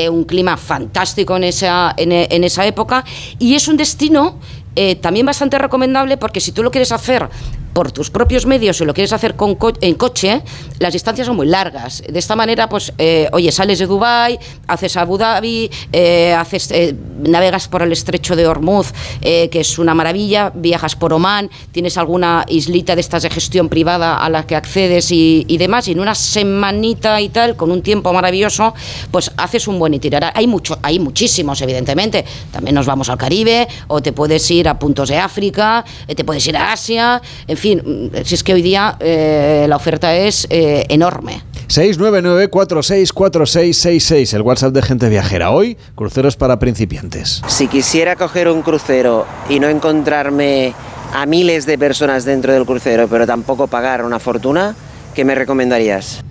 [0.09, 3.03] un clima fantástico en esa, en, en esa época,
[3.39, 4.37] y es un destino
[4.75, 7.29] eh, también bastante recomendable porque si tú lo quieres hacer
[7.73, 10.41] por tus propios medios y lo quieres hacer con co- en coche,
[10.79, 12.03] las distancias son muy largas.
[12.07, 14.37] De esta manera, pues, eh, oye, sales de Dubai,
[14.67, 18.91] haces Abu Dhabi, eh, haces, eh, navegas por el estrecho de Hormuz,
[19.21, 23.69] eh, que es una maravilla, viajas por Oman, tienes alguna islita de estas de gestión
[23.69, 27.71] privada a la que accedes y, y demás, y en una semanita y tal, con
[27.71, 28.73] un tiempo maravilloso,
[29.11, 30.33] pues haces un buen itinerario.
[30.35, 32.25] Hay, mucho, hay muchísimos, evidentemente.
[32.51, 36.23] También nos vamos al Caribe, o te puedes ir a puntos de África, eh, te
[36.23, 40.13] puedes ir a Asia, en fin, mm, si es que hoy día eh, la oferta
[40.15, 41.41] es eh, enorme.
[41.69, 45.51] 699-464666, el WhatsApp de gente viajera.
[45.51, 47.41] Hoy, cruceros para principiantes.
[47.47, 50.73] Si quisiera coger un crucero y no encontrarme
[51.13, 54.75] a miles de personas dentro del crucero, pero tampoco pagar una fortuna,
[55.13, 56.21] ¿qué me recomendarías?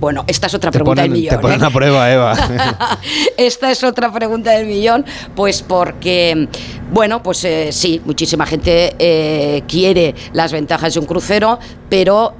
[0.00, 1.36] Bueno, esta es otra Te pregunta ponen, del millón.
[1.36, 1.66] te ponen ¿eh?
[1.66, 2.32] a prueba, Eva.
[3.36, 5.04] Esta es otra pregunta del millón,
[5.36, 6.48] pues porque,
[6.90, 11.58] bueno, pues eh, sí, muchísima gente eh, quiere las ventajas de un crucero,
[11.90, 12.34] pero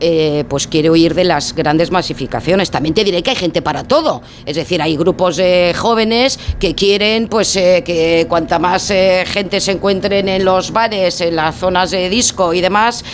[0.49, 2.70] pues quiere huir de las grandes masificaciones.
[2.70, 6.77] También te diré que hay gente para todo, es decir, hay grupos de jóvenes que
[6.77, 8.93] quieren, pues eh, que cuanta más
[9.27, 13.05] gente se encuentren en los bares, en las zonas de disco y demás,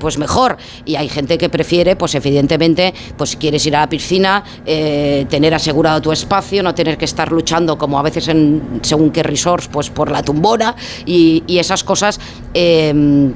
[0.00, 0.56] pues mejor.
[0.86, 5.26] Y hay gente que prefiere, pues evidentemente, pues si quieres ir a la piscina, eh,
[5.28, 9.22] tener asegurado tu espacio, no tener que estar luchando como a veces en según qué
[9.22, 10.74] resorts, pues por la tumbona
[11.04, 12.18] y, esas cosas,
[12.52, 12.92] eh,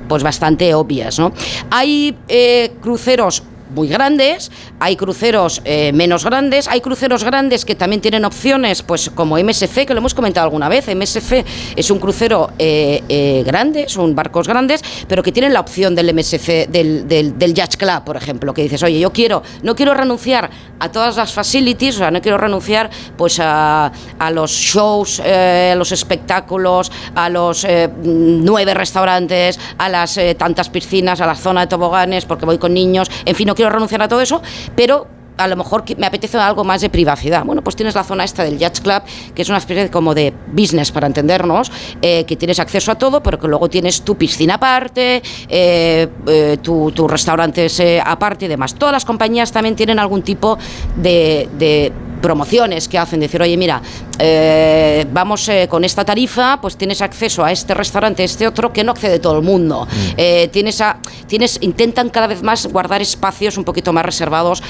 [0.08, 1.32] pues bastante obvias, ¿no?
[1.70, 4.50] Hay eh, cruceros muy grandes,
[4.80, 9.86] hay cruceros eh, menos grandes, hay cruceros grandes que también tienen opciones, pues como MSC,
[9.86, 11.44] que lo hemos comentado alguna vez, MSC
[11.76, 16.14] es un crucero eh, eh, grande, son barcos grandes, pero que tienen la opción del
[16.14, 19.94] MSC, del, del, del Yacht Club, por ejemplo, que dices, oye, yo quiero, no quiero
[19.94, 20.50] renunciar
[20.80, 25.74] a todas las facilities, o sea, no quiero renunciar pues a, a los shows, a
[25.74, 27.66] los espectáculos, a los
[28.02, 33.10] nueve restaurantes, a las tantas piscinas, a la zona de toboganes, porque voy con niños,
[33.24, 34.40] en fin, no quiero renunciar a todo eso,
[34.76, 37.44] pero a lo mejor me apetece algo más de privacidad.
[37.44, 39.02] Bueno, pues tienes la zona esta del Yacht Club,
[39.34, 41.72] que es una especie como de business, para entendernos,
[42.02, 46.58] eh, que tienes acceso a todo, pero que luego tienes tu piscina aparte, eh, eh,
[46.62, 48.74] tu- tus restaurantes aparte y demás.
[48.74, 50.56] Todas las compañías también tienen algún tipo
[50.96, 53.80] de, de promociones que hacen, decir, oye, mira,
[54.18, 58.84] eh, vamos eh, con esta tarifa, pues tienes acceso a este restaurante, este otro, que
[58.84, 59.86] no accede todo el mundo.
[60.16, 64.62] Eh, tienes a, tienes, intentan cada vez más guardar espacios un poquito más reservados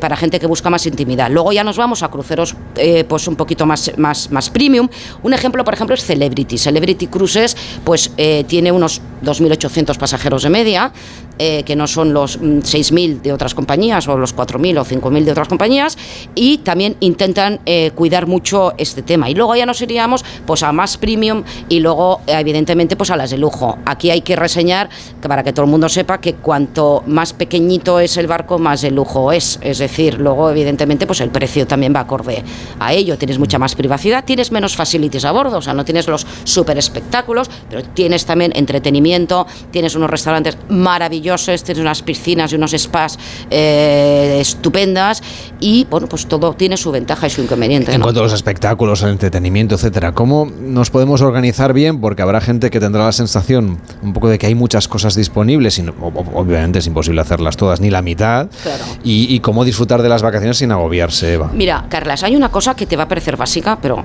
[0.00, 1.30] para gente que busca más intimidad.
[1.30, 4.88] Luego ya nos vamos a cruceros eh, pues un poquito más, más, más premium.
[5.22, 6.58] Un ejemplo, por ejemplo, es Celebrity.
[6.58, 10.92] Celebrity Cruises pues eh, tiene unos 2.800 pasajeros de media,
[11.38, 15.24] eh, que no son los mm, 6.000 de otras compañías o los 4.000 o 5.000
[15.24, 15.98] de otras compañías,
[16.34, 19.30] y también intentan eh, cuidar mucho este tema.
[19.30, 23.30] Y luego ya nos iríamos pues a más premium y luego evidentemente pues a las
[23.30, 23.78] de lujo.
[23.84, 24.88] Aquí hay que reseñar
[25.20, 28.90] para que todo el mundo sepa que cuanto más pequeñito es el barco, más de
[28.90, 29.58] lujo es.
[29.62, 32.42] Es decir, luego evidentemente pues el precio también va acorde
[32.78, 33.18] a ello.
[33.18, 36.78] Tienes mucha más privacidad, tienes menos facilities a bordo, o sea, no tienes los super
[36.78, 43.18] espectáculos, pero tienes también entretenimiento, tienes unos restaurantes maravillosos, tienes unas piscinas y unos spas
[43.50, 45.22] eh, estupendas
[45.60, 47.92] y bueno, pues todo tiene su ventaja y su inconveniente.
[47.92, 48.04] En ¿no?
[48.04, 52.00] cuanto a los espectáculos, el entretenimiento, etcétera, ¿cómo nos podemos organizar bien?
[52.00, 55.78] Porque habrá gente que tendrá la sensación un poco de que hay muchas cosas disponibles
[55.78, 55.94] y no-
[56.34, 58.48] obviamente es imposible hacerlas todas, ni la mitad.
[58.62, 58.84] Claro.
[59.02, 61.50] Y, y cómo disfrutar de las vacaciones sin agobiarse, Eva.
[61.52, 64.04] Mira, Carlas, hay una cosa que te va a parecer básica, pero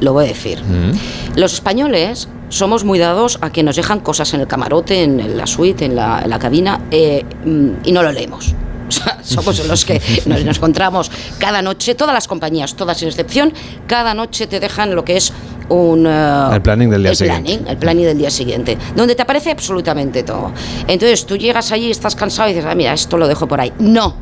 [0.00, 0.60] lo voy a decir.
[0.62, 1.38] Mm.
[1.38, 5.46] Los españoles somos muy dados a que nos dejan cosas en el camarote, en la
[5.46, 8.54] suite, en la, en la cabina, eh, mm, y no lo leemos.
[8.86, 13.08] O sea, somos los que nos, nos encontramos cada noche, todas las compañías, todas sin
[13.08, 13.52] excepción,
[13.86, 15.32] cada noche te dejan lo que es
[15.70, 16.06] un...
[16.06, 17.42] eh, El planning del día el siguiente.
[17.50, 20.52] planning, el planning del día siguiente, donde te aparece absolutamente todo.
[20.86, 23.72] Entonces tú llegas allí, estás cansado y dices, ah, mira, esto lo dejo por ahí.
[23.78, 24.16] No,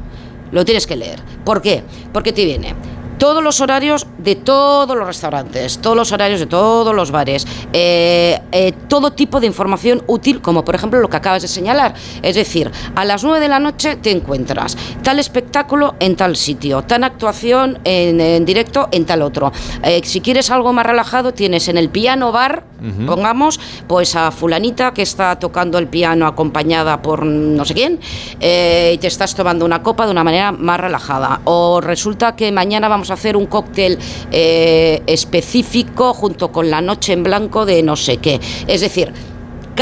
[0.53, 1.19] lo tienes que leer.
[1.45, 1.83] ¿Por qué?
[2.12, 2.73] Porque te viene
[3.18, 8.40] todos los horarios de todos los restaurantes, todos los horarios de todos los bares, eh,
[8.52, 11.94] eh, todo tipo de información útil, como por ejemplo lo que acabas de señalar.
[12.22, 16.82] Es decir, a las 9 de la noche te encuentras tal espectáculo en tal sitio,
[16.82, 19.52] tal actuación en, en directo en tal otro.
[19.82, 22.64] Eh, si quieres algo más relajado, tienes en el piano bar,
[23.06, 28.01] pongamos, pues a fulanita que está tocando el piano acompañada por no sé quién,
[28.40, 31.43] y te estás tomando una copa de una manera más relajada.
[31.44, 33.99] O resulta que mañana vamos a hacer un cóctel
[34.31, 38.41] eh, específico junto con la noche en blanco de no sé qué.
[38.66, 39.12] Es decir,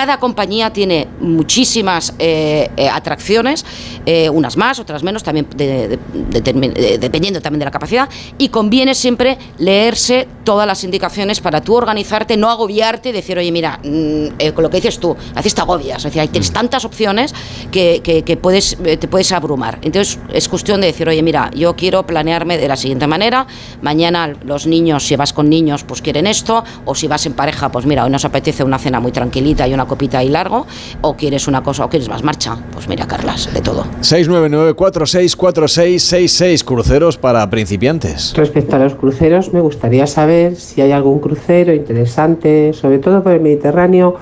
[0.01, 3.66] cada compañía tiene muchísimas eh, eh, atracciones,
[4.06, 5.98] eh, unas más, otras menos, también de- de-
[6.43, 8.09] determin- dependiendo también de la capacidad,
[8.39, 13.52] y conviene siempre leerse todas las indicaciones para tú organizarte, no agobiarte y decir, oye,
[13.52, 16.51] mira, mm, eh, con lo que dices tú, así te agobias, es decir, hay tienes
[16.51, 17.35] tantas opciones
[17.70, 19.81] que, que- que puedes, te puedes abrumar.
[19.82, 23.47] Entonces es cuestión de decir, oye, mira, yo quiero planearme de la siguiente manera,
[23.82, 27.70] mañana los niños, si vas con niños, pues quieren esto, o si vas en pareja,
[27.70, 30.67] pues mira, hoy nos apetece una cena muy tranquilita y una copita y largo,
[31.03, 33.85] o quieres una cosa, o quieres más marcha, pues mira, Carlas, de todo.
[34.03, 38.33] 699-464666 cruceros para principiantes.
[38.37, 43.33] Respecto a los cruceros, me gustaría saber si hay algún crucero interesante, sobre todo por
[43.33, 44.15] el Mediterráneo,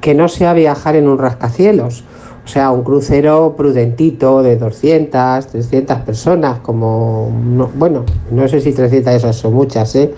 [0.00, 2.04] que no sea viajar en un rascacielos.
[2.44, 8.72] O sea, un crucero prudentito de 200, 300 personas, como, no- bueno, no sé si
[8.72, 10.12] 300 esas son muchas, ¿eh?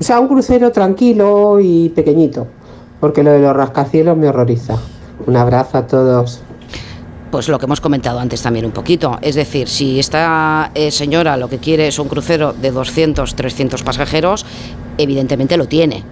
[0.00, 2.46] O sea, un crucero tranquilo y pequeñito,
[3.00, 4.76] porque lo de los rascacielos me horroriza.
[5.26, 6.42] Un abrazo a todos.
[7.30, 9.18] Pues lo que hemos comentado antes también un poquito.
[9.22, 13.82] Es decir, si esta eh, señora lo que quiere es un crucero de 200, 300
[13.82, 14.44] pasajeros,
[14.98, 16.04] evidentemente lo tiene.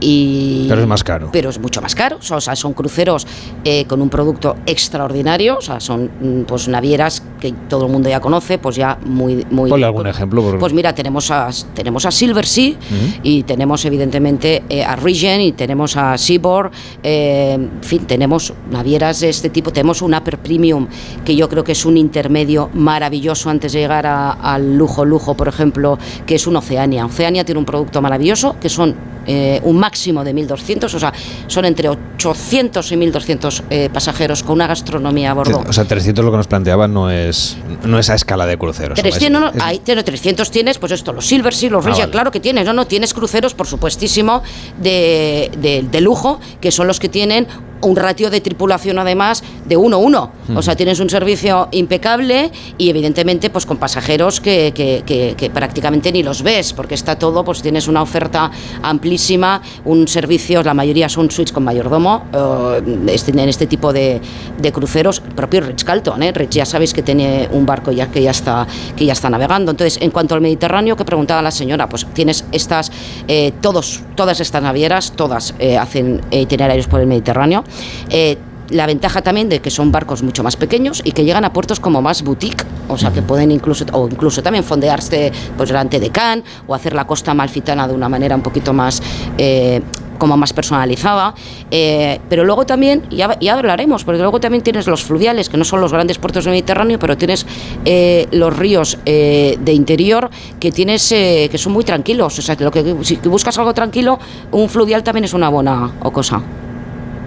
[0.00, 1.28] Y, Pero es más caro.
[1.32, 2.18] Pero es mucho más caro.
[2.30, 3.26] O sea, son cruceros
[3.64, 5.58] eh, con un producto extraordinario.
[5.58, 9.46] O sea, son mm, pues navieras que todo el mundo ya conoce, pues ya muy...
[9.50, 10.42] muy Ponle algún ejemplo.
[10.42, 12.74] por- Pues mira, tenemos a, tenemos a Silver Sea
[13.22, 16.70] y tenemos evidentemente eh, a Regent y tenemos a Seaboard,
[17.02, 20.86] eh, en fin, tenemos navieras de este tipo, tenemos un Upper Premium
[21.24, 25.48] que yo creo que es un intermedio maravilloso antes de llegar al lujo, lujo, por
[25.48, 27.06] ejemplo, que es un Oceania.
[27.06, 28.94] Oceania tiene un producto maravilloso que son
[29.32, 31.12] eh, un máximo de 1.200, o sea,
[31.46, 35.62] son entre 800 y 1.200 eh, pasajeros con una gastronomía a bordo.
[35.68, 38.98] O sea, 300 lo que nos planteaban no es, no es a escala de cruceros.
[39.00, 41.90] 300, no, no, Es- hay, tiene 300 tienes, pues esto, los Silver Sea, los Ah,
[41.90, 42.10] vale.
[42.10, 44.42] claro que tienes, no, no, tienes cruceros, por supuestísimo,
[44.82, 47.46] de, de- de lujo, que son los que tienen
[47.82, 50.30] un ratio de tripulación además de 1-1.
[50.54, 55.50] O sea, tienes un servicio impecable y evidentemente pues con pasajeros que, que- que- que
[55.50, 58.50] prácticamente ni los ves, porque está todo, pues tienes una oferta
[58.82, 62.82] amplísima, un servicio, la mayoría son suites con mayordomo, eh,
[63.12, 64.20] este- en este tipo de,
[64.60, 66.32] de cruceros, el propio Rich Carlton, ¿eh?
[66.32, 68.66] Rich ya sabéis que tiene un barco ya que ya está
[68.96, 69.70] que ya está navegando.
[69.70, 72.90] Entonces, en cuanto al Mediterráneo, que preguntaba la señora, pues tienes estas,
[73.28, 77.64] eh, todos, todas estas navieras, todas eh, hacen itinerarios por el Mediterráneo.
[78.10, 78.38] Eh,
[78.70, 81.80] la ventaja también de que son barcos mucho más pequeños y que llegan a puertos
[81.80, 86.10] como más boutique, o sea que pueden incluso o incluso también fondearse pues delante de
[86.10, 89.02] Cannes o hacer la costa malfitana de una manera un poquito más
[89.38, 89.82] eh,
[90.20, 91.34] como más personalizada,
[91.70, 95.64] eh, pero luego también, ya, ya hablaremos, porque luego también tienes los fluviales, que no
[95.64, 97.46] son los grandes puertos del Mediterráneo, pero tienes
[97.86, 100.30] eh, los ríos eh, de interior
[100.60, 103.74] que tienes eh, que son muy tranquilos, o sea, que lo que si buscas algo
[103.74, 104.20] tranquilo,
[104.52, 106.42] un fluvial también es una buena o cosa.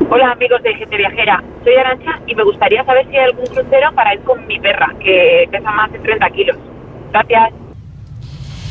[0.10, 3.94] Hola amigos de Gente Viajera, soy Arancha y me gustaría saber si hay algún crucero
[3.96, 6.58] para ir con mi perra, que pesa más de 30 kilos.
[7.12, 7.54] Gracias.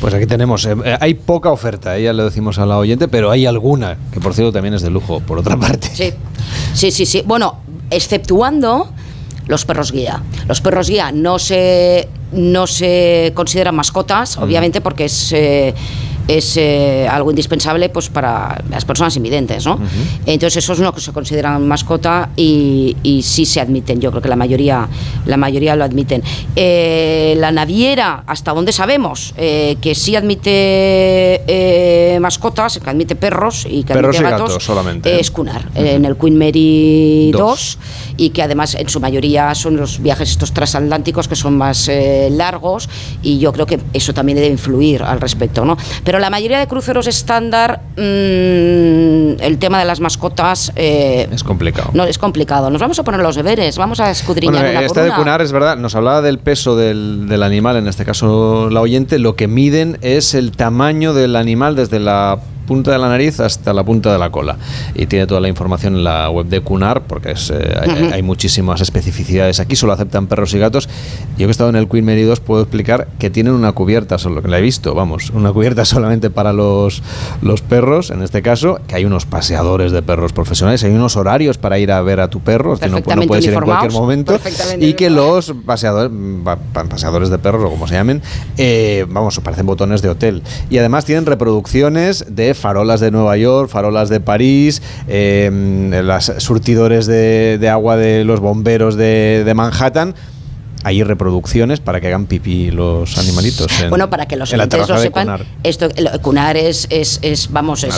[0.01, 3.07] Pues aquí tenemos, eh, eh, hay poca oferta, eh, ya le decimos a la oyente,
[3.07, 5.87] pero hay alguna, que por cierto también es de lujo, por otra parte.
[5.87, 6.13] Sí,
[6.73, 7.23] sí, sí, sí.
[7.25, 8.89] Bueno, exceptuando
[9.47, 10.21] los perros guía.
[10.47, 15.73] Los perros guía no se, no se consideran mascotas, obviamente, porque es, eh,
[16.27, 19.79] es eh, algo indispensable pues, para las personas invidentes, ¿no?
[20.25, 23.99] Entonces esos no se consideran mascota y, y sí se admiten.
[23.99, 24.87] Yo creo que la mayoría,
[25.25, 26.23] la mayoría lo admiten.
[26.55, 31.41] Eh, la naviera, hasta donde sabemos, eh, que sí admite
[32.19, 35.19] mascotas, que admite perros y que Perros admite y gatos, gatos solamente.
[35.19, 37.77] es Cunard, eh, en el Queen Mary 2
[38.17, 41.89] y que además en su mayoría son los viajes estos transatlánticos que son más
[42.31, 42.89] largos
[43.21, 45.77] y yo creo que eso también debe influir al respecto, ¿no?
[46.03, 51.91] Pero la mayoría de cruceros estándar, mm, el tema de las mascotas eh, Es complicado.
[51.93, 52.69] no es complicado.
[52.69, 55.17] Nos vamos a poner los deberes, vamos a escudriñar Bueno, una por este de una.
[55.17, 59.19] Cunar es verdad, nos hablaba del peso del, del animal, en este caso la oyente,
[59.19, 63.73] lo que miden es el tamaño del animal desde la punta de la nariz hasta
[63.73, 64.57] la punta de la cola.
[64.95, 68.23] Y tiene toda la información en la web de Cunar, porque es, eh, hay, hay
[68.23, 70.87] muchísimas especificidades aquí, solo aceptan perros y gatos.
[71.37, 74.17] Yo que he estado en el Queen Mary 2 puedo explicar que tienen una cubierta,
[74.17, 77.01] solo que la he visto, vamos, una cubierta solamente para los,
[77.41, 81.57] los perros, en este caso, que hay unos paseadores de perros profesionales, hay unos horarios
[81.57, 84.33] para ir a ver a tu perro, que no, no puedes ir en cualquier momento,
[84.87, 86.11] y que los paseadores,
[86.43, 88.21] pa- pa- paseadores de perros, o como se llamen,
[88.57, 90.43] eh, vamos, parecen botones de hotel.
[90.69, 95.49] Y además tienen reproducciones de farolas de Nueva York, farolas de París, eh,
[96.03, 100.15] las surtidores de, de agua de los bomberos de, de Manhattan.
[100.85, 103.67] Hay reproducciones para que hagan pipí los animalitos.
[103.81, 105.45] en- Bueno, para que los oyentes lo sepan, Cunar.
[105.63, 105.87] esto
[106.21, 107.95] Cunar es, es, es, vamos, es,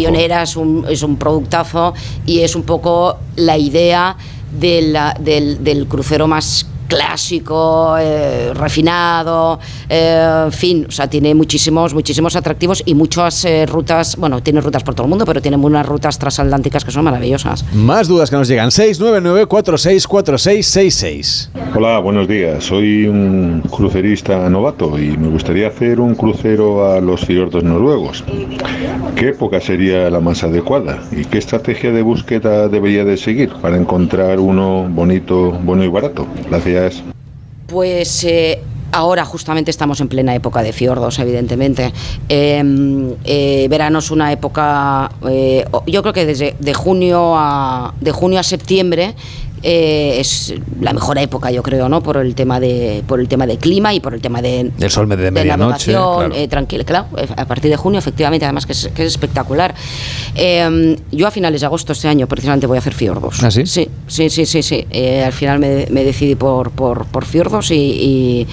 [0.00, 1.94] pionera, es un, es un productazo
[2.26, 4.16] y es un poco la idea
[4.58, 11.32] de la- del, del crucero más clásico, eh, refinado, eh, en fin, o sea, tiene
[11.34, 15.40] muchísimos, muchísimos atractivos y muchas eh, rutas, bueno, tiene rutas por todo el mundo, pero
[15.40, 17.64] tiene unas rutas transatlánticas que son maravillosas.
[17.74, 18.70] Más dudas que nos llegan.
[18.70, 21.50] 699-464666.
[21.76, 22.64] Hola, buenos días.
[22.64, 28.24] Soy un crucerista novato y me gustaría hacer un crucero a los fiordos noruegos.
[29.14, 33.76] ¿Qué época sería la más adecuada y qué estrategia de búsqueda debería de seguir para
[33.76, 36.26] encontrar uno bonito, bueno y barato?
[36.48, 36.77] Gracias.
[37.66, 41.92] Pues eh, ahora justamente estamos en plena época de fiordos, evidentemente.
[42.28, 48.12] Eh, eh, verano es una época, eh, yo creo que desde de junio a de
[48.12, 49.14] junio a septiembre.
[49.62, 53.46] Eh, es la mejor época yo creo no por el tema de por el tema
[53.46, 55.92] de clima y por el tema de El sol de de medianoche.
[55.92, 56.34] claro.
[56.34, 57.06] eh, tranquila, claro,
[57.36, 59.74] a partir de junio, efectivamente, además que es, que es espectacular.
[60.34, 63.42] Eh, yo a finales de agosto este año precisamente voy a hacer fiordos.
[63.42, 63.66] ¿Ah, sí?
[63.66, 64.62] Sí, sí, sí, sí.
[64.62, 64.86] sí.
[64.90, 68.46] Eh, al final me, me decidí por, por, por fiordos y, y,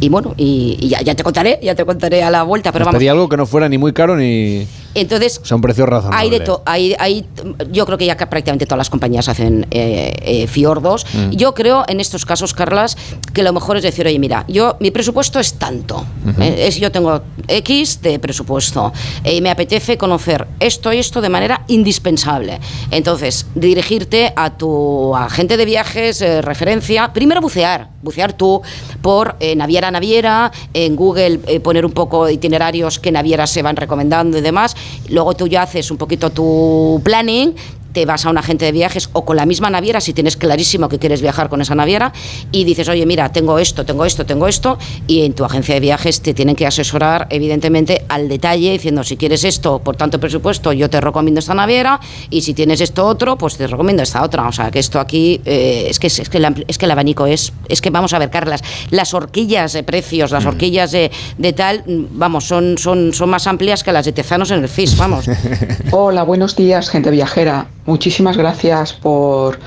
[0.00, 2.84] y bueno, y, y ya, ya te contaré, ya te contaré a la vuelta, pero
[2.84, 2.98] vamos.
[2.98, 4.66] pedí algo que no fuera ni muy caro ni.
[4.94, 6.18] Entonces, O sea, un precio razonable.
[6.18, 6.62] hay de todo.
[6.66, 7.26] Hay, hay,
[7.70, 11.06] yo creo que ya que prácticamente todas las compañías hacen eh, eh, fiordos.
[11.12, 11.30] Mm.
[11.30, 12.96] Yo creo en estos casos, Carlas,
[13.32, 16.04] que lo mejor es decir, oye, mira, yo mi presupuesto es tanto.
[16.40, 18.92] Eh, es, yo tengo X de presupuesto
[19.24, 22.58] eh, y me apetece conocer esto y esto de manera indispensable.
[22.90, 28.62] Entonces, dirigirte a tu agente de viajes, referencia, primero bucear, bucear tú
[29.02, 34.38] por naviera a naviera, en Google poner un poco itinerarios que navieras se van recomendando
[34.38, 34.74] y demás.
[35.08, 37.54] Luego tú ya haces un poquito tu planning
[37.98, 40.88] te vas a un agente de viajes o con la misma naviera si tienes clarísimo
[40.88, 42.12] que quieres viajar con esa naviera
[42.52, 45.80] y dices, oye, mira, tengo esto, tengo esto, tengo esto, y en tu agencia de
[45.80, 50.72] viajes te tienen que asesorar, evidentemente, al detalle, diciendo, si quieres esto por tanto presupuesto,
[50.72, 51.98] yo te recomiendo esta naviera,
[52.30, 54.46] y si tienes esto otro, pues te recomiendo esta otra.
[54.46, 57.52] O sea, que esto aquí, eh, es, que, es, que es que el abanico es,
[57.68, 61.82] es que vamos a ver, Carlas, las horquillas de precios, las horquillas de, de tal,
[61.84, 65.28] mm, vamos, son, son, son más amplias que las de Tezanos en el FIS, vamos.
[65.90, 67.66] Hola, buenos días, gente viajera.
[67.88, 69.58] Muchísimas gracias por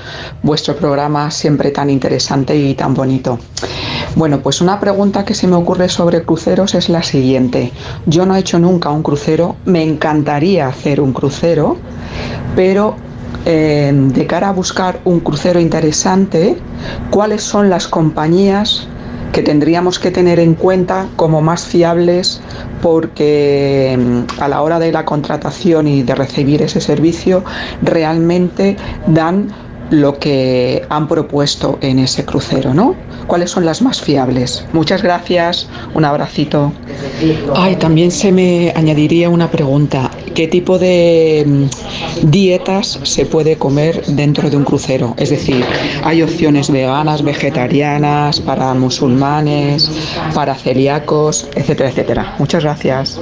[0.44, 3.36] vuestro programa siempre tan interesante y tan bonito.
[4.14, 7.72] Bueno, pues una pregunta que se me ocurre sobre cruceros es la siguiente.
[8.06, 11.78] Yo no he hecho nunca un crucero, me encantaría hacer un crucero,
[12.54, 12.94] pero
[13.44, 16.56] eh, de cara a buscar un crucero interesante,
[17.10, 18.86] ¿cuáles son las compañías
[19.32, 22.40] que tendríamos que tener en cuenta como más fiables
[22.82, 27.42] porque mm, a la hora de la contratación y de recibir ese servicio
[27.82, 28.76] realmente
[29.06, 29.48] dan
[29.92, 32.96] lo que han propuesto en ese crucero, ¿no?
[33.26, 34.64] ¿Cuáles son las más fiables?
[34.72, 36.72] Muchas gracias, un abracito.
[37.54, 40.10] Ay, también se me añadiría una pregunta.
[40.34, 45.14] ¿Qué tipo de mm, dietas se puede comer dentro de un crucero?
[45.18, 45.62] Es decir,
[46.02, 49.90] ¿hay opciones veganas, vegetarianas, para musulmanes,
[50.34, 52.34] para celíacos, etcétera, etcétera?
[52.38, 53.20] Muchas gracias.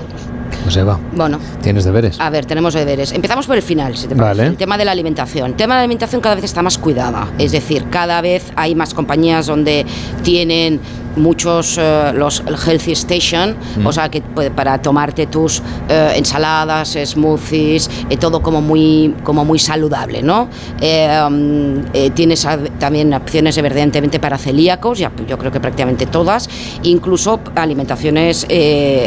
[0.63, 2.21] Pues Eva, Bueno, tienes deberes.
[2.21, 3.13] A ver, tenemos deberes.
[3.13, 4.39] Empezamos por el final, si te parece.
[4.43, 4.49] Vale.
[4.51, 5.51] El tema de la alimentación.
[5.51, 7.29] El tema de la alimentación cada vez está más cuidada.
[7.39, 9.87] Es decir, cada vez hay más compañías donde
[10.23, 10.81] tienen
[11.17, 13.87] muchos eh, los healthy station, Mm.
[13.87, 19.59] o sea que para tomarte tus eh, ensaladas, smoothies, eh, todo como muy como muy
[19.59, 20.49] saludable, ¿no?
[20.81, 21.83] Um,
[22.15, 22.47] tienes
[22.79, 26.49] también opciones evidentemente para celíacos, ya yo creo que prácticamente todas,
[26.85, 28.47] incluso alimentaciones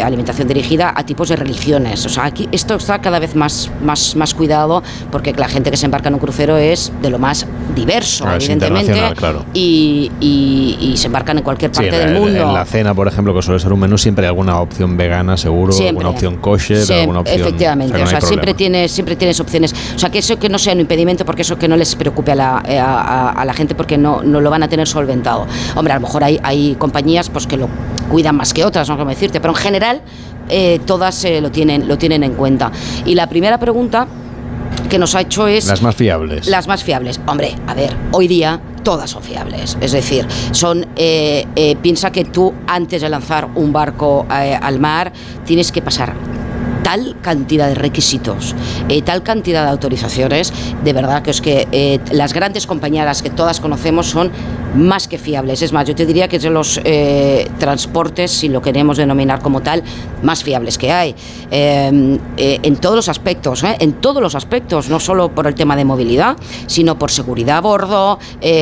[0.04, 2.06] alimentación dirigida a tipos de religiones.
[2.06, 5.78] O sea, aquí esto está cada vez más más más cuidado porque la gente que
[5.78, 7.46] se embarca en un crucero es de lo más
[7.76, 9.46] diverso, Ah, evidentemente, claro.
[9.54, 12.42] y, y- y se embarcan en cualquier parte del la- mundo.
[12.42, 15.38] en la cena, por ejemplo, que suele ser un menú, siempre hay alguna opción vegana,
[15.38, 15.90] seguro, Siempre.
[15.90, 17.40] alguna opción kosher, alguna opción.
[17.42, 19.74] Efectivamente, no o sea, siempre tienes, siempre tienes opciones.
[19.96, 22.32] O sea, que eso que no sea un impedimento, porque eso que no les preocupe
[22.32, 24.88] a la, eh, a, a- a la gente, porque no, no lo van a tener
[24.88, 25.46] solventado.
[25.76, 27.68] Hombre, a lo mejor hay, hay compañías pues que lo
[28.10, 30.02] cuidan más que otras, no sé cómo decirte, pero en general
[30.50, 32.72] eh, todas eh, lo, tienen, lo tienen en cuenta.
[33.06, 34.08] Y la primera pregunta
[34.90, 35.66] que nos ha hecho es...
[35.66, 36.48] Las más fiables.
[36.48, 37.20] Las más fiables.
[37.26, 39.78] Hombre, a ver, hoy día todas son fiables.
[39.82, 44.80] Es decir, son eh, eh, piensa que tú antes de lanzar un barco eh, al
[44.80, 45.12] mar
[45.46, 46.14] tienes que pasar
[46.84, 48.54] tal cantidad de requisitos,
[48.90, 50.54] eh, tal cantidad de autorizaciones,
[50.84, 54.32] de verdad que es que eh, las grandes compañeras que todas conocemos son
[54.76, 55.62] más que fiables.
[55.62, 59.42] Es más, yo te diría que es de los eh, transportes, si lo queremos denominar
[59.42, 59.84] como tal,
[60.22, 61.16] más fiables que hay.
[61.52, 63.76] Eh, eh, en todos los aspectos, ¿eh?
[63.80, 66.38] en todos los aspectos, no solo por el tema de movilidad,
[66.68, 68.20] sino por seguridad a bordo,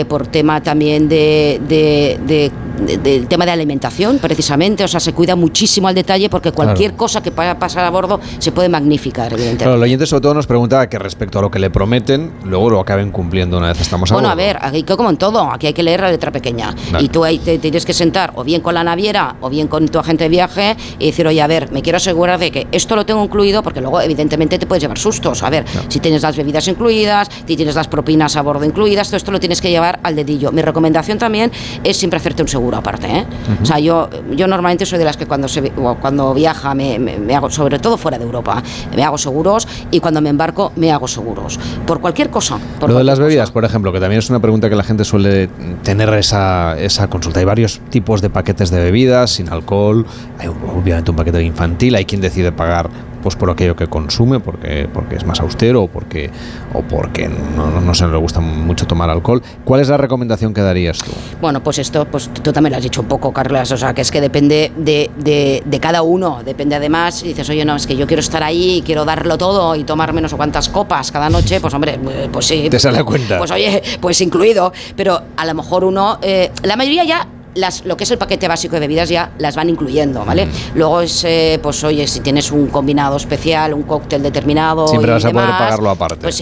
[0.08, 2.52] por tema también de, de- de-
[2.86, 4.84] de- del tema de alimentación, precisamente.
[4.84, 8.20] O sea, se cuida muchísimo al detalle porque cualquier cosa que pueda pasar a bordo
[8.40, 9.64] se puede magnificar, evidentemente.
[9.66, 12.70] Claro, el oyente sobre todo nos pregunta que respecto a lo que le prometen, luego
[12.70, 15.68] lo acaben cumpliendo una vez estamos a Bueno, a ver, aquí como en todo, aquí
[15.68, 16.74] hay que leer la letra pequeña.
[16.92, 17.06] Vale.
[17.06, 19.88] Y tú ahí te tienes que sentar o bien con la naviera o bien con
[19.88, 22.96] tu agente de viaje y decir, oye, a ver, me quiero asegurar de que esto
[22.96, 25.44] lo tengo incluido porque luego evidentemente te puedes llevar sustos.
[25.44, 29.18] A ver, si tienes las bebidas incluidas, si tienes las propinas a bordo incluidas, todo
[29.18, 30.52] esto lo tienes que llevar al dedillo.
[30.52, 31.52] Mi recomendación también
[31.84, 33.08] es siempre hacerte un seguro aparte.
[33.08, 33.26] ¿eh?
[33.62, 35.72] O sea, yo, yo normalmente soy de las que cuando, se,
[36.02, 38.62] cuando viaja me, me- me hago, sobre todo fuera de Europa,
[38.96, 41.60] me hago seguros y cuando me embarco me hago seguros.
[41.86, 42.56] Por cualquier cosa.
[42.58, 44.84] Por Lo de cualquier las bebidas, por ejemplo, que también es una pregunta que la
[44.84, 45.48] gente suele
[45.84, 47.40] tener esa, esa consulta.
[47.40, 50.06] Hay varios tipos de paquetes de bebidas sin alcohol,
[50.40, 52.90] hay obviamente un paquete infantil, hay quien decide pagar
[53.22, 56.30] pues por aquello que consume, porque, porque es más austero o porque,
[56.74, 59.42] o porque no, no, se le gusta mucho tomar alcohol.
[59.66, 61.12] ¿Cuál es la recomendación que darías tú?
[61.40, 64.02] Bueno, pues esto, pues tú también lo has dicho un poco, Carlos, o sea, que
[64.02, 67.88] es que depende de, de- de cada uno, depende además, y dices, oye, no, es
[67.88, 71.12] que yo quiero estar ahí, y quiero darlo todo y tomarme no sé cuántas copas
[71.12, 72.68] cada noche, pues hombre, eh, pues sí.
[72.70, 73.38] Te sale a cuenta.
[73.38, 77.28] Pues oye, pues incluido, pero a lo mejor uno, eh, la mayoría ya...
[77.54, 80.48] Las, lo que es el paquete básico de bebidas ya las van incluyendo, ¿vale?
[80.74, 84.88] Luego es, eh, pues oye, si tienes un combinado especial, un cóctel determinado.
[84.88, 86.22] Siempre y vas a poder pagarlo aparte.
[86.22, 86.42] Pues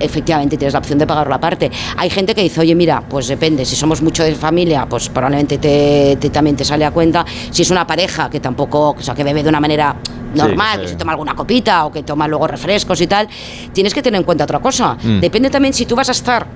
[0.00, 1.70] efectivamente tienes la opción de pagarlo aparte.
[1.96, 5.58] Hay gente que dice, oye, mira, pues depende, si somos mucho de familia, pues probablemente
[5.58, 7.24] te, te- también te sale a cuenta.
[7.50, 9.96] Si es una pareja que tampoco, o sea, que bebe de una manera
[10.34, 10.82] normal, sí.
[10.82, 13.28] que se toma alguna copita o que toma luego refrescos y tal,
[13.72, 14.96] tienes que tener en cuenta otra cosa.
[15.02, 15.20] Mm.
[15.20, 16.46] Depende también si tú vas a estar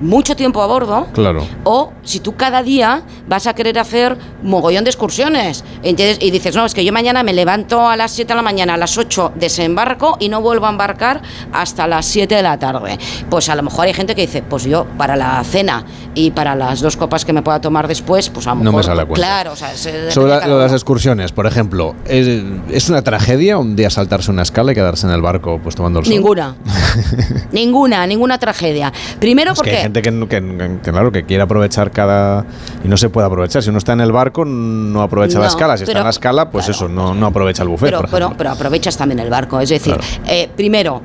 [0.00, 1.44] mucho tiempo a bordo Claro.
[1.64, 5.64] o si tú cada día vas a querer hacer mogollón de excursiones.
[5.82, 8.42] Entonces, y dices, no, es que yo mañana me levanto a las 7 de la
[8.42, 12.58] mañana, a las 8 desembarco y no vuelvo a embarcar hasta las 7 de la
[12.58, 12.98] tarde.
[13.30, 16.54] Pues a lo mejor hay gente que dice, pues yo para la cena y para
[16.54, 18.76] las dos copas que me pueda tomar después, pues a lo No mejor...
[18.78, 19.26] me sale a cuenta.
[19.26, 22.28] Claro, o sea, se- Sobre la- lo de las excursiones, por ejemplo, ¿es,
[22.70, 25.98] es una tragedia un día saltarse una escala y quedarse en el barco pues tomando
[26.00, 26.14] el sol?
[26.14, 26.54] Ninguna.
[27.52, 28.92] ninguna, ninguna tragedia.
[29.18, 29.85] Primero Es porque...
[29.86, 32.44] gente que, que- que, claro, que quiere aprovechar cada...
[32.84, 33.62] Y no se puede aprovechar.
[33.62, 35.76] Si uno está en el barco, no aprovecha la escala.
[35.76, 38.34] Si está en la escala, pues eso, no, no aprovecha el buffet, pero, por pero,
[38.36, 39.58] pero aprovechas también el barco.
[39.60, 39.96] Es decir,
[40.26, 41.00] eh, primero,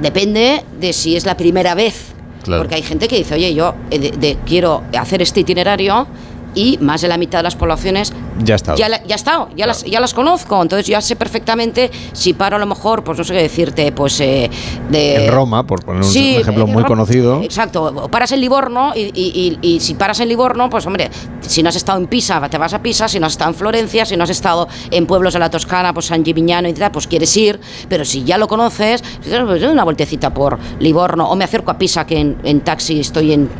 [0.00, 2.12] depende de si es la primera vez.
[2.42, 2.62] Claro.
[2.62, 6.06] Porque hay gente que dice, oye, yo eh, de- de- quiero hacer este itinerario
[6.56, 8.12] y más de la mitad de las poblaciones
[8.42, 8.74] Ya está.
[8.74, 12.56] ya, la- ya estado, ya, las, ya las conozco, entonces ya sé perfectamente si paro
[12.56, 14.50] a lo mejor, pues no sé qué decirte, pues eh,
[14.90, 15.26] de...
[15.26, 17.42] En Roma, por poner un Sí, ejemplo muy Roma, conocido.
[17.42, 21.08] Exacto, paras en Livorno y, y- y- y si paras en Livorno, pues hombre,
[21.42, 23.56] si no has estado en Pisa, te vas a Pisa, si no has estado en
[23.56, 26.90] Florencia, si no has estado en pueblos de la Toscana, pues San Gimignano y tal,
[26.90, 31.36] pues quieres ir, pero si ya lo conoces, pues doy una vueltecita por Livorno o
[31.36, 33.50] me acerco a Pisa, que en, en taxi estoy en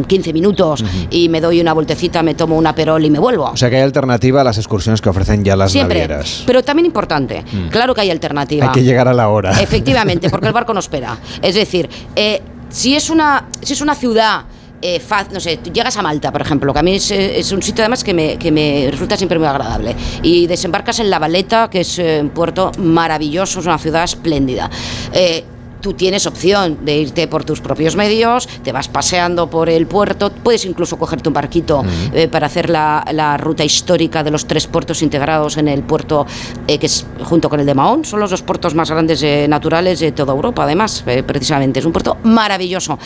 [0.00, 3.44] mm, 15 minutos y me doy una vueltecita, me tomo una perol y me vuelvo.
[3.44, 6.42] O sea que hay alternativa a las excursiones que ofrecen ya las Siempre, navieras.
[6.46, 7.68] pero también importante, Mm.
[7.68, 8.66] claro que hay alternativa.
[8.66, 9.50] Hay que llegar a la hora.
[9.60, 11.16] Efectivamente, porque el barco no espera.
[11.42, 14.44] Es decir, eh, si, es una, si es una ciudad...
[14.82, 17.50] eh, faz- no sé, llegas a Malta, por ejemplo, que a mí es, eh, es
[17.50, 19.96] un sitio además que me, que me resulta siempre muy agradable.
[20.22, 24.68] Y desembarcas en La Valeta, que es eh, un puerto maravilloso, es una ciudad espléndida.
[25.14, 25.42] Eh,
[25.86, 30.32] Tú tienes opción de irte por tus propios medios, te vas paseando por el puerto,
[30.32, 34.66] puedes incluso cogerte un barquito eh, para hacer la, la ruta histórica de los tres
[34.66, 36.26] puertos integrados en el puerto
[36.66, 38.04] eh, que es junto con el de Mahón.
[38.04, 41.78] Son los dos puertos más grandes eh, naturales de toda Europa, además, precisamente.
[41.78, 42.98] Es un puerto maravilloso.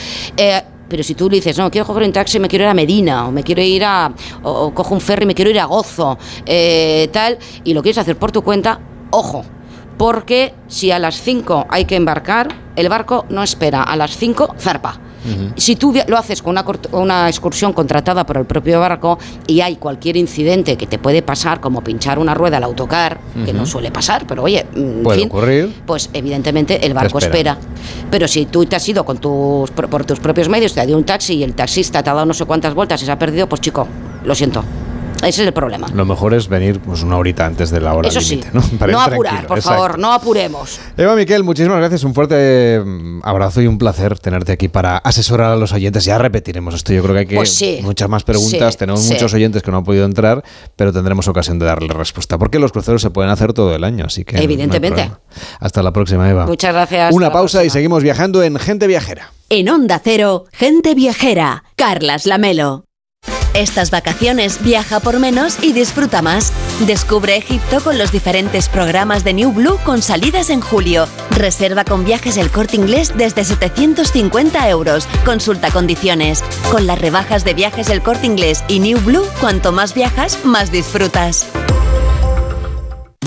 [0.88, 3.28] Pero si tú le dices, no, quiero coger un taxi, me quiero ir a Medina,
[3.28, 4.10] o me quiero ir a.
[4.42, 6.16] o, o cojo un ferry, me quiero ir a Gozo,
[6.46, 8.80] eh, tal, y lo quieres hacer por tu cuenta,
[9.10, 9.44] ojo,
[10.00, 14.54] porque si a las 5 hay que embarcar, el barco no espera, a las 5
[14.58, 14.98] zarpa.
[15.56, 19.76] Si tú lo haces con una, una excursión contratada por el propio barco y hay
[19.76, 23.90] cualquier incidente que te puede pasar, como pinchar una rueda al autocar, que no suele
[23.90, 25.82] pasar, pero oye, mm, en Puede fin, ocurrir.
[25.84, 27.58] pues evidentemente el barco espera.
[27.60, 28.06] espera.
[28.10, 30.86] Pero si tú te has ido con tus, por, por tus propios medios, te ha
[30.86, 33.12] dado un taxi y el taxista te ha dado no sé cuántas vueltas y se
[33.12, 33.86] ha perdido, pues chico,
[34.24, 34.64] lo siento.
[35.20, 35.88] Ese es el problema.
[35.94, 38.62] Lo mejor es venir pues, una horita antes de la hora Eso sí, ¿no?
[38.78, 39.78] Para ir no apurar, tranquilo, por exacto.
[39.78, 40.80] favor, no apuremos.
[40.96, 42.04] Eva Miquel, muchísimas gracias.
[42.04, 46.04] Un fuerte mm, abrazo y un placer tenerte aquí para asesorar a los oyentes.
[46.04, 46.92] Ya repetiremos esto.
[46.92, 48.72] Yo creo que hay que Pues sí, muchas más preguntas.
[48.72, 49.12] sí, Tenemos sí.
[49.12, 50.42] muchos oyentes que no han podido entrar,
[50.76, 52.38] pero tendremos ocasión de darle respuesta.
[52.38, 54.38] Porque los cruceros se pueden hacer todo el año, así que.
[54.42, 55.10] Evidentemente.
[55.60, 56.46] Hasta la próxima, Eva.
[56.46, 57.14] Muchas gracias.
[57.14, 59.32] Una pausa y seguimos viajando en Gente Viajera.
[59.48, 61.64] En Onda Cero, gente viajera.
[61.74, 62.84] Carlas Lamelo.
[63.60, 66.50] Estas vacaciones viaja por menos y disfruta más.
[66.86, 71.06] Descubre Egipto con los diferentes programas de New Blue con salidas en julio.
[71.32, 75.06] Reserva con viajes el corte inglés desde 750 euros.
[75.26, 76.42] Consulta condiciones.
[76.72, 80.72] Con las rebajas de viajes el corte inglés y New Blue, cuanto más viajas, más
[80.72, 81.46] disfrutas.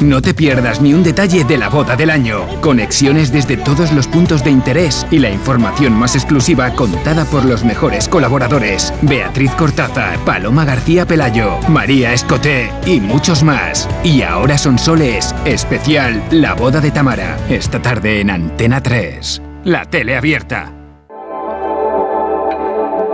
[0.02, 2.48] No te pierdas ni un detalle de la boda del año.
[2.61, 7.64] Conexiones desde todos los puntos de interés y la información más exclusiva contada por los
[7.64, 8.91] mejores colaboradores.
[9.03, 13.88] Beatriz Cortázar, Paloma García Pelayo, María Escoté y muchos más.
[14.03, 15.34] Y ahora son soles.
[15.45, 17.38] Especial La boda de Tamara.
[17.48, 19.41] Esta tarde en Antena 3.
[19.64, 20.74] La tele abierta.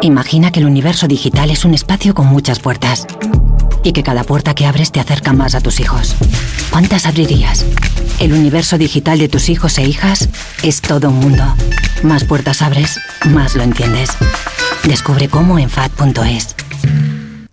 [0.01, 3.05] Imagina que el universo digital es un espacio con muchas puertas
[3.83, 6.15] y que cada puerta que abres te acerca más a tus hijos.
[6.71, 7.65] ¿Cuántas abrirías?
[8.19, 10.29] El universo digital de tus hijos e hijas
[10.63, 11.43] es todo un mundo.
[12.03, 12.99] Más puertas abres,
[13.29, 14.09] más lo entiendes.
[14.83, 16.55] Descubre cómo en FAD.es.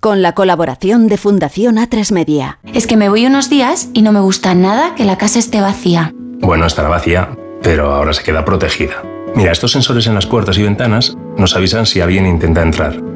[0.00, 2.58] Con la colaboración de Fundación A3 Media.
[2.72, 5.60] Es que me voy unos días y no me gusta nada que la casa esté
[5.60, 6.12] vacía.
[6.40, 7.30] Bueno, estará vacía,
[7.62, 9.02] pero ahora se queda protegida.
[9.34, 13.15] Mira, estos sensores en las puertas y ventanas nos avisan si alguien intenta entrar.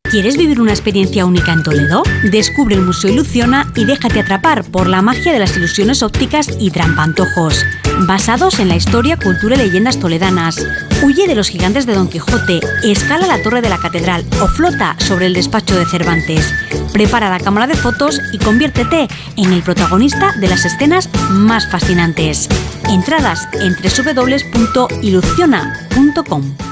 [0.11, 2.03] ¿Quieres vivir una experiencia única en Toledo?
[2.29, 6.69] Descubre el Museo Ilusiona y déjate atrapar por la magia de las ilusiones ópticas y
[6.69, 7.65] trampantojos.
[7.99, 10.67] Basados en la historia, cultura y leyendas toledanas.
[11.01, 14.97] Huye de los gigantes de Don Quijote, escala la torre de la catedral o flota
[14.99, 16.53] sobre el despacho de Cervantes.
[16.91, 19.07] Prepara la cámara de fotos y conviértete
[19.37, 22.49] en el protagonista de las escenas más fascinantes.
[22.89, 26.70] Entradas en www.ilusiona.com.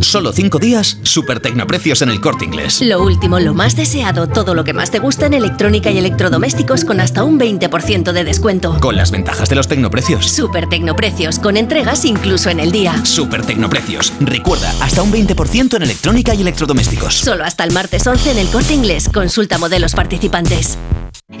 [0.00, 2.82] Solo cinco días, super tecnoprecios en el corte inglés.
[2.82, 6.84] Lo último, lo más deseado, todo lo que más te gusta en electrónica y electrodomésticos
[6.84, 8.78] con hasta un 20% de descuento.
[8.80, 10.26] Con las ventajas de los tecnoprecios.
[10.30, 13.04] Super Tecnoprecios, con entregas incluso en el día.
[13.04, 14.12] Super tecnoprecios.
[14.20, 17.14] Recuerda, hasta un 20% en electrónica y electrodomésticos.
[17.14, 19.08] Solo hasta el martes 11 en el corte inglés.
[19.12, 20.78] Consulta modelos participantes.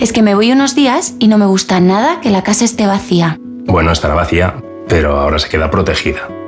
[0.00, 2.86] Es que me voy unos días y no me gusta nada que la casa esté
[2.86, 3.38] vacía.
[3.66, 6.28] Bueno, estará vacía, pero ahora se queda protegida.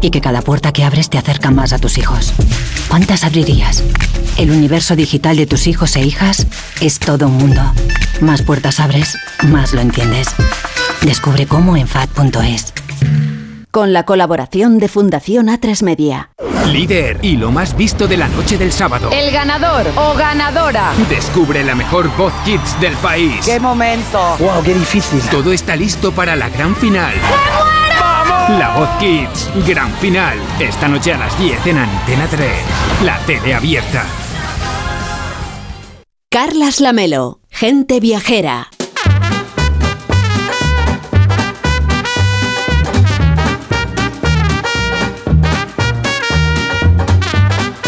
[0.00, 2.32] y que cada puerta que abres te acerca más a tus hijos.
[2.88, 3.82] ¿Cuántas abrirías?
[4.36, 6.46] El universo digital de tus hijos e hijas
[6.80, 7.60] es todo un mundo.
[8.20, 9.16] Más puertas abres,
[9.48, 10.28] más lo entiendes.
[11.02, 12.72] Descubre cómo en FAD.es.
[13.70, 16.30] Con la colaboración de Fundación A3 Media.
[16.66, 19.10] Líder y lo más visto de la noche del sábado.
[19.12, 20.92] El ganador o ganadora.
[21.08, 23.44] Descubre la mejor voz kids del país.
[23.44, 24.36] ¡Qué momento!
[24.38, 25.20] ¡Wow, qué difícil!
[25.30, 27.14] Todo está listo para la gran final.
[28.56, 30.38] La Voz Kids, gran final.
[30.58, 32.50] Esta noche a las 10 en Antena 3.
[33.04, 34.06] La tele abierta.
[36.30, 38.70] Carlas Lamelo, gente viajera.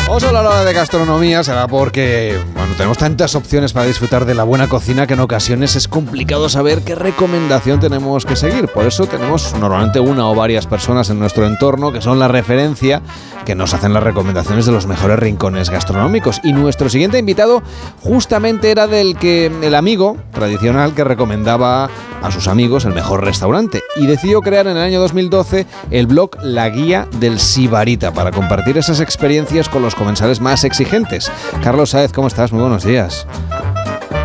[0.07, 2.39] Vamos a hablar ahora de gastronomía, será porque
[2.71, 6.49] bueno, tenemos tantas opciones para disfrutar de la buena cocina que en ocasiones es complicado
[6.49, 8.69] saber qué recomendación tenemos que seguir.
[8.69, 13.03] Por eso tenemos normalmente una o varias personas en nuestro entorno que son la referencia,
[13.45, 16.41] que nos hacen las recomendaciones de los mejores rincones gastronómicos.
[16.45, 17.63] Y nuestro siguiente invitado
[18.03, 21.91] justamente era del que el amigo tradicional que recomendaba
[22.23, 26.31] a sus amigos el mejor restaurante y decidió crear en el año 2012 el blog
[26.43, 31.31] La Guía del Sibarita para compartir esas experiencias con los comensales más exigentes.
[31.63, 32.53] Carlos Saez, ¿cómo estás?
[32.53, 33.27] Muy buenos días.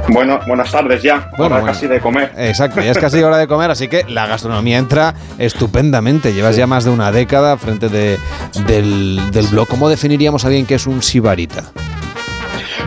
[0.10, 1.30] Bueno, buenas tardes ya.
[1.32, 1.66] Bueno, hora bueno.
[1.66, 2.32] casi de comer.
[2.38, 6.34] Exacto, ya es casi hora de comer, así que la gastronomía entra estupendamente.
[6.34, 8.20] Llevas ya más de una década frente de,
[8.68, 9.68] del, del blog.
[9.68, 11.64] ¿Cómo definiríamos a alguien que es un sibarita?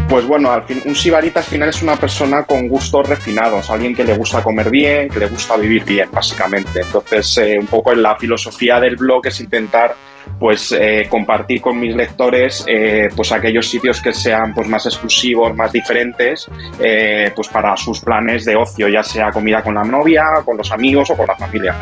[0.08, 3.94] Pues bueno, al fin, un sibarita al final es una persona con gustos refinados, alguien
[3.94, 6.80] que le gusta comer bien, que le gusta vivir bien, básicamente.
[6.80, 9.94] Entonces, eh, un poco en la filosofía del blog es intentar
[10.38, 15.54] pues eh, compartir con mis lectores eh, pues aquellos sitios que sean pues más exclusivos,
[15.54, 16.48] más diferentes,
[16.80, 20.70] eh, pues para sus planes de ocio, ya sea comida con la novia, con los
[20.72, 21.74] amigos o con la familia.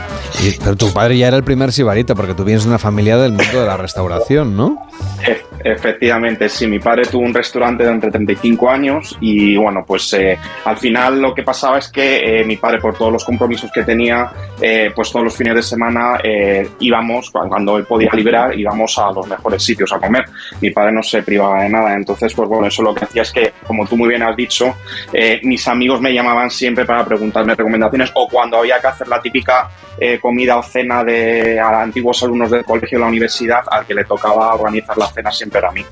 [0.43, 3.17] Y- pero tu padre ya era el primer sibarita, porque tú vienes de una familia
[3.17, 4.87] del mundo de la restauración, ¿no?
[5.73, 10.77] Efectivamente, sí, mi padre tuvo un restaurante durante 35 años y bueno, pues eh, al
[10.77, 14.31] final lo que pasaba es que eh, mi padre por todos los compromisos que tenía,
[14.61, 18.97] eh, pues todos los fines de semana eh, íbamos, cu- cuando él podía liberar, íbamos
[18.99, 20.25] a los mejores sitios a comer.
[20.61, 23.33] Mi padre no se privaba de nada, entonces pues bueno, eso lo que hacía es
[23.33, 24.73] que, como tú muy bien has dicho,
[25.13, 29.21] eh, mis amigos me llamaban siempre para preguntarme recomendaciones o cuando había que hacer la
[29.21, 29.69] típica
[29.99, 33.95] eh, comida o cena de a antiguos alumnos del colegio o la universidad, al que
[33.95, 35.83] le tocaba organizar la cena siempre era a mí.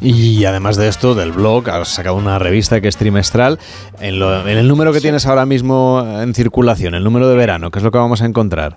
[0.00, 3.58] Y además de esto, del blog, has sacado una revista que es trimestral.
[4.00, 7.70] En, lo- en el número que tienes ahora mismo en circulación, el número de verano,
[7.70, 8.76] ¿qué es lo que vamos a encontrar?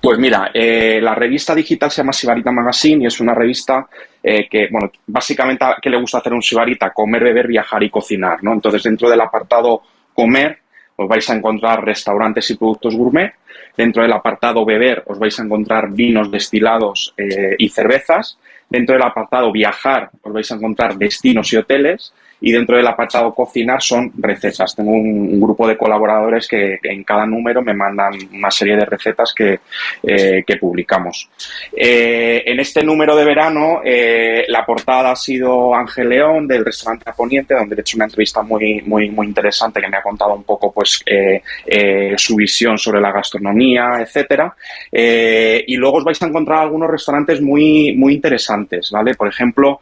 [0.00, 3.86] Pues mira, eh, la revista digital se llama Sibarita Magazine y es una revista
[4.22, 6.90] eh, que, bueno, básicamente, ¿qué le gusta hacer a un sibarita?
[6.92, 8.52] Comer, beber, viajar y cocinar, ¿no?
[8.52, 9.82] Entonces, dentro del apartado
[10.14, 10.61] comer,
[10.96, 13.32] os vais a encontrar restaurantes y productos gourmet.
[13.76, 18.38] Dentro del apartado beber, os vais a encontrar vinos destilados eh, y cervezas.
[18.68, 22.12] Dentro del apartado viajar, os vais a encontrar destinos y hoteles.
[22.42, 24.74] Y dentro del apartado cocinar son recetas.
[24.74, 28.76] Tengo un, un grupo de colaboradores que, que en cada número me mandan una serie
[28.76, 29.60] de recetas que,
[30.02, 31.28] eh, que publicamos.
[31.74, 37.12] Eh, en este número de verano, eh, la portada ha sido Ángel León del restaurante
[37.16, 40.44] Poniente, donde he hecho una entrevista muy, muy, muy interesante que me ha contado un
[40.44, 41.42] poco pues, eh,
[42.16, 44.54] su visión sobre la gastronomía, etcétera.
[44.90, 49.14] Y luego os vais a encontrar algunos restaurantes muy, muy interesantes, ¿vale?
[49.14, 49.80] Por ejemplo,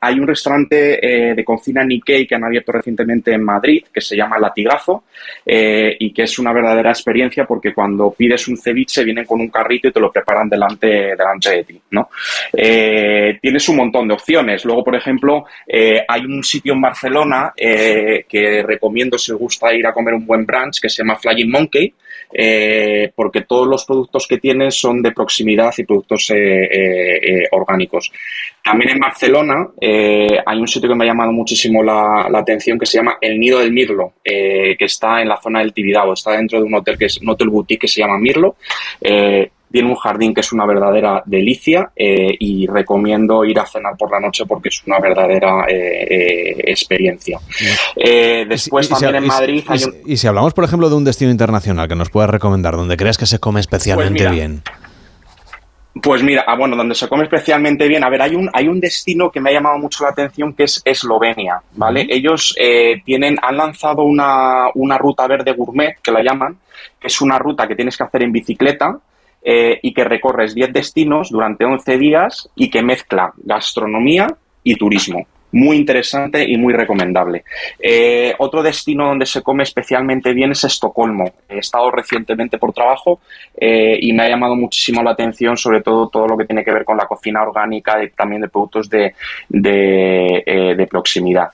[0.00, 4.38] hay un restaurante de cocina Nikkei que han abierto recientemente en Madrid que se llama
[4.38, 5.04] Latigazo
[5.44, 9.48] eh, y que es una verdadera experiencia porque cuando pides un ceviche vienen con un
[9.48, 10.86] carrito y te lo preparan delante,
[11.16, 12.10] delante de ti, ¿no?
[12.52, 14.64] Eh, tienes un montón de opciones.
[14.64, 19.72] Luego, por ejemplo, eh, hay un sitio en Barcelona eh, que recomiendo si os gusta
[19.74, 21.94] ir a comer un buen brunch que se llama Flying Monkey
[22.32, 28.12] eh, porque todos los productos que tienen son de proximidad y productos eh, eh, orgánicos.
[28.62, 32.98] También en Barcelona hay un sitio que me ha llamado muchísimo la, atención que se
[32.98, 36.64] llama El Nido del Mirlo, que está en la zona del Tibidabo, está dentro de
[36.64, 38.56] un hotel que es un hotel boutique que se llama Mirlo.
[39.72, 44.10] Tiene un jardín que es una verdadera delicia eh, y recomiendo ir a cenar por
[44.10, 47.38] la noche porque es una verdadera eh, experiencia.
[47.96, 49.94] Después Y también en y Madrid y hay si- un...
[50.06, 53.16] y si hablamos, por ejemplo, de un destino internacional que nos puedas recomendar, donde creas
[53.18, 54.62] que se come especialmente Pues mira, bien.
[56.02, 58.04] Pues mira, ah, bueno, donde se come especialmente bien.
[58.04, 60.62] A ver, hay un, hay un destino que me ha llamado mucho la atención que
[60.64, 62.06] es Eslovenia, ¿vale?
[62.08, 66.56] Ellos eh, tienen, han lanzado una, una ruta verde gourmet, que la llaman,
[66.98, 68.98] que es una ruta que tienes que hacer en bicicleta
[69.42, 74.28] eh, y que recorres 10 destinos durante 11 días y que mezcla gastronomía
[74.62, 75.26] y turismo.
[75.52, 77.42] Muy interesante y muy recomendable.
[77.78, 81.24] Eh, otro destino donde se come especialmente bien es Estocolmo.
[81.48, 83.20] He estado recientemente por trabajo
[83.56, 86.72] eh, y me ha llamado muchísimo la atención, sobre todo todo lo que tiene que
[86.72, 89.14] ver con la cocina orgánica y también de productos de,
[89.48, 91.50] de, de proximidad.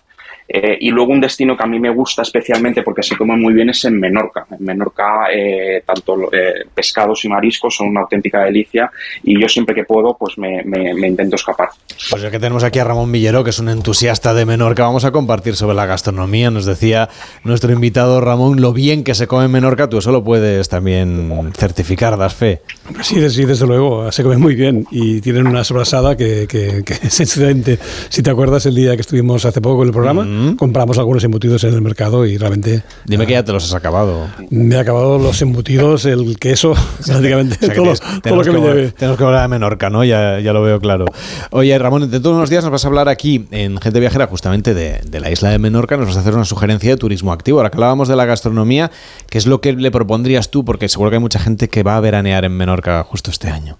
[0.49, 3.53] Eh, y luego un destino que a mí me gusta especialmente porque se come muy
[3.53, 4.47] bien es en Menorca.
[4.51, 8.91] En Menorca eh, tanto eh, pescados y mariscos son una auténtica delicia
[9.25, 11.71] y yo siempre que puedo pues me, me- me intento escapar.
[12.11, 15.05] Pues ya que tenemos aquí a Ramón Villero, que es un entusiasta de Menorca, vamos
[15.05, 16.51] a compartir sobre la gastronomía.
[16.51, 17.09] Nos decía
[17.43, 19.89] nuestro invitado Ramón lo bien que se come en Menorca.
[19.89, 22.61] Tú eso lo puedes también certificar, das fe.
[23.03, 26.93] Sí, sí, desde luego, se come muy bien y tienen una sobrasada que, que- que
[27.03, 27.79] es excelente.
[28.09, 30.25] Si te acuerdas el día que estuvimos hace poco en el programa,
[30.57, 32.83] compramos algunos embutidos en el mercado y realmente...
[33.05, 34.27] Dime que ya te los has acabado.
[34.51, 36.75] Me he acabado los embutidos, el queso,
[37.07, 38.91] prácticamente O sea, todo, lo que me lleve.
[38.93, 40.05] Tenemos que volver a Menorca, ¿no?
[40.05, 41.07] Ya, ya lo veo claro.
[41.51, 44.75] Oye, Ramón, dentro de unos días nos vas a hablar aquí en Gente Viajera justamente
[44.75, 45.97] de, de la isla de Menorca.
[45.97, 47.59] Nos vas a hacer una sugerencia de turismo activo.
[47.59, 48.91] Ahora que hablábamos de la gastronomía,
[49.29, 50.65] ¿qué es lo que le propondrías tú?
[50.65, 53.79] Porque seguro que hay mucha gente que va a veranear en Menorca justo este año.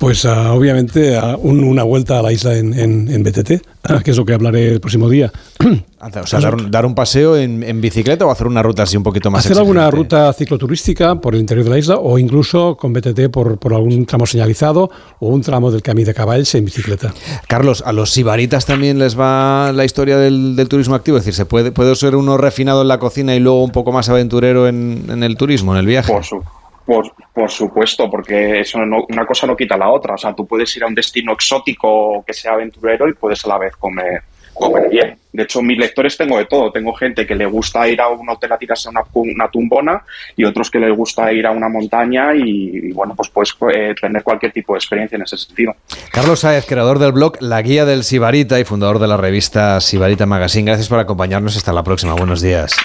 [0.00, 4.00] Pues ah, obviamente ah, un- una vuelta a la isla en, en- en BTT, ah,
[4.02, 5.30] que es lo que hablaré el próximo día.
[6.02, 8.96] O sea, dar un, dar un paseo en, en bicicleta o hacer una ruta así
[8.96, 12.74] un poquito más Hacer alguna ruta cicloturística por el interior de la isla o incluso
[12.78, 16.64] con BTT por, por algún tramo señalizado o un tramo del Camí de Caballs en
[16.64, 17.12] bicicleta.
[17.48, 21.18] Carlos, ¿a los sibaritas también les va la historia del, del turismo activo?
[21.18, 23.92] Es decir, ¿se puede, puede ser uno refinado en la cocina y luego un poco
[23.92, 26.10] más aventurero en, en el turismo, en el viaje?
[26.10, 26.42] Por, su-
[26.90, 30.14] por, por supuesto, porque eso no- una cosa no quita la otra.
[30.14, 33.48] O sea, tú puedes ir a un destino exótico que sea aventurero y puedes a
[33.48, 34.22] la vez comer,
[34.54, 35.16] comer bien.
[35.32, 36.72] De hecho, mis lectores tengo de todo.
[36.72, 40.02] Tengo gente que le gusta ir a un hotel a tirarse una, una tumbona
[40.36, 43.94] y otros que les gusta ir a una montaña y, y, bueno, pues puedes eh,
[44.00, 45.76] tener cualquier tipo de experiencia en ese sentido.
[46.10, 50.26] Carlos Sáez, creador del blog La Guía del Sibarita y fundador de la revista Sibarita
[50.26, 50.66] Magazine.
[50.66, 51.56] Gracias por acompañarnos.
[51.56, 52.14] Hasta la próxima.
[52.14, 52.76] Buenos días.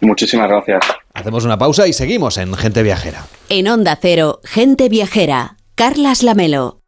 [0.00, 1.03] Muchísimas gracias.
[1.16, 3.26] Hacemos una pausa y seguimos en Gente Viajera.
[3.48, 6.80] En Onda Cero, Gente Viajera, Carlas Lamelo.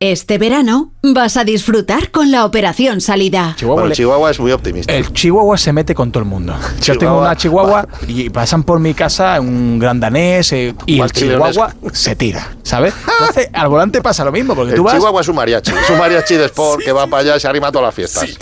[0.00, 3.56] Este verano vas a disfrutar con la Operación Salida.
[3.62, 4.92] Bueno, Chihuahua es muy optimista.
[4.92, 6.54] El Chihuahua se mete con todo el mundo.
[6.82, 11.00] Yo tengo Chihuahua, una Chihuahua y pasan por mi casa un gran danés eh, y
[11.00, 12.92] el Chihuahua se tira, ¿sabes?
[13.18, 14.94] Entonces al volante pasa lo mismo, porque El tú vas...
[14.94, 15.70] Chihuahua es un mariachi.
[15.70, 17.94] Es un mariachi de sport que va para allá y se arrima a todas las
[17.94, 18.36] fiestas.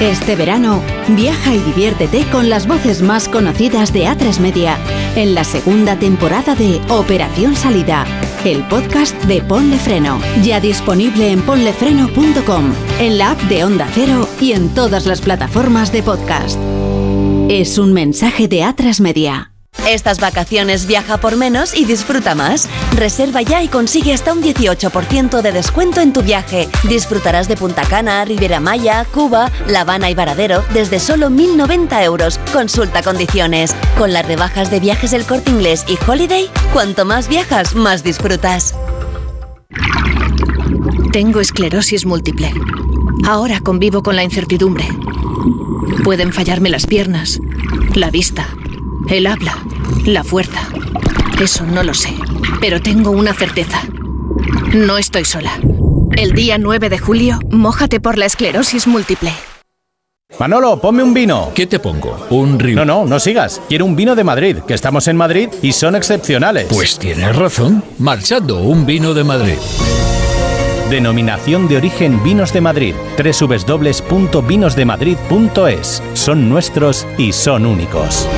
[0.00, 4.76] Este verano, viaja y diviértete con las voces más conocidas de A3 Media
[5.14, 8.04] en la segunda temporada de Operación Salida,
[8.44, 14.28] el podcast de Ponle Freno, ya disponible en ponlefreno.com, en la app de Onda Cero
[14.40, 16.58] y en todas las plataformas de podcast.
[17.48, 19.53] Es un mensaje de A3 Media.
[19.86, 22.68] Estas vacaciones viaja por menos y disfruta más.
[22.96, 26.68] Reserva ya y consigue hasta un 18% de descuento en tu viaje.
[26.88, 32.38] Disfrutarás de Punta Cana, Riviera Maya, Cuba, La Habana y Varadero desde solo 1.090 euros.
[32.52, 33.76] Consulta condiciones.
[33.98, 38.74] Con las rebajas de viajes del corte inglés y Holiday, cuanto más viajas, más disfrutas.
[41.12, 42.52] Tengo esclerosis múltiple.
[43.26, 44.88] Ahora convivo con la incertidumbre.
[46.02, 47.38] Pueden fallarme las piernas,
[47.94, 48.48] la vista,
[49.08, 49.56] el habla,
[50.04, 50.68] la fuerza.
[51.40, 52.14] Eso no lo sé,
[52.60, 53.82] pero tengo una certeza.
[54.74, 55.58] No estoy sola.
[56.16, 59.32] El día 9 de julio, mójate por la esclerosis múltiple.
[60.38, 61.50] Manolo, ponme un vino.
[61.54, 62.26] ¿Qué te pongo?
[62.30, 62.76] Un río.
[62.76, 63.60] No, no, no sigas.
[63.68, 66.66] Quiero un vino de Madrid, que estamos en Madrid y son excepcionales.
[66.68, 67.84] Pues tienes razón.
[67.98, 69.54] Marchando, un vino de Madrid.
[70.90, 72.94] Denominación de origen Vinos de Madrid.
[73.16, 76.02] www.vinosdemadrid.es.
[76.14, 78.28] Son nuestros y son únicos.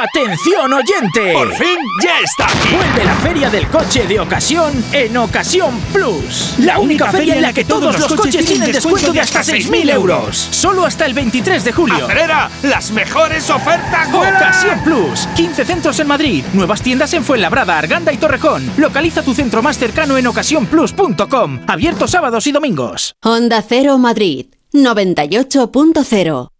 [0.00, 1.34] ¡Atención oyente!
[1.34, 2.74] ¡Por fin ya está aquí!
[2.74, 6.54] Vuelve la Feria del Coche de Ocasión en Ocasión Plus.
[6.58, 10.38] La única feria en la que todos los coches tienen descuento de hasta 6.000 euros.
[10.38, 12.06] Solo hasta el 23 de julio.
[12.06, 12.50] ¡Acelera!
[12.62, 14.36] ¡Las mejores ofertas vuelan!
[14.36, 15.28] Ocasión Plus.
[15.36, 16.44] 15 centros en Madrid.
[16.54, 18.72] Nuevas tiendas en Fuenlabrada, Arganda y Torrejón.
[18.78, 21.60] Localiza tu centro más cercano en ocasiónplus.com.
[21.66, 23.16] Abierto sábados y domingos.
[23.22, 26.59] Onda Cero Madrid 98.0.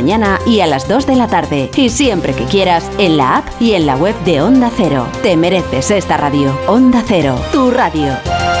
[0.45, 1.69] y a las 2 de la tarde.
[1.75, 5.07] Y siempre que quieras en la app y en la web de Onda Cero.
[5.21, 6.57] Te mereces esta radio.
[6.67, 8.60] Onda Cero, tu radio.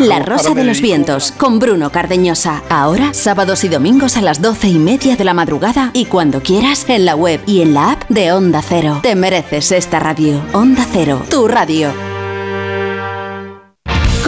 [0.00, 2.62] La Rosa de los Vientos con Bruno Cardeñosa.
[2.68, 6.86] Ahora, sábados y domingos a las doce y media de la madrugada y cuando quieras
[6.88, 9.00] en la web y en la app de Onda Cero.
[9.02, 10.42] Te mereces esta radio.
[10.52, 12.07] Onda Cero, tu radio.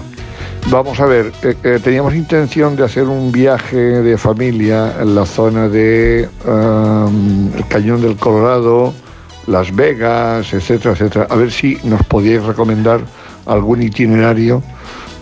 [0.69, 5.25] Vamos a ver, eh, eh, teníamos intención de hacer un viaje de familia en la
[5.25, 8.93] zona de el Cañón del Colorado,
[9.47, 11.27] Las Vegas, etcétera, etcétera.
[11.29, 12.99] A ver si nos podíais recomendar
[13.45, 14.61] algún itinerario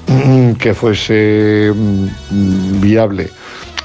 [0.07, 3.29] mm, que fuese mm, viable.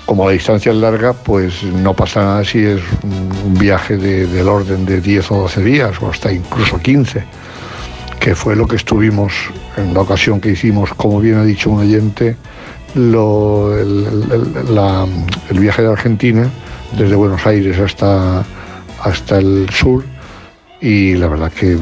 [0.07, 4.49] Como la distancia es larga, pues no pasa nada si es un viaje de- del
[4.49, 7.23] orden de 10 o 12 días o hasta incluso 15
[8.23, 9.33] que fue lo que estuvimos
[9.77, 12.37] en la ocasión que hicimos, como bien ha dicho un oyente,
[12.95, 15.07] lo- el, el- la-
[15.51, 16.49] el viaje de Argentina,
[16.97, 18.45] desde Buenos Aires hasta,
[19.03, 20.05] hasta el sur,
[20.81, 21.79] y la verdad que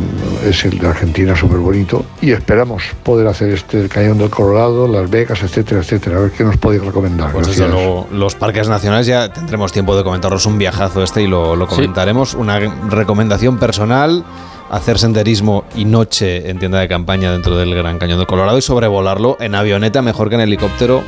[0.47, 4.87] es el de Argentina súper bonito, y esperamos poder hacer este del Cañón del Colorado,
[4.89, 6.19] Las Vegas, etcétera, etcétera.
[6.19, 7.33] A ver qué nos podéis recomendar.
[7.33, 7.83] Pues desde Gracias.
[7.87, 11.67] luego, los parques nacionales ya tendremos tiempo de comentaros un viajazo este y lo, lo
[11.69, 11.77] Sí.
[11.77, 12.35] comentaremos.
[12.35, 14.23] Una recomendación personal,
[14.71, 18.63] hacer senderismo y noche en tienda de campaña dentro del Gran Cañón del Colorado y
[18.63, 21.03] sobrevolarlo en avioneta mejor que en helicóptero.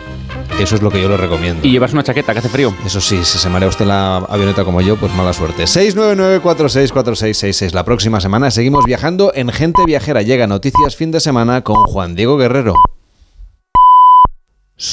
[0.58, 1.64] Eso es lo que yo le recomiendo.
[1.66, 2.74] Y llevas una chaqueta que hace frío.
[2.84, 5.64] Eso sí, si se marea usted en la avioneta como yo, pues mala suerte.
[5.64, 7.72] 699-464666.
[7.72, 10.20] La próxima semana seguimos viajando en Gente Viajera.
[10.22, 12.74] Llega Noticias Fin de Semana con Juan Diego Guerrero.